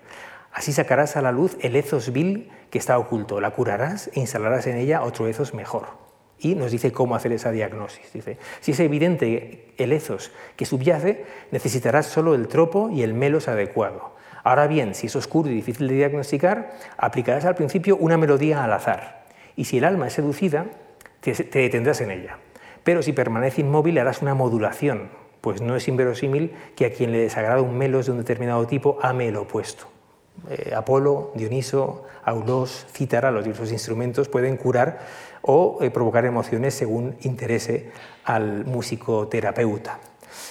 Así 0.53 0.71
sacarás 0.71 1.17
a 1.17 1.21
la 1.21 1.31
luz 1.31 1.57
el 1.59 1.75
ethos 1.75 2.13
vil 2.13 2.51
que 2.69 2.77
está 2.77 2.97
oculto, 2.99 3.41
la 3.41 3.51
curarás 3.51 4.11
e 4.13 4.19
instalarás 4.19 4.67
en 4.67 4.77
ella 4.77 5.01
otro 5.01 5.27
ethos 5.27 5.53
mejor. 5.55 5.87
Y 6.37 6.55
nos 6.55 6.71
dice 6.71 6.91
cómo 6.91 7.15
hacer 7.15 7.31
esa 7.31 7.51
diagnosis. 7.51 8.13
Dice, 8.13 8.37
si 8.61 8.71
es 8.71 8.79
evidente 8.79 9.73
el 9.77 9.91
ethos 9.91 10.31
que 10.55 10.65
subyace, 10.65 11.25
necesitarás 11.51 12.05
solo 12.05 12.35
el 12.35 12.47
tropo 12.47 12.89
y 12.89 13.01
el 13.01 13.13
melos 13.13 13.47
adecuado. 13.47 14.12
Ahora 14.43 14.67
bien, 14.67 14.93
si 14.93 15.07
es 15.07 15.15
oscuro 15.15 15.49
y 15.49 15.53
difícil 15.53 15.87
de 15.87 15.95
diagnosticar, 15.95 16.73
aplicarás 16.97 17.45
al 17.45 17.55
principio 17.55 17.95
una 17.97 18.17
melodía 18.17 18.63
al 18.63 18.73
azar. 18.73 19.23
Y 19.55 19.65
si 19.65 19.77
el 19.77 19.85
alma 19.85 20.07
es 20.07 20.13
seducida, 20.13 20.65
te, 21.21 21.33
detendrás 21.33 22.01
en 22.01 22.11
ella. 22.11 22.37
Pero 22.83 23.01
si 23.01 23.13
permanece 23.13 23.61
inmóvil, 23.61 23.97
harás 23.97 24.21
una 24.21 24.33
modulación, 24.33 25.09
pues 25.39 25.61
no 25.61 25.75
es 25.75 25.87
inverosímil 25.87 26.53
que 26.75 26.85
a 26.85 26.91
quien 26.91 27.11
le 27.11 27.19
desagrada 27.19 27.61
un 27.61 27.77
melos 27.77 28.07
de 28.07 28.11
un 28.11 28.17
determinado 28.17 28.67
tipo 28.67 28.97
ame 29.01 29.29
el 29.29 29.37
opuesto. 29.37 29.87
Eh, 30.49 30.73
Apolo, 30.75 31.31
Dioniso, 31.35 32.05
Aulos, 32.25 32.85
Cítara, 32.91 33.31
los 33.31 33.45
diversos 33.45 33.71
instrumentos 33.71 34.27
pueden 34.27 34.57
curar 34.57 34.99
o 35.41 35.77
eh, 35.81 35.91
provocar 35.91 36.25
emociones 36.25 36.73
según 36.73 37.15
interese 37.21 37.91
al 38.25 38.65
músico 38.65 39.27
terapeuta. 39.27 39.99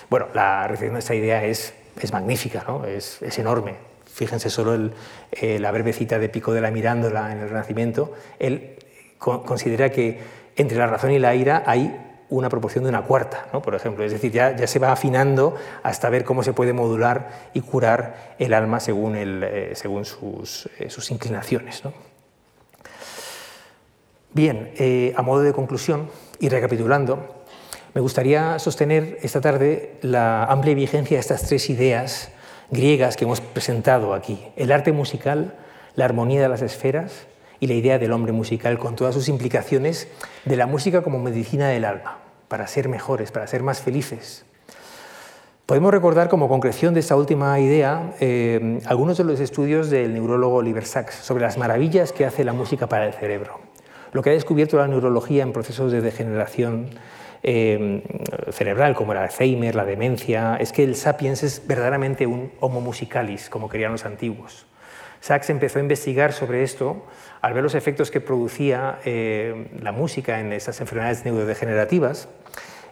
Bueno, 0.08 0.28
la 0.32 0.66
recepción 0.68 0.94
de 0.94 1.00
esta 1.00 1.14
idea 1.14 1.44
es 1.44 1.74
es 2.00 2.12
magnífica, 2.12 2.64
¿no? 2.66 2.84
es, 2.84 3.20
enorme. 3.38 3.74
Fíjense 4.06 4.50
solo 4.50 4.74
el, 4.74 4.92
eh, 5.32 5.58
la 5.58 5.70
breve 5.70 5.92
cita 5.92 6.18
de 6.18 6.28
Pico 6.28 6.52
de 6.52 6.60
la 6.60 6.70
Mirándola 6.70 7.32
en 7.32 7.38
el 7.38 7.48
Renacimiento. 7.48 8.12
Él 8.38 8.76
considera 9.18 9.90
que 9.90 10.20
entre 10.56 10.76
la 10.76 10.86
razón 10.86 11.12
y 11.12 11.18
la 11.18 11.34
ira 11.34 11.62
hay 11.66 11.98
una 12.28 12.48
proporción 12.48 12.84
de 12.84 12.90
una 12.90 13.02
cuarta, 13.02 13.46
¿no? 13.52 13.62
por 13.62 13.74
ejemplo. 13.74 14.04
Es 14.04 14.12
decir, 14.12 14.32
ya, 14.32 14.56
ya, 14.56 14.66
se 14.66 14.78
va 14.78 14.92
afinando 14.92 15.54
hasta 15.82 16.10
ver 16.10 16.24
cómo 16.24 16.42
se 16.42 16.52
puede 16.52 16.72
modular 16.72 17.50
y 17.54 17.60
curar 17.60 18.34
el 18.38 18.54
alma 18.54 18.80
según, 18.80 19.16
el, 19.16 19.42
eh, 19.42 19.72
según 19.74 20.04
sus, 20.04 20.68
eh, 20.78 20.90
sus, 20.90 21.10
inclinaciones. 21.10 21.84
¿no? 21.84 21.92
Bien, 24.34 24.72
a 25.14 25.22
modo 25.22 25.42
de 25.42 25.52
conclusión 25.52 26.08
y 26.40 26.48
recapitulando, 26.48 27.41
me 27.94 28.00
gustaría 28.00 28.58
sostener 28.58 29.18
esta 29.22 29.40
tarde 29.40 29.94
la 30.00 30.44
amplia 30.44 30.74
vigencia 30.74 31.16
de 31.16 31.20
estas 31.20 31.42
tres 31.42 31.68
ideas 31.68 32.30
griegas 32.70 33.16
que 33.16 33.24
hemos 33.24 33.40
presentado 33.40 34.14
aquí. 34.14 34.46
El 34.56 34.72
arte 34.72 34.92
musical, 34.92 35.54
la 35.94 36.06
armonía 36.06 36.40
de 36.40 36.48
las 36.48 36.62
esferas 36.62 37.26
y 37.60 37.66
la 37.66 37.74
idea 37.74 37.98
del 37.98 38.12
hombre 38.12 38.32
musical 38.32 38.78
con 38.78 38.96
todas 38.96 39.14
sus 39.14 39.28
implicaciones 39.28 40.08
de 40.46 40.56
la 40.56 40.66
música 40.66 41.02
como 41.02 41.18
medicina 41.18 41.68
del 41.68 41.84
alma, 41.84 42.18
para 42.48 42.66
ser 42.66 42.88
mejores, 42.88 43.30
para 43.30 43.46
ser 43.46 43.62
más 43.62 43.82
felices. 43.82 44.46
Podemos 45.66 45.92
recordar 45.92 46.28
como 46.28 46.48
concreción 46.48 46.94
de 46.94 47.00
esta 47.00 47.14
última 47.14 47.60
idea 47.60 48.14
eh, 48.20 48.80
algunos 48.86 49.18
de 49.18 49.24
los 49.24 49.38
estudios 49.38 49.90
del 49.90 50.14
neurólogo 50.14 50.56
Oliver 50.56 50.86
Sacks 50.86 51.14
sobre 51.14 51.42
las 51.42 51.58
maravillas 51.58 52.12
que 52.12 52.24
hace 52.24 52.42
la 52.42 52.52
música 52.54 52.88
para 52.88 53.06
el 53.06 53.12
cerebro. 53.12 53.60
Lo 54.12 54.22
que 54.22 54.30
ha 54.30 54.32
descubierto 54.32 54.78
la 54.78 54.88
neurología 54.88 55.42
en 55.42 55.52
procesos 55.52 55.92
de 55.92 56.00
degeneración 56.00 56.90
Em, 57.44 58.02
cerebral, 58.52 58.94
como 58.94 59.12
el 59.12 59.18
Alzheimer, 59.18 59.74
la 59.74 59.84
demencia, 59.84 60.56
es 60.60 60.70
que 60.70 60.84
el 60.84 60.94
sapiens 60.94 61.42
es 61.42 61.66
verdaderamente 61.66 62.26
un 62.26 62.52
homo 62.60 62.80
musicalis, 62.80 63.50
como 63.50 63.68
querían 63.68 63.90
los 63.90 64.04
antiguos. 64.04 64.66
Sachs 65.20 65.50
empezó 65.50 65.78
a 65.78 65.82
investigar 65.82 66.32
sobre 66.32 66.62
esto 66.62 67.04
al 67.40 67.52
ver 67.54 67.62
los 67.62 67.74
efectos 67.74 68.10
que 68.10 68.20
producía 68.20 68.98
eh, 69.04 69.68
la 69.80 69.92
música 69.92 70.38
en 70.40 70.52
estas 70.52 70.80
enfermedades 70.80 71.24
neurodegenerativas 71.24 72.28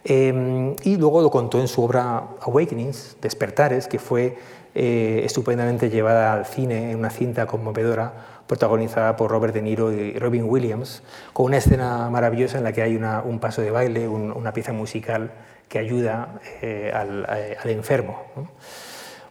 em, 0.04 0.74
y 0.82 0.96
luego 0.96 1.22
lo 1.22 1.30
contó 1.30 1.60
en 1.60 1.68
su 1.68 1.82
obra 1.84 2.24
Awakenings, 2.40 3.16
Despertares, 3.20 3.86
que 3.88 3.98
fue 3.98 4.36
eh, 4.74 5.22
estupendamente 5.24 5.90
llevada 5.90 6.32
al 6.32 6.46
cine 6.46 6.92
en 6.92 6.98
una 6.98 7.10
cinta 7.10 7.46
conmovedora 7.46 8.39
protagonizada 8.50 9.14
por 9.14 9.30
Robert 9.30 9.54
De 9.54 9.62
Niro 9.62 9.92
y 9.92 10.18
Robin 10.18 10.42
Williams, 10.42 11.04
con 11.32 11.46
una 11.46 11.58
escena 11.58 12.10
maravillosa 12.10 12.58
en 12.58 12.64
la 12.64 12.72
que 12.72 12.82
hay 12.82 12.96
un 12.96 13.38
paso 13.38 13.62
de 13.62 13.70
baile, 13.70 14.08
una 14.08 14.52
pieza 14.52 14.72
musical 14.72 15.30
que 15.68 15.78
ayuda 15.78 16.40
eh, 16.60 16.90
eh, 16.92 17.56
al, 17.62 17.70
enfermo. 17.70 18.24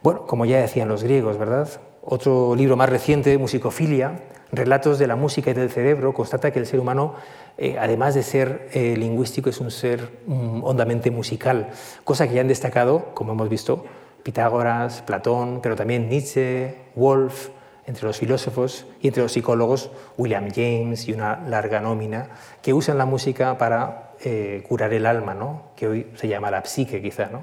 Bueno, 0.01 0.25
como 0.25 0.45
ya 0.45 0.61
decían 0.61 0.87
los 0.87 1.03
griegos, 1.03 1.37
¿verdad? 1.37 1.67
Otro 2.01 2.55
libro 2.55 2.77
más 2.77 2.87
reciente, 2.87 3.37
Musicofilia, 3.37 4.21
Relatos 4.53 4.97
de 4.99 5.07
la 5.07 5.17
música 5.17 5.51
y 5.51 5.53
del 5.53 5.69
cerebro, 5.69 6.13
constata 6.13 6.51
que 6.51 6.59
el 6.59 6.65
ser 6.65 6.79
humano, 6.79 7.15
eh, 7.57 7.75
además 7.77 8.15
de 8.15 8.23
ser 8.23 8.69
lingüístico, 8.73 9.49
es 9.49 9.59
un 9.59 9.69
ser 9.69 10.09
mm, 10.27 10.63
hondamente 10.63 11.11
musical, 11.11 11.71
cosa 12.05 12.25
que 12.25 12.35
ya 12.35 12.41
han 12.41 12.47
destacado, 12.47 13.13
como 13.13 13.33
hemos 13.33 13.49
visto, 13.49 13.83
Pitágoras, 14.23 15.01
Platón, 15.01 15.59
pero 15.61 15.75
también 15.75 16.07
Nietzsche, 16.07 16.75
Wolf, 16.95 17.49
entre 17.89 18.05
los 18.05 18.19
filósofos 18.19 18.85
y 19.01 19.07
entre 19.07 19.23
los 19.23 19.31
psicólogos, 19.31 19.89
William 20.15 20.47
James 20.53 21.07
y 21.07 21.13
una 21.13 21.39
larga 21.47 21.79
nómina, 21.79 22.29
que 22.61 22.71
usan 22.71 22.99
la 22.99 23.05
música 23.05 23.57
para 23.57 24.11
eh, 24.23 24.63
curar 24.67 24.93
el 24.93 25.07
alma, 25.07 25.33
¿no? 25.33 25.71
que 25.75 25.87
hoy 25.87 26.07
se 26.13 26.27
llama 26.27 26.51
la 26.51 26.63
psique 26.63 27.01
quizá. 27.01 27.29
¿no? 27.31 27.41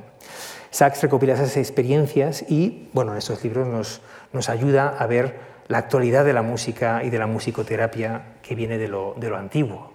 Sachs 0.70 1.02
recopila 1.02 1.34
esas 1.34 1.56
experiencias 1.56 2.44
y 2.48 2.88
bueno, 2.92 3.10
en 3.10 3.18
estos 3.18 3.42
libros 3.42 3.66
nos, 3.66 4.00
nos 4.32 4.48
ayuda 4.48 4.94
a 4.96 5.04
ver 5.08 5.34
la 5.66 5.78
actualidad 5.78 6.24
de 6.24 6.32
la 6.32 6.42
música 6.42 7.02
y 7.02 7.10
de 7.10 7.18
la 7.18 7.26
musicoterapia 7.26 8.36
que 8.40 8.54
viene 8.54 8.78
de 8.78 8.86
lo, 8.86 9.14
de 9.16 9.28
lo 9.28 9.38
antiguo. 9.38 9.94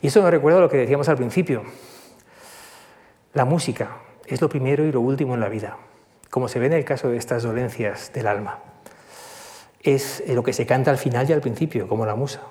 Y 0.00 0.06
eso 0.06 0.22
me 0.22 0.30
recuerda 0.30 0.58
a 0.58 0.62
lo 0.62 0.70
que 0.70 0.76
decíamos 0.76 1.08
al 1.08 1.16
principio. 1.16 1.64
La 3.34 3.44
música 3.44 3.96
es 4.24 4.40
lo 4.40 4.48
primero 4.48 4.84
y 4.84 4.92
lo 4.92 5.00
último 5.00 5.34
en 5.34 5.40
la 5.40 5.48
vida, 5.48 5.78
como 6.30 6.46
se 6.46 6.60
ve 6.60 6.66
en 6.66 6.74
el 6.74 6.84
caso 6.84 7.08
de 7.08 7.16
estas 7.16 7.42
dolencias 7.42 8.12
del 8.12 8.28
alma 8.28 8.60
es 9.82 10.22
lo 10.28 10.42
que 10.42 10.52
se 10.52 10.66
canta 10.66 10.90
al 10.90 10.98
final 10.98 11.28
y 11.28 11.32
al 11.32 11.40
principio, 11.40 11.88
como 11.88 12.06
la 12.06 12.14
musa. 12.14 12.42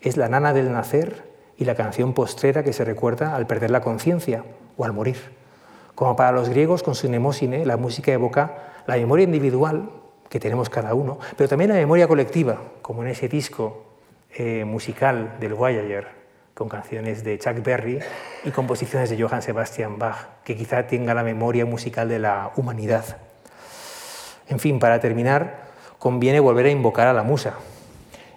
Es 0.00 0.16
la 0.16 0.28
nana 0.28 0.52
del 0.52 0.72
nacer 0.72 1.24
y 1.56 1.64
la 1.64 1.74
canción 1.74 2.14
postrera 2.14 2.62
que 2.62 2.72
se 2.72 2.84
recuerda 2.84 3.36
al 3.36 3.46
perder 3.46 3.70
la 3.70 3.80
conciencia 3.80 4.44
o 4.76 4.84
al 4.84 4.92
morir. 4.92 5.16
Como 5.94 6.16
para 6.16 6.32
los 6.32 6.48
griegos 6.48 6.82
con 6.82 6.94
su 6.94 7.08
nemosine, 7.08 7.64
la 7.64 7.76
música 7.76 8.12
evoca 8.12 8.72
la 8.86 8.96
memoria 8.96 9.24
individual 9.24 9.90
que 10.28 10.40
tenemos 10.40 10.68
cada 10.68 10.94
uno, 10.94 11.18
pero 11.36 11.48
también 11.48 11.70
la 11.70 11.76
memoria 11.76 12.08
colectiva, 12.08 12.60
como 12.82 13.02
en 13.02 13.08
ese 13.10 13.28
disco 13.28 13.84
eh, 14.34 14.64
musical 14.64 15.36
del 15.38 15.54
Voyager, 15.54 16.08
con 16.54 16.68
canciones 16.68 17.22
de 17.24 17.38
Chuck 17.38 17.62
Berry 17.62 18.00
y 18.44 18.50
composiciones 18.50 19.10
de 19.10 19.20
Johann 19.20 19.42
Sebastian 19.42 19.98
Bach, 19.98 20.42
que 20.44 20.56
quizá 20.56 20.86
tenga 20.86 21.14
la 21.14 21.22
memoria 21.22 21.66
musical 21.66 22.08
de 22.08 22.18
la 22.18 22.50
humanidad. 22.56 23.18
En 24.48 24.58
fin, 24.58 24.78
para 24.78 25.00
terminar, 25.00 25.63
conviene 26.04 26.38
volver 26.38 26.66
a 26.66 26.70
invocar 26.70 27.06
a 27.06 27.14
la 27.14 27.22
musa, 27.22 27.54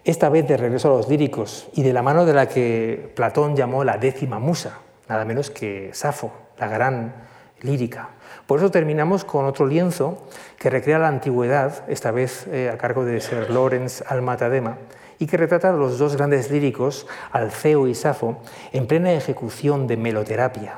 esta 0.05 0.29
vez 0.29 0.47
de 0.47 0.55
regreso 0.55 0.87
a 0.87 0.95
los 0.95 1.09
líricos 1.09 1.67
y 1.73 1.83
de 1.83 1.91
la 1.91 2.01
mano 2.01 2.25
de 2.25 2.33
la 2.33 2.47
que 2.47 3.11
Platón 3.13 3.57
llamó 3.57 3.83
la 3.83 3.97
décima 3.97 4.39
musa, 4.39 4.79
nada 5.09 5.25
menos 5.25 5.51
que 5.51 5.89
Safo, 5.91 6.31
la 6.57 6.69
gran 6.69 7.13
lírica. 7.59 8.11
Por 8.45 8.59
eso 8.59 8.71
terminamos 8.71 9.25
con 9.25 9.43
otro 9.43 9.67
lienzo 9.67 10.29
que 10.57 10.69
recrea 10.69 10.97
la 10.97 11.09
antigüedad, 11.09 11.83
esta 11.89 12.11
vez 12.11 12.47
eh, 12.47 12.71
a 12.73 12.77
cargo 12.77 13.03
de 13.03 13.19
Sir 13.19 13.49
Lawrence 13.49 14.01
Almatadema, 14.07 14.77
y 15.19 15.27
que 15.27 15.35
retrata 15.35 15.71
a 15.71 15.73
los 15.73 15.97
dos 15.97 16.15
grandes 16.15 16.49
líricos, 16.49 17.05
Alceo 17.33 17.89
y 17.89 17.95
Safo, 17.95 18.37
en 18.71 18.87
plena 18.87 19.11
ejecución 19.11 19.87
de 19.87 19.97
meloterapia. 19.97 20.75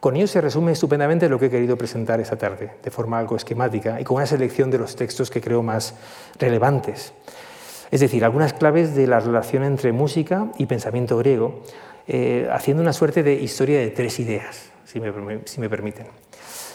Con 0.00 0.16
ello 0.16 0.26
se 0.26 0.40
resume 0.40 0.72
estupendamente 0.72 1.28
lo 1.28 1.38
que 1.38 1.46
he 1.46 1.50
querido 1.50 1.76
presentar 1.76 2.20
esta 2.20 2.36
tarde, 2.36 2.72
de 2.82 2.90
forma 2.90 3.18
algo 3.18 3.36
esquemática 3.36 4.00
y 4.00 4.04
con 4.04 4.16
una 4.16 4.26
selección 4.26 4.70
de 4.70 4.78
los 4.78 4.96
textos 4.96 5.30
que 5.30 5.42
creo 5.42 5.62
más 5.62 5.94
relevantes. 6.38 7.12
Es 7.90 8.00
decir, 8.00 8.24
algunas 8.24 8.54
claves 8.54 8.94
de 8.94 9.06
la 9.06 9.20
relación 9.20 9.62
entre 9.62 9.92
música 9.92 10.52
y 10.56 10.64
pensamiento 10.64 11.18
griego, 11.18 11.62
eh, 12.06 12.48
haciendo 12.50 12.82
una 12.82 12.94
suerte 12.94 13.22
de 13.22 13.34
historia 13.34 13.78
de 13.78 13.90
tres 13.90 14.18
ideas, 14.20 14.70
si 14.84 15.00
me, 15.00 15.68
permiten. 15.68 16.06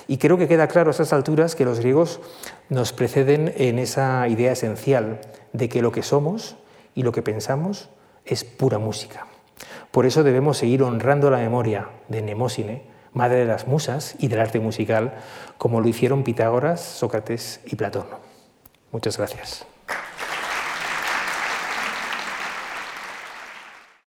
Y 0.07 0.17
creo 0.17 0.37
que 0.37 0.47
queda 0.47 0.67
claro 0.67 0.89
a 0.89 0.91
estas 0.91 1.11
alturas 1.11 1.55
que 1.55 1.65
los 1.65 1.79
griegos 1.79 2.19
nos 2.69 2.93
preceden 2.93 3.53
en 3.57 3.79
esa 3.79 4.27
idea 4.27 4.51
esencial 4.51 5.19
de 5.51 5.67
que 5.67 5.81
lo 5.81 5.91
que 5.91 6.03
somos 6.03 6.57
y 6.93 7.01
lo 7.01 7.11
que 7.11 7.23
pensamos 7.23 7.89
es 8.23 8.43
pura 8.43 8.77
música. 8.77 9.25
Por 9.89 10.05
eso 10.05 10.23
debemos 10.23 10.57
seguir 10.57 10.83
honrando 10.83 11.31
la 11.31 11.37
memoria 11.37 11.89
de 12.07 12.21
Nemósine, 12.21 12.94
madre 13.15 13.37
de 13.37 13.45
las 13.45 13.67
musas 13.67 14.15
y 14.19 14.27
del 14.27 14.39
arte 14.39 14.59
musical, 14.59 15.13
como 15.57 15.81
lo 15.81 15.87
hicieron 15.87 16.23
Pitágoras, 16.23 16.81
Sócrates 16.81 17.61
y 17.65 17.75
Platón. 17.75 18.05
Muchas 18.91 19.17
gracias. 19.17 19.65